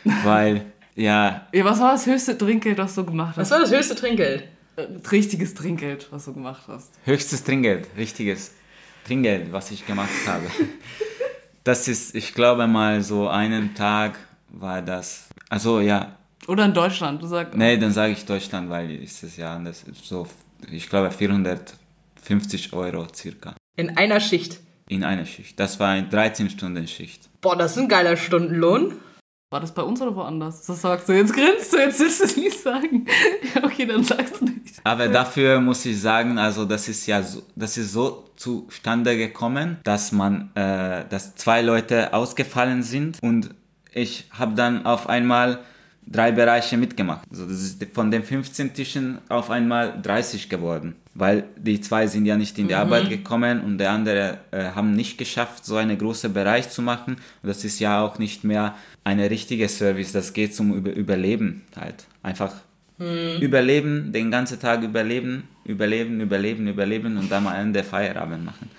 Weil, 0.24 0.66
ja. 0.96 1.46
ja. 1.50 1.64
Was 1.64 1.80
war 1.80 1.92
das 1.92 2.04
höchste 2.04 2.36
Trinkgeld, 2.36 2.76
was 2.76 2.94
du 2.94 3.06
gemacht 3.06 3.36
hast? 3.38 3.38
Was 3.38 3.50
war 3.52 3.60
das 3.60 3.72
höchste 3.72 3.94
Trinkgeld? 3.94 4.44
Äh, 4.76 4.86
richtiges 5.10 5.54
Trinkgeld, 5.54 6.08
was 6.10 6.26
du 6.26 6.34
gemacht 6.34 6.64
hast. 6.68 6.92
Höchstes 7.06 7.42
Trinkgeld, 7.42 7.88
richtiges 7.96 8.52
Trinkgeld, 9.06 9.50
was 9.50 9.70
ich 9.70 9.86
gemacht 9.86 10.10
habe. 10.26 10.44
Das 11.64 11.88
ist, 11.88 12.14
ich 12.14 12.34
glaube 12.34 12.66
mal, 12.66 13.02
so 13.02 13.28
einen 13.28 13.74
Tag 13.74 14.18
war 14.48 14.82
das. 14.82 15.28
Also 15.48 15.80
ja, 15.80 16.16
oder 16.48 16.64
in 16.64 16.74
Deutschland, 16.74 17.22
du 17.22 17.26
sagst. 17.26 17.56
Nee, 17.56 17.76
dann 17.76 17.92
sage 17.92 18.12
ich 18.12 18.24
Deutschland, 18.24 18.68
weil 18.70 18.90
ist 18.90 19.22
es 19.22 19.36
ja 19.36 19.54
anders. 19.54 19.84
So, 20.02 20.26
ich 20.70 20.88
glaube 20.88 21.10
450 21.10 22.72
Euro 22.72 23.06
circa. 23.14 23.54
In 23.76 23.96
einer 23.96 24.20
Schicht? 24.20 24.60
In 24.88 25.04
einer 25.04 25.24
Schicht. 25.24 25.58
Das 25.58 25.78
war 25.80 25.90
eine 25.90 26.08
13-Stunden-Schicht. 26.08 27.28
Boah, 27.40 27.56
das 27.56 27.72
ist 27.72 27.78
ein 27.78 27.88
geiler 27.88 28.16
Stundenlohn. 28.16 28.94
War 29.50 29.60
das 29.60 29.74
bei 29.74 29.82
uns 29.82 30.00
oder 30.00 30.16
woanders? 30.16 30.64
Das 30.64 30.80
sagst 30.80 31.08
du. 31.08 31.12
Jetzt 31.12 31.34
grinst 31.34 31.72
du, 31.72 31.76
jetzt 31.76 32.00
willst 32.00 32.20
du 32.20 32.24
es 32.24 32.36
nicht 32.38 32.58
sagen. 32.58 33.06
Ja, 33.54 33.64
okay, 33.64 33.84
dann 33.84 34.02
sagst 34.02 34.40
du 34.40 34.46
nicht. 34.46 34.80
Aber 34.82 35.08
dafür 35.08 35.60
muss 35.60 35.84
ich 35.84 36.00
sagen, 36.00 36.38
also 36.38 36.64
das 36.64 36.88
ist 36.88 37.06
ja 37.06 37.22
so, 37.22 37.42
das 37.54 37.76
ist 37.76 37.92
so 37.92 38.24
zustande 38.36 39.16
gekommen, 39.16 39.76
dass 39.84 40.10
man, 40.10 40.50
äh, 40.54 41.04
dass 41.08 41.34
zwei 41.34 41.60
Leute 41.60 42.14
ausgefallen 42.14 42.82
sind 42.82 43.18
und 43.22 43.50
ich 43.92 44.24
habe 44.30 44.54
dann 44.54 44.86
auf 44.86 45.08
einmal 45.08 45.60
drei 46.06 46.32
Bereiche 46.32 46.76
mitgemacht. 46.76 47.26
Also 47.30 47.46
das 47.46 47.62
ist 47.62 47.84
von 47.92 48.10
den 48.10 48.22
15 48.22 48.74
Tischen 48.74 49.18
auf 49.28 49.50
einmal 49.50 50.00
30 50.02 50.48
geworden, 50.48 50.96
weil 51.14 51.44
die 51.56 51.80
zwei 51.80 52.06
sind 52.06 52.26
ja 52.26 52.36
nicht 52.36 52.58
in 52.58 52.68
die 52.68 52.74
mhm. 52.74 52.80
Arbeit 52.80 53.08
gekommen 53.08 53.60
und 53.62 53.78
der 53.78 53.90
andere 53.90 54.38
äh, 54.50 54.64
haben 54.74 54.94
nicht 54.94 55.18
geschafft, 55.18 55.64
so 55.64 55.76
einen 55.76 55.96
großen 55.96 56.32
Bereich 56.32 56.68
zu 56.70 56.82
machen. 56.82 57.16
Und 57.42 57.48
das 57.48 57.64
ist 57.64 57.78
ja 57.80 58.02
auch 58.02 58.18
nicht 58.18 58.44
mehr 58.44 58.74
eine 59.04 59.30
richtige 59.30 59.68
Service, 59.68 60.12
das 60.12 60.32
geht 60.32 60.54
zum 60.54 60.74
Über 60.74 60.92
Überleben 60.92 61.62
halt. 61.76 62.06
Einfach 62.22 62.54
mhm. 62.98 63.40
überleben, 63.40 64.12
den 64.12 64.30
ganzen 64.30 64.60
Tag 64.60 64.82
überleben, 64.82 65.48
überleben, 65.64 66.20
überleben, 66.20 66.68
überleben 66.68 67.16
und 67.16 67.30
dann 67.30 67.46
am 67.46 67.54
Ende 67.54 67.82
Feierabend 67.84 68.44
machen. 68.44 68.70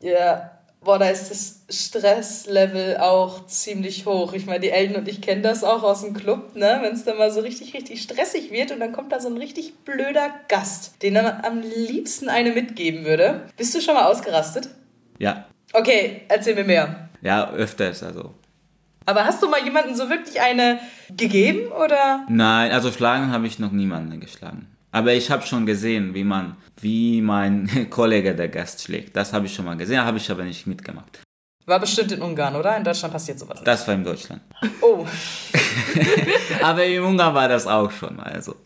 Ja, 0.00 0.50
boah, 0.82 0.98
da 0.98 1.08
ist 1.08 1.30
das 1.30 1.62
Stresslevel 1.68 2.96
auch 2.98 3.46
ziemlich 3.46 4.06
hoch. 4.06 4.32
Ich 4.32 4.46
meine, 4.46 4.60
die 4.60 4.70
Eltern 4.70 4.96
und 4.96 5.08
ich 5.08 5.20
kennen 5.20 5.42
das 5.42 5.64
auch 5.64 5.82
aus 5.82 6.02
dem 6.02 6.14
Club, 6.14 6.56
ne? 6.56 6.78
wenn 6.82 6.94
es 6.94 7.04
dann 7.04 7.18
mal 7.18 7.30
so 7.30 7.40
richtig, 7.40 7.74
richtig 7.74 8.02
stressig 8.02 8.50
wird 8.50 8.72
und 8.72 8.80
dann 8.80 8.92
kommt 8.92 9.12
da 9.12 9.20
so 9.20 9.28
ein 9.28 9.36
richtig 9.36 9.76
blöder 9.84 10.30
Gast, 10.48 11.02
den 11.02 11.14
man 11.14 11.26
am 11.26 11.60
liebsten 11.60 12.28
eine 12.28 12.52
mitgeben 12.52 13.04
würde. 13.04 13.46
Bist 13.56 13.74
du 13.74 13.80
schon 13.80 13.94
mal 13.94 14.06
ausgerastet? 14.06 14.70
Ja. 15.18 15.46
Okay, 15.72 16.22
erzähl 16.28 16.54
mir 16.54 16.64
mehr. 16.64 17.08
Ja, 17.22 17.50
öfters, 17.50 18.02
also. 18.02 18.34
Aber 19.06 19.24
hast 19.24 19.42
du 19.42 19.48
mal 19.48 19.62
jemanden 19.62 19.94
so 19.94 20.08
wirklich 20.08 20.40
eine 20.40 20.78
gegeben 21.16 21.70
oder? 21.72 22.26
Nein, 22.28 22.70
also 22.70 22.90
schlagen 22.90 23.32
habe 23.32 23.46
ich 23.46 23.58
noch 23.58 23.72
niemanden 23.72 24.20
geschlagen. 24.20 24.69
Aber 24.92 25.12
ich 25.12 25.30
habe 25.30 25.46
schon 25.46 25.66
gesehen, 25.66 26.14
wie 26.14 26.24
man, 26.24 26.56
wie 26.80 27.22
mein 27.22 27.88
Kollege 27.90 28.34
der 28.34 28.48
Gast 28.48 28.82
schlägt. 28.82 29.16
Das 29.16 29.32
habe 29.32 29.46
ich 29.46 29.54
schon 29.54 29.64
mal 29.64 29.76
gesehen, 29.76 30.04
habe 30.04 30.18
ich 30.18 30.30
aber 30.30 30.44
nicht 30.44 30.66
mitgemacht. 30.66 31.20
War 31.66 31.78
bestimmt 31.78 32.10
in 32.10 32.22
Ungarn, 32.22 32.56
oder? 32.56 32.76
In 32.76 32.82
Deutschland 32.82 33.12
passiert 33.12 33.38
sowas 33.38 33.58
nicht. 33.58 33.66
Das 33.66 33.86
war 33.86 33.94
in 33.94 34.02
Deutschland. 34.02 34.42
Oh. 34.80 35.06
aber 36.62 36.84
in 36.84 37.02
Ungarn 37.02 37.34
war 37.34 37.48
das 37.48 37.66
auch 37.66 37.90
schon 37.90 38.16
mal. 38.16 38.24
Also. 38.24 38.56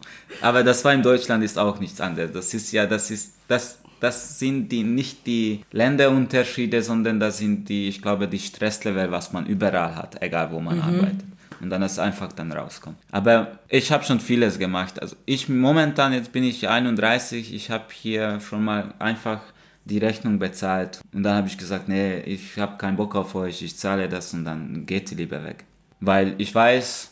Aber 0.41 0.63
das 0.63 0.85
war 0.85 0.95
in 0.95 1.03
Deutschland 1.03 1.45
ist 1.45 1.59
auch 1.59 1.79
nichts 1.81 2.01
anderes. 2.01 2.33
Das 2.33 2.55
ist 2.55 2.73
ja, 2.73 2.87
das 2.87 3.11
ist, 3.11 3.35
das, 3.47 3.79
das 4.01 4.39
sind 4.39 4.71
die, 4.71 4.85
nicht 4.85 5.27
die 5.27 5.65
Länderunterschiede, 5.73 6.83
sondern 6.83 7.21
das 7.21 7.39
sind 7.39 7.69
die, 7.69 7.89
ich 7.89 8.01
glaube, 8.01 8.29
die 8.29 8.39
Stresslevel, 8.39 9.11
was 9.11 9.33
man 9.33 9.45
überall 9.45 9.97
hat, 9.97 10.23
egal 10.23 10.51
wo 10.53 10.61
man 10.61 10.77
mhm. 10.77 10.83
arbeitet 10.83 11.34
und 11.61 11.71
dann 11.71 11.83
es 11.83 11.99
einfach 11.99 12.33
dann 12.33 12.53
rauskommt. 12.53 12.97
Aber 13.11 13.59
ich 13.69 13.93
habe 13.93 14.05
schon 14.05 14.21
vieles 14.21 14.59
gemacht. 14.59 15.01
Also 15.01 15.17
ich 15.27 15.49
momentan, 15.49 16.13
jetzt 16.13 16.33
bin 16.33 16.45
ich 16.45 16.69
31, 16.69 17.55
ich 17.55 17.71
habe 17.71 17.85
hier 17.93 18.41
schon 18.41 18.65
mal 18.65 18.95
einfach 18.99 19.41
die 19.85 19.99
Rechnung 19.99 20.39
bezahlt 20.39 21.01
und 21.13 21.23
dann 21.23 21.37
habe 21.37 21.49
ich 21.49 21.59
gesagt, 21.59 21.89
nee, 21.89 22.19
ich 22.21 22.59
habe 22.59 22.79
keinen 22.79 22.97
Bock 22.97 23.15
auf 23.15 23.35
euch, 23.35 23.63
ich 23.63 23.77
zahle 23.77 24.09
das 24.09 24.33
und 24.33 24.45
dann 24.45 24.87
geht 24.87 25.09
sie 25.09 25.15
lieber 25.15 25.45
weg. 25.45 25.65
Weil 26.01 26.35
ich 26.39 26.55
weiß, 26.55 27.11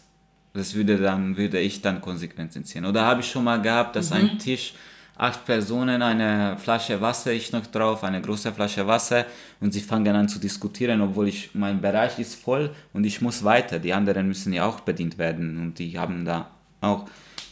das 0.55 0.75
würde 0.75 0.99
dann, 0.99 1.37
würde 1.37 1.59
ich 1.59 1.81
dann 1.81 2.01
Konsequenzen 2.01 2.65
ziehen. 2.65 2.85
Oder 2.85 3.03
habe 3.03 3.21
ich 3.21 3.31
schon 3.31 3.45
mal 3.45 3.61
gehabt, 3.61 3.97
dass 3.97 4.11
mhm. 4.11 4.17
ein 4.17 4.39
Tisch 4.39 4.75
acht 5.23 5.45
Personen, 5.45 6.03
eine 6.03 6.57
Flasche 6.59 7.01
Wasser 7.01 7.33
ich 7.33 7.53
noch 7.53 7.67
drauf, 7.69 8.03
eine 8.03 8.21
große 8.21 8.53
Flasche 8.53 8.85
Wasser 8.89 9.25
und 9.61 9.73
sie 9.73 9.81
fangen 9.81 10.17
an 10.17 10.29
zu 10.29 10.41
diskutieren, 10.41 11.01
obwohl 11.01 11.29
ich, 11.29 11.51
mein 11.55 11.81
Bereich 11.81 12.19
ist 12.19 12.35
voll 12.35 12.71
und 12.93 13.05
ich 13.05 13.21
muss 13.21 13.45
weiter. 13.45 13.79
Die 13.79 13.93
anderen 13.93 14.27
müssen 14.27 14.53
ja 14.53 14.67
auch 14.67 14.81
bedient 14.81 15.19
werden 15.19 15.59
und 15.59 15.79
die 15.79 15.97
haben 15.97 16.25
da 16.25 16.51
auch. 16.81 17.07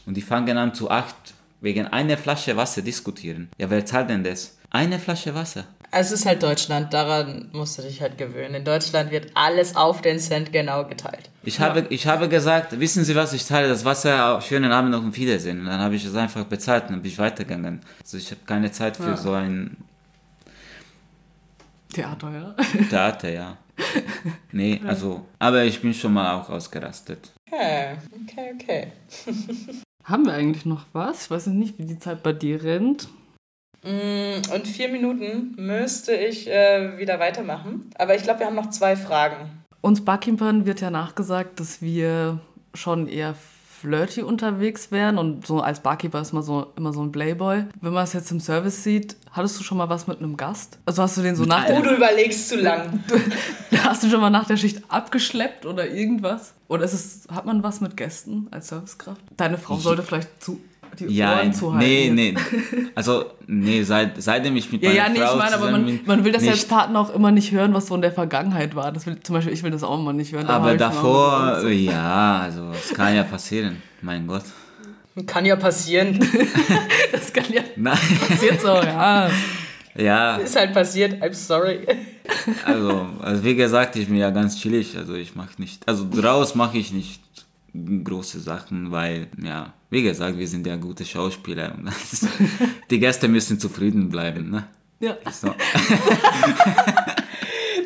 Und 0.04 0.16
die 0.16 0.22
fangen 0.22 0.58
an 0.58 0.74
zu 0.74 0.90
acht 0.90 1.34
wegen 1.60 1.86
einer 1.86 2.18
Flasche 2.18 2.56
Wasser 2.56 2.82
diskutieren. 2.82 3.48
Ja, 3.56 3.70
wer 3.70 3.86
zahlt 3.86 4.10
denn 4.10 4.24
das? 4.24 4.58
Eine 4.70 4.98
Flasche 4.98 5.32
Wasser. 5.32 5.64
Es 5.92 6.12
ist 6.12 6.24
halt 6.24 6.42
Deutschland, 6.42 6.94
daran 6.94 7.48
musst 7.52 7.78
du 7.78 7.82
dich 7.82 8.00
halt 8.00 8.16
gewöhnen. 8.16 8.54
In 8.54 8.64
Deutschland 8.64 9.10
wird 9.10 9.32
alles 9.34 9.74
auf 9.74 10.02
den 10.02 10.20
Cent 10.20 10.52
genau 10.52 10.84
geteilt. 10.84 11.30
Ich, 11.42 11.58
ja. 11.58 11.66
habe, 11.66 11.86
ich 11.90 12.06
habe 12.06 12.28
gesagt, 12.28 12.78
wissen 12.78 13.02
Sie 13.02 13.16
was, 13.16 13.32
ich 13.32 13.44
teile 13.44 13.68
das 13.68 13.84
Wasser, 13.84 14.40
schönen 14.40 14.70
Abend 14.70 14.92
noch 14.92 15.02
ein 15.02 15.14
Wiedersehen. 15.16 15.60
Und 15.60 15.66
dann 15.66 15.80
habe 15.80 15.96
ich 15.96 16.04
es 16.04 16.14
einfach 16.14 16.44
bezahlt 16.44 16.84
und 16.84 16.92
dann 16.92 17.02
bin 17.02 17.10
ich 17.10 17.18
weitergegangen. 17.18 17.80
Also 18.00 18.18
ich 18.18 18.30
habe 18.30 18.40
keine 18.46 18.70
Zeit 18.70 18.96
für 18.96 19.10
ja. 19.10 19.16
so 19.16 19.32
ein... 19.32 19.76
Theater, 21.92 22.30
ja. 22.30 22.54
Theater, 22.88 23.30
ja. 23.30 23.56
Nee, 24.52 24.80
also, 24.86 25.26
aber 25.38 25.64
ich 25.64 25.80
bin 25.80 25.92
schon 25.92 26.12
mal 26.12 26.34
auch 26.34 26.48
ausgerastet. 26.50 27.32
Okay, 27.50 27.96
okay, 28.22 28.54
okay. 28.54 28.92
Haben 30.04 30.26
wir 30.26 30.34
eigentlich 30.34 30.66
noch 30.66 30.86
was? 30.92 31.24
Ich 31.24 31.30
weiß 31.30 31.46
nicht, 31.48 31.78
wie 31.78 31.84
die 31.84 31.98
Zeit 31.98 32.22
bei 32.22 32.32
dir 32.32 32.62
rennt. 32.62 33.08
Mm, 33.82 34.42
Und 34.52 34.66
vier 34.66 34.88
Minuten 34.88 35.54
müsste 35.56 36.12
ich 36.14 36.48
äh, 36.48 36.98
wieder 36.98 37.18
weitermachen. 37.18 37.90
Aber 37.96 38.14
ich 38.14 38.22
glaube, 38.22 38.40
wir 38.40 38.46
haben 38.46 38.56
noch 38.56 38.70
zwei 38.70 38.96
Fragen. 38.96 39.36
Uns 39.80 40.04
Barkeepern 40.04 40.66
wird 40.66 40.80
ja 40.80 40.90
nachgesagt, 40.90 41.58
dass 41.60 41.80
wir 41.80 42.38
schon 42.74 43.08
eher 43.08 43.34
flirty 43.80 44.20
unterwegs 44.22 44.92
wären 44.92 45.16
und 45.16 45.46
so 45.46 45.60
als 45.60 45.80
Barkeeper 45.80 46.20
ist 46.20 46.34
man 46.34 46.42
so 46.42 46.66
immer 46.76 46.92
so 46.92 47.02
ein 47.02 47.10
Playboy. 47.12 47.64
Wenn 47.80 47.92
man 47.94 48.04
es 48.04 48.12
jetzt 48.12 48.30
im 48.30 48.38
Service 48.38 48.84
sieht, 48.84 49.16
hattest 49.32 49.58
du 49.58 49.64
schon 49.64 49.78
mal 49.78 49.88
was 49.88 50.06
mit 50.06 50.18
einem 50.18 50.36
Gast? 50.36 50.78
Also 50.84 51.02
hast 51.02 51.16
du 51.16 51.22
den 51.22 51.34
so 51.34 51.44
nach 51.44 51.64
Oh, 51.64 51.68
der, 51.68 51.80
du 51.82 51.96
überlegst 51.96 52.50
zu 52.50 52.56
lang. 52.60 53.02
hast 53.82 54.02
du 54.02 54.10
schon 54.10 54.20
mal 54.20 54.28
nach 54.28 54.46
der 54.46 54.58
Schicht 54.58 54.82
abgeschleppt 54.88 55.64
oder 55.64 55.88
irgendwas? 55.88 56.52
Oder 56.68 56.84
ist 56.84 56.92
es, 56.92 57.22
hat 57.34 57.46
man 57.46 57.62
was 57.62 57.80
mit 57.80 57.96
Gästen 57.96 58.48
als 58.50 58.68
Servicekraft? 58.68 59.22
Deine 59.38 59.56
Frau 59.56 59.76
sollte 59.78 60.02
vielleicht 60.02 60.42
zu, 60.42 60.60
die 60.98 61.06
Ja, 61.06 61.36
Ohren 61.38 61.52
zuhalten. 61.52 62.14
nee, 62.14 62.30
jetzt. 62.30 62.38
nee. 62.72 62.86
Also, 62.94 63.24
nee, 63.46 63.82
seit, 63.82 64.20
seitdem 64.22 64.56
ich 64.56 64.70
mit 64.72 64.82
Ja, 64.82 64.88
meiner 64.90 65.02
ja, 65.04 65.08
nee, 65.10 65.18
Frau 65.20 65.32
ich 65.32 65.38
meine, 65.38 65.54
aber 65.56 65.70
man, 65.70 65.86
bin, 65.86 66.00
man 66.06 66.24
will 66.24 66.32
das 66.32 66.44
ja 66.44 66.50
als 66.50 66.60
nicht. 66.60 66.68
Partner 66.68 67.00
auch 67.00 67.14
immer 67.14 67.30
nicht 67.30 67.52
hören, 67.52 67.72
was 67.74 67.86
so 67.86 67.94
in 67.94 68.02
der 68.02 68.12
Vergangenheit 68.12 68.74
war. 68.74 68.92
Das 68.92 69.06
will, 69.06 69.18
zum 69.22 69.34
Beispiel, 69.34 69.52
ich 69.54 69.62
will 69.62 69.70
das 69.70 69.82
auch 69.82 69.98
immer 69.98 70.12
nicht 70.12 70.32
hören. 70.32 70.46
Aber 70.46 70.76
davor, 70.76 71.58
so- 71.60 71.68
ja, 71.68 72.40
also, 72.40 72.70
es 72.72 72.94
kann 72.94 73.14
ja 73.14 73.22
passieren. 73.22 73.82
Mein 74.02 74.26
Gott. 74.26 74.44
Kann 75.26 75.44
ja 75.44 75.56
passieren. 75.56 76.18
Das 77.12 77.32
kann 77.32 77.44
ja 77.52 77.62
Nein, 77.76 77.98
passiert 78.28 78.60
so, 78.60 78.68
ja. 78.68 79.28
ja, 79.96 80.36
Ist 80.36 80.56
halt 80.56 80.72
passiert. 80.72 81.22
I'm 81.22 81.34
sorry. 81.34 81.80
also, 82.64 83.06
also, 83.20 83.44
wie 83.44 83.54
gesagt, 83.56 83.96
ich 83.96 84.06
bin 84.06 84.16
ja 84.16 84.30
ganz 84.30 84.58
chillig. 84.60 84.96
Also, 84.96 85.14
ich 85.14 85.34
mache 85.34 85.50
nicht, 85.58 85.86
also, 85.88 86.06
draus 86.10 86.54
mache 86.54 86.78
ich 86.78 86.92
nicht 86.92 87.20
große 87.74 88.40
Sachen, 88.40 88.90
weil, 88.90 89.28
ja, 89.42 89.72
wie 89.90 90.02
gesagt, 90.02 90.38
wir 90.38 90.48
sind 90.48 90.66
ja 90.66 90.76
gute 90.76 91.04
Schauspieler. 91.04 91.74
Und 91.76 91.90
die 92.90 92.98
Gäste 92.98 93.28
müssen 93.28 93.58
zufrieden 93.58 94.08
bleiben, 94.08 94.50
ne? 94.50 94.66
ja. 95.00 95.16
So. 95.30 95.54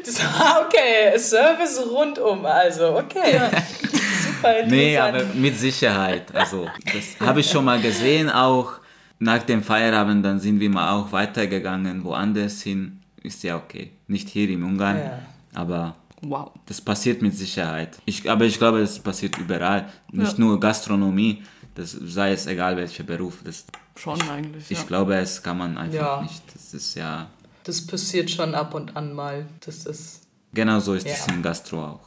Das, 0.06 0.20
okay, 0.66 1.18
Service 1.18 1.80
rundum, 1.90 2.44
also, 2.44 2.98
okay. 2.98 3.40
Super 3.40 4.58
interessant. 4.58 4.70
Nee, 4.70 4.98
aber 4.98 5.24
mit 5.34 5.58
Sicherheit. 5.58 6.34
Also, 6.34 6.68
das 6.92 7.26
habe 7.26 7.40
ich 7.40 7.50
schon 7.50 7.64
mal 7.64 7.80
gesehen, 7.80 8.28
auch 8.28 8.72
nach 9.18 9.42
dem 9.44 9.62
Feierabend, 9.62 10.22
dann 10.24 10.38
sind 10.40 10.60
wir 10.60 10.68
mal 10.68 10.90
auch 10.92 11.10
weitergegangen, 11.12 12.04
woanders 12.04 12.60
hin. 12.60 13.00
Ist 13.22 13.42
ja 13.44 13.56
okay. 13.56 13.92
Nicht 14.06 14.28
hier 14.28 14.50
im 14.50 14.62
Ungarn, 14.64 14.98
Ja. 14.98 15.18
aber 15.54 15.96
Wow. 16.26 16.52
das 16.66 16.80
passiert 16.80 17.22
mit 17.22 17.36
Sicherheit. 17.36 17.98
Ich, 18.04 18.28
aber 18.30 18.44
ich 18.44 18.58
glaube, 18.58 18.80
das 18.80 18.98
passiert 18.98 19.36
überall. 19.38 19.88
Nicht 20.12 20.32
Ja. 20.32 20.38
nur 20.44 20.58
Gastronomie, 20.60 21.42
das 21.74 21.90
sei 21.92 22.32
es 22.32 22.46
egal 22.46 22.76
welcher 22.76 23.04
Beruf. 23.04 23.38
Das, 23.44 23.64
Schon 23.96 24.20
eigentlich. 24.28 24.70
ich 24.70 24.78
ja. 24.78 24.84
glaube, 24.84 25.14
es 25.16 25.42
kann 25.42 25.58
man 25.58 25.76
einfach 25.78 25.94
Ja. 25.94 26.22
nicht. 26.22 26.42
Das 26.54 26.74
ist 26.74 26.94
ja, 26.94 27.28
Das 27.64 27.86
passiert 27.86 28.30
schon 28.30 28.54
ab 28.54 28.74
und 28.74 28.96
an 28.96 29.12
mal. 29.14 29.46
Das 29.64 29.86
ist. 29.86 30.22
genau 30.52 30.80
so 30.80 30.94
ist 30.94 31.06
es 31.06 31.26
Ja. 31.26 31.32
im 31.34 31.42
Gastro 31.42 31.84
auch. 31.84 32.00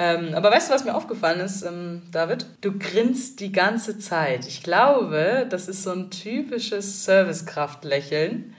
Ähm, 0.00 0.32
aber 0.34 0.50
weißt 0.52 0.68
du, 0.70 0.74
was 0.74 0.84
mir 0.84 0.94
aufgefallen 0.94 1.40
ist, 1.40 1.62
ähm, 1.62 2.02
David? 2.12 2.46
Du 2.60 2.78
grinst 2.78 3.40
die 3.40 3.50
ganze 3.50 3.98
Zeit. 3.98 4.46
Ich 4.46 4.62
glaube, 4.62 5.44
das 5.50 5.66
ist 5.66 5.82
so 5.82 5.90
ein 5.90 6.08
typisches 6.10 7.04
Servicekraft-Lächeln. 7.04 8.54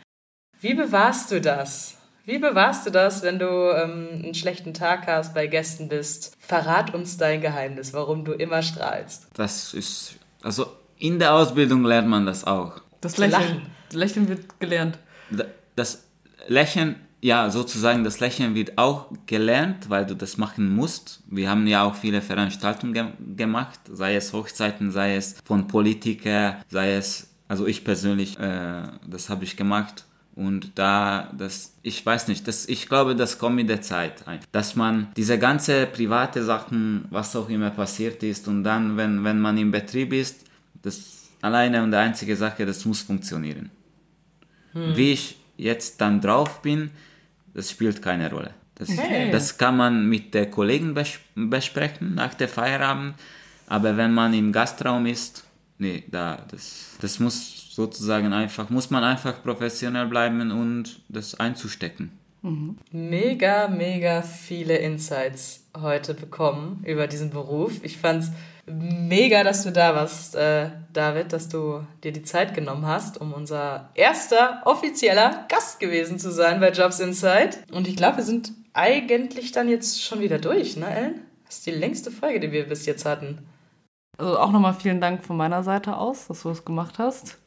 Wie 0.59 0.73
bewahrst 0.73 1.31
du 1.31 1.39
das? 1.39 1.95
Wie 2.29 2.37
bewahrst 2.37 2.85
du 2.85 2.91
das, 2.91 3.23
wenn 3.23 3.39
du 3.39 3.47
ähm, 3.47 4.07
einen 4.13 4.35
schlechten 4.35 4.75
Tag 4.75 5.07
hast, 5.07 5.33
bei 5.33 5.47
Gästen 5.47 5.89
bist? 5.89 6.37
Verrat 6.39 6.93
uns 6.93 7.17
dein 7.17 7.41
Geheimnis, 7.41 7.91
warum 7.91 8.23
du 8.23 8.33
immer 8.33 8.61
strahlst. 8.61 9.25
Das 9.33 9.73
ist, 9.73 10.13
also 10.43 10.67
in 10.99 11.17
der 11.17 11.33
Ausbildung 11.33 11.83
lernt 11.83 12.07
man 12.07 12.27
das 12.27 12.45
auch. 12.45 12.81
Das 13.01 13.17
Lächeln. 13.17 13.41
lachen. 13.41 13.61
Lächeln 13.93 14.29
wird 14.29 14.59
gelernt. 14.59 14.99
das 15.75 16.03
Lächeln, 16.45 16.97
ja, 17.19 17.49
sozusagen 17.49 18.03
das 18.03 18.19
Lächeln 18.19 18.53
wird 18.53 18.77
auch 18.77 19.07
gelernt, 19.25 19.89
weil 19.89 20.05
du 20.05 20.15
das 20.15 20.37
machen 20.37 20.69
musst. 20.69 21.23
Wir 21.25 21.49
haben 21.49 21.65
ja 21.65 21.83
auch 21.83 21.95
viele 21.95 22.21
Veranstaltungen 22.21 22.93
ge 22.93 23.05
gemacht, 23.37 23.79
sei 23.91 24.13
es 24.15 24.33
Hochzeiten, 24.33 24.91
sei 24.91 25.15
es 25.15 25.35
von 25.43 25.67
Politikern, 25.67 26.57
sei 26.69 26.93
es, 26.93 27.31
also 27.47 27.65
ich 27.65 27.83
persönlich, 27.83 28.39
äh, 28.39 28.83
das 29.07 29.31
habe 29.31 29.45
ich 29.45 29.57
gemacht. 29.57 30.05
Und 30.39 30.71
da, 30.75 31.29
das, 31.37 31.73
ich 31.83 32.05
weiß 32.05 32.29
nicht, 32.29 32.47
das, 32.47 32.65
ich 32.69 32.87
glaube, 32.87 33.13
das 33.13 33.37
kommt 33.39 33.57
mit 33.57 33.67
der 33.67 33.81
Zeit 33.81 34.25
ein. 34.25 34.39
Dass 34.53 34.73
man 34.77 35.09
diese 35.17 35.37
ganze 35.37 35.85
private 35.85 36.45
Sachen, 36.45 37.05
was 37.09 37.35
auch 37.35 37.49
immer 37.49 37.71
passiert 37.71 38.23
ist, 38.23 38.47
und 38.47 38.63
dann, 38.63 38.95
wenn, 38.95 39.23
wenn 39.25 39.39
man 39.41 39.57
im 39.57 39.69
Betrieb 39.69 40.13
ist, 40.13 40.45
das 40.81 40.95
alleine 41.41 41.83
und 41.83 41.91
die 41.91 41.97
einzige 41.97 42.37
Sache, 42.37 42.65
das 42.65 42.85
muss 42.85 43.01
funktionieren. 43.01 43.69
Wie 44.95 45.11
ich 45.11 45.37
jetzt 45.57 45.99
dann 45.99 46.21
drauf 46.21 46.61
bin, 46.61 46.91
das 47.53 47.71
spielt 47.71 48.01
keine 48.01 48.29
Rolle. 48.31 48.51
Das, 48.75 48.87
Okay. 48.89 49.29
das 49.31 49.57
kann 49.57 49.75
man 49.75 50.07
mit 50.07 50.33
den 50.33 50.49
Kollegen 50.49 50.93
bes 50.93 51.19
besprechen 51.35 52.15
nach 52.15 52.33
der 52.33 52.47
Feierabend, 52.47 53.15
aber 53.67 53.97
wenn 53.97 54.13
man 54.13 54.33
im 54.33 54.53
Gastraum 54.53 55.05
ist, 55.05 55.43
nee, 55.79 56.05
da, 56.09 56.45
das, 56.49 56.95
das 57.01 57.19
muss 57.19 57.58
sozusagen 57.79 58.33
einfach, 58.33 58.69
muss 58.69 58.89
man 58.89 59.05
einfach 59.05 59.41
professionell 59.41 60.07
bleiben 60.07 60.51
und 60.51 60.99
das 61.07 61.39
einzustecken. 61.39 62.11
Mega, 62.91 63.69
mega 63.69 64.21
viele 64.21 64.75
Insights 64.77 65.65
heute 65.79 66.13
bekommen 66.13 66.83
über 66.85 67.07
diesen 67.07 67.29
Beruf. 67.29 67.81
Ich 67.83 67.97
fand's 67.97 68.31
mega, 68.65 69.45
dass 69.45 69.63
du 69.63 69.71
da 69.71 69.95
warst, 69.95 70.35
äh, 70.35 70.71
David, 70.91 71.31
dass 71.31 71.47
du 71.47 71.85
dir 72.03 72.11
die 72.11 72.23
Zeit 72.23 72.53
genommen 72.53 72.85
hast, 72.85 73.19
um 73.19 73.31
unser 73.31 73.89
erster 73.95 74.61
offizieller 74.65 75.45
Gast 75.47 75.79
gewesen 75.79 76.19
zu 76.19 76.33
sein 76.33 76.59
bei 76.59 76.71
Jobs 76.71 76.99
Inside. 76.99 77.51
Und 77.71 77.87
ich 77.87 77.95
glaube, 77.95 78.17
wir 78.17 78.23
sind 78.25 78.51
eigentlich 78.73 79.53
dann 79.53 79.69
jetzt 79.69 80.03
schon 80.03 80.19
wieder 80.19 80.37
durch, 80.37 80.75
ne, 80.75 80.93
Ellen? 80.93 81.21
Das 81.45 81.59
ist 81.59 81.65
die 81.65 81.71
längste 81.71 82.11
Folge, 82.11 82.41
die 82.41 82.51
wir 82.51 82.67
bis 82.67 82.85
jetzt 82.85 83.05
hatten. 83.05 83.39
Also 84.17 84.37
auch 84.37 84.51
nochmal 84.51 84.73
vielen 84.73 84.99
Dank 84.99 85.23
von 85.23 85.37
meiner 85.37 85.63
Seite 85.63 85.95
aus, 85.95 86.27
dass 86.27 86.41
du 86.41 86.49
das 86.49 86.65
gemacht 86.65 86.99
hast. 86.99 87.37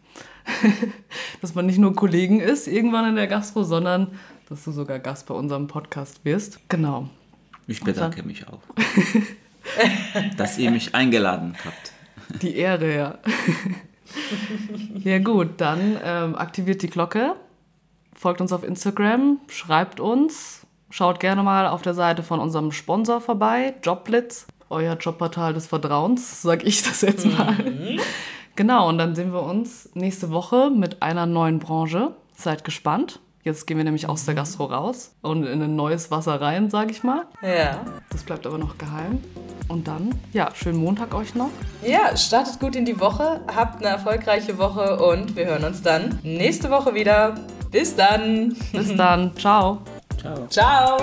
dass 1.40 1.54
man 1.54 1.66
nicht 1.66 1.78
nur 1.78 1.94
Kollegen 1.94 2.40
ist 2.40 2.66
irgendwann 2.66 3.08
in 3.08 3.16
der 3.16 3.26
Gastro, 3.26 3.64
sondern 3.64 4.08
dass 4.48 4.64
du 4.64 4.72
sogar 4.72 4.98
Gast 4.98 5.26
bei 5.26 5.34
unserem 5.34 5.66
Podcast 5.66 6.24
wirst. 6.24 6.60
Genau. 6.68 7.08
Ich 7.66 7.82
bedanke 7.82 8.22
mich 8.22 8.46
auch, 8.48 8.60
dass 10.36 10.58
ihr 10.58 10.70
mich 10.70 10.94
eingeladen 10.94 11.56
habt. 11.64 11.92
Die 12.42 12.56
Ehre, 12.56 12.94
ja. 12.94 13.18
ja 15.04 15.18
gut, 15.20 15.52
dann 15.58 15.98
ähm, 16.04 16.34
aktiviert 16.34 16.82
die 16.82 16.88
Glocke, 16.88 17.34
folgt 18.14 18.40
uns 18.40 18.52
auf 18.52 18.64
Instagram, 18.64 19.38
schreibt 19.48 20.00
uns, 20.00 20.66
schaut 20.90 21.20
gerne 21.20 21.42
mal 21.42 21.68
auf 21.68 21.82
der 21.82 21.94
Seite 21.94 22.22
von 22.22 22.40
unserem 22.40 22.72
Sponsor 22.72 23.20
vorbei, 23.20 23.74
Jobblitz, 23.82 24.46
euer 24.70 24.96
Jobportal 24.96 25.54
des 25.54 25.66
Vertrauens, 25.66 26.42
sag 26.42 26.64
ich 26.64 26.82
das 26.82 27.02
jetzt 27.02 27.26
mal. 27.26 27.56
Genau, 28.56 28.88
und 28.88 28.98
dann 28.98 29.14
sehen 29.14 29.32
wir 29.32 29.42
uns 29.42 29.88
nächste 29.94 30.30
Woche 30.30 30.70
mit 30.70 31.02
einer 31.02 31.26
neuen 31.26 31.58
Branche. 31.58 32.14
Seid 32.36 32.64
gespannt. 32.64 33.20
Jetzt 33.44 33.66
gehen 33.66 33.76
wir 33.76 33.84
nämlich 33.84 34.08
aus 34.08 34.24
der 34.24 34.34
Gastro 34.34 34.66
raus 34.66 35.16
und 35.20 35.44
in 35.44 35.60
ein 35.60 35.74
neues 35.74 36.12
Wasser 36.12 36.40
rein, 36.40 36.70
sag 36.70 36.92
ich 36.92 37.02
mal. 37.02 37.24
Ja. 37.42 37.84
Das 38.10 38.22
bleibt 38.22 38.46
aber 38.46 38.56
noch 38.56 38.78
geheim. 38.78 39.18
Und 39.66 39.88
dann, 39.88 40.14
ja, 40.32 40.50
schönen 40.54 40.78
Montag 40.78 41.12
euch 41.12 41.34
noch. 41.34 41.50
Ja, 41.84 42.16
startet 42.16 42.60
gut 42.60 42.76
in 42.76 42.84
die 42.84 43.00
Woche, 43.00 43.40
habt 43.52 43.78
eine 43.78 43.88
erfolgreiche 43.88 44.58
Woche 44.58 44.96
und 45.02 45.34
wir 45.34 45.46
hören 45.46 45.64
uns 45.64 45.82
dann 45.82 46.20
nächste 46.22 46.70
Woche 46.70 46.94
wieder. 46.94 47.34
Bis 47.72 47.96
dann. 47.96 48.54
Bis 48.70 48.94
dann. 48.94 49.34
Ciao. 49.36 49.78
Ciao. 50.20 50.46
Ciao. 50.48 50.98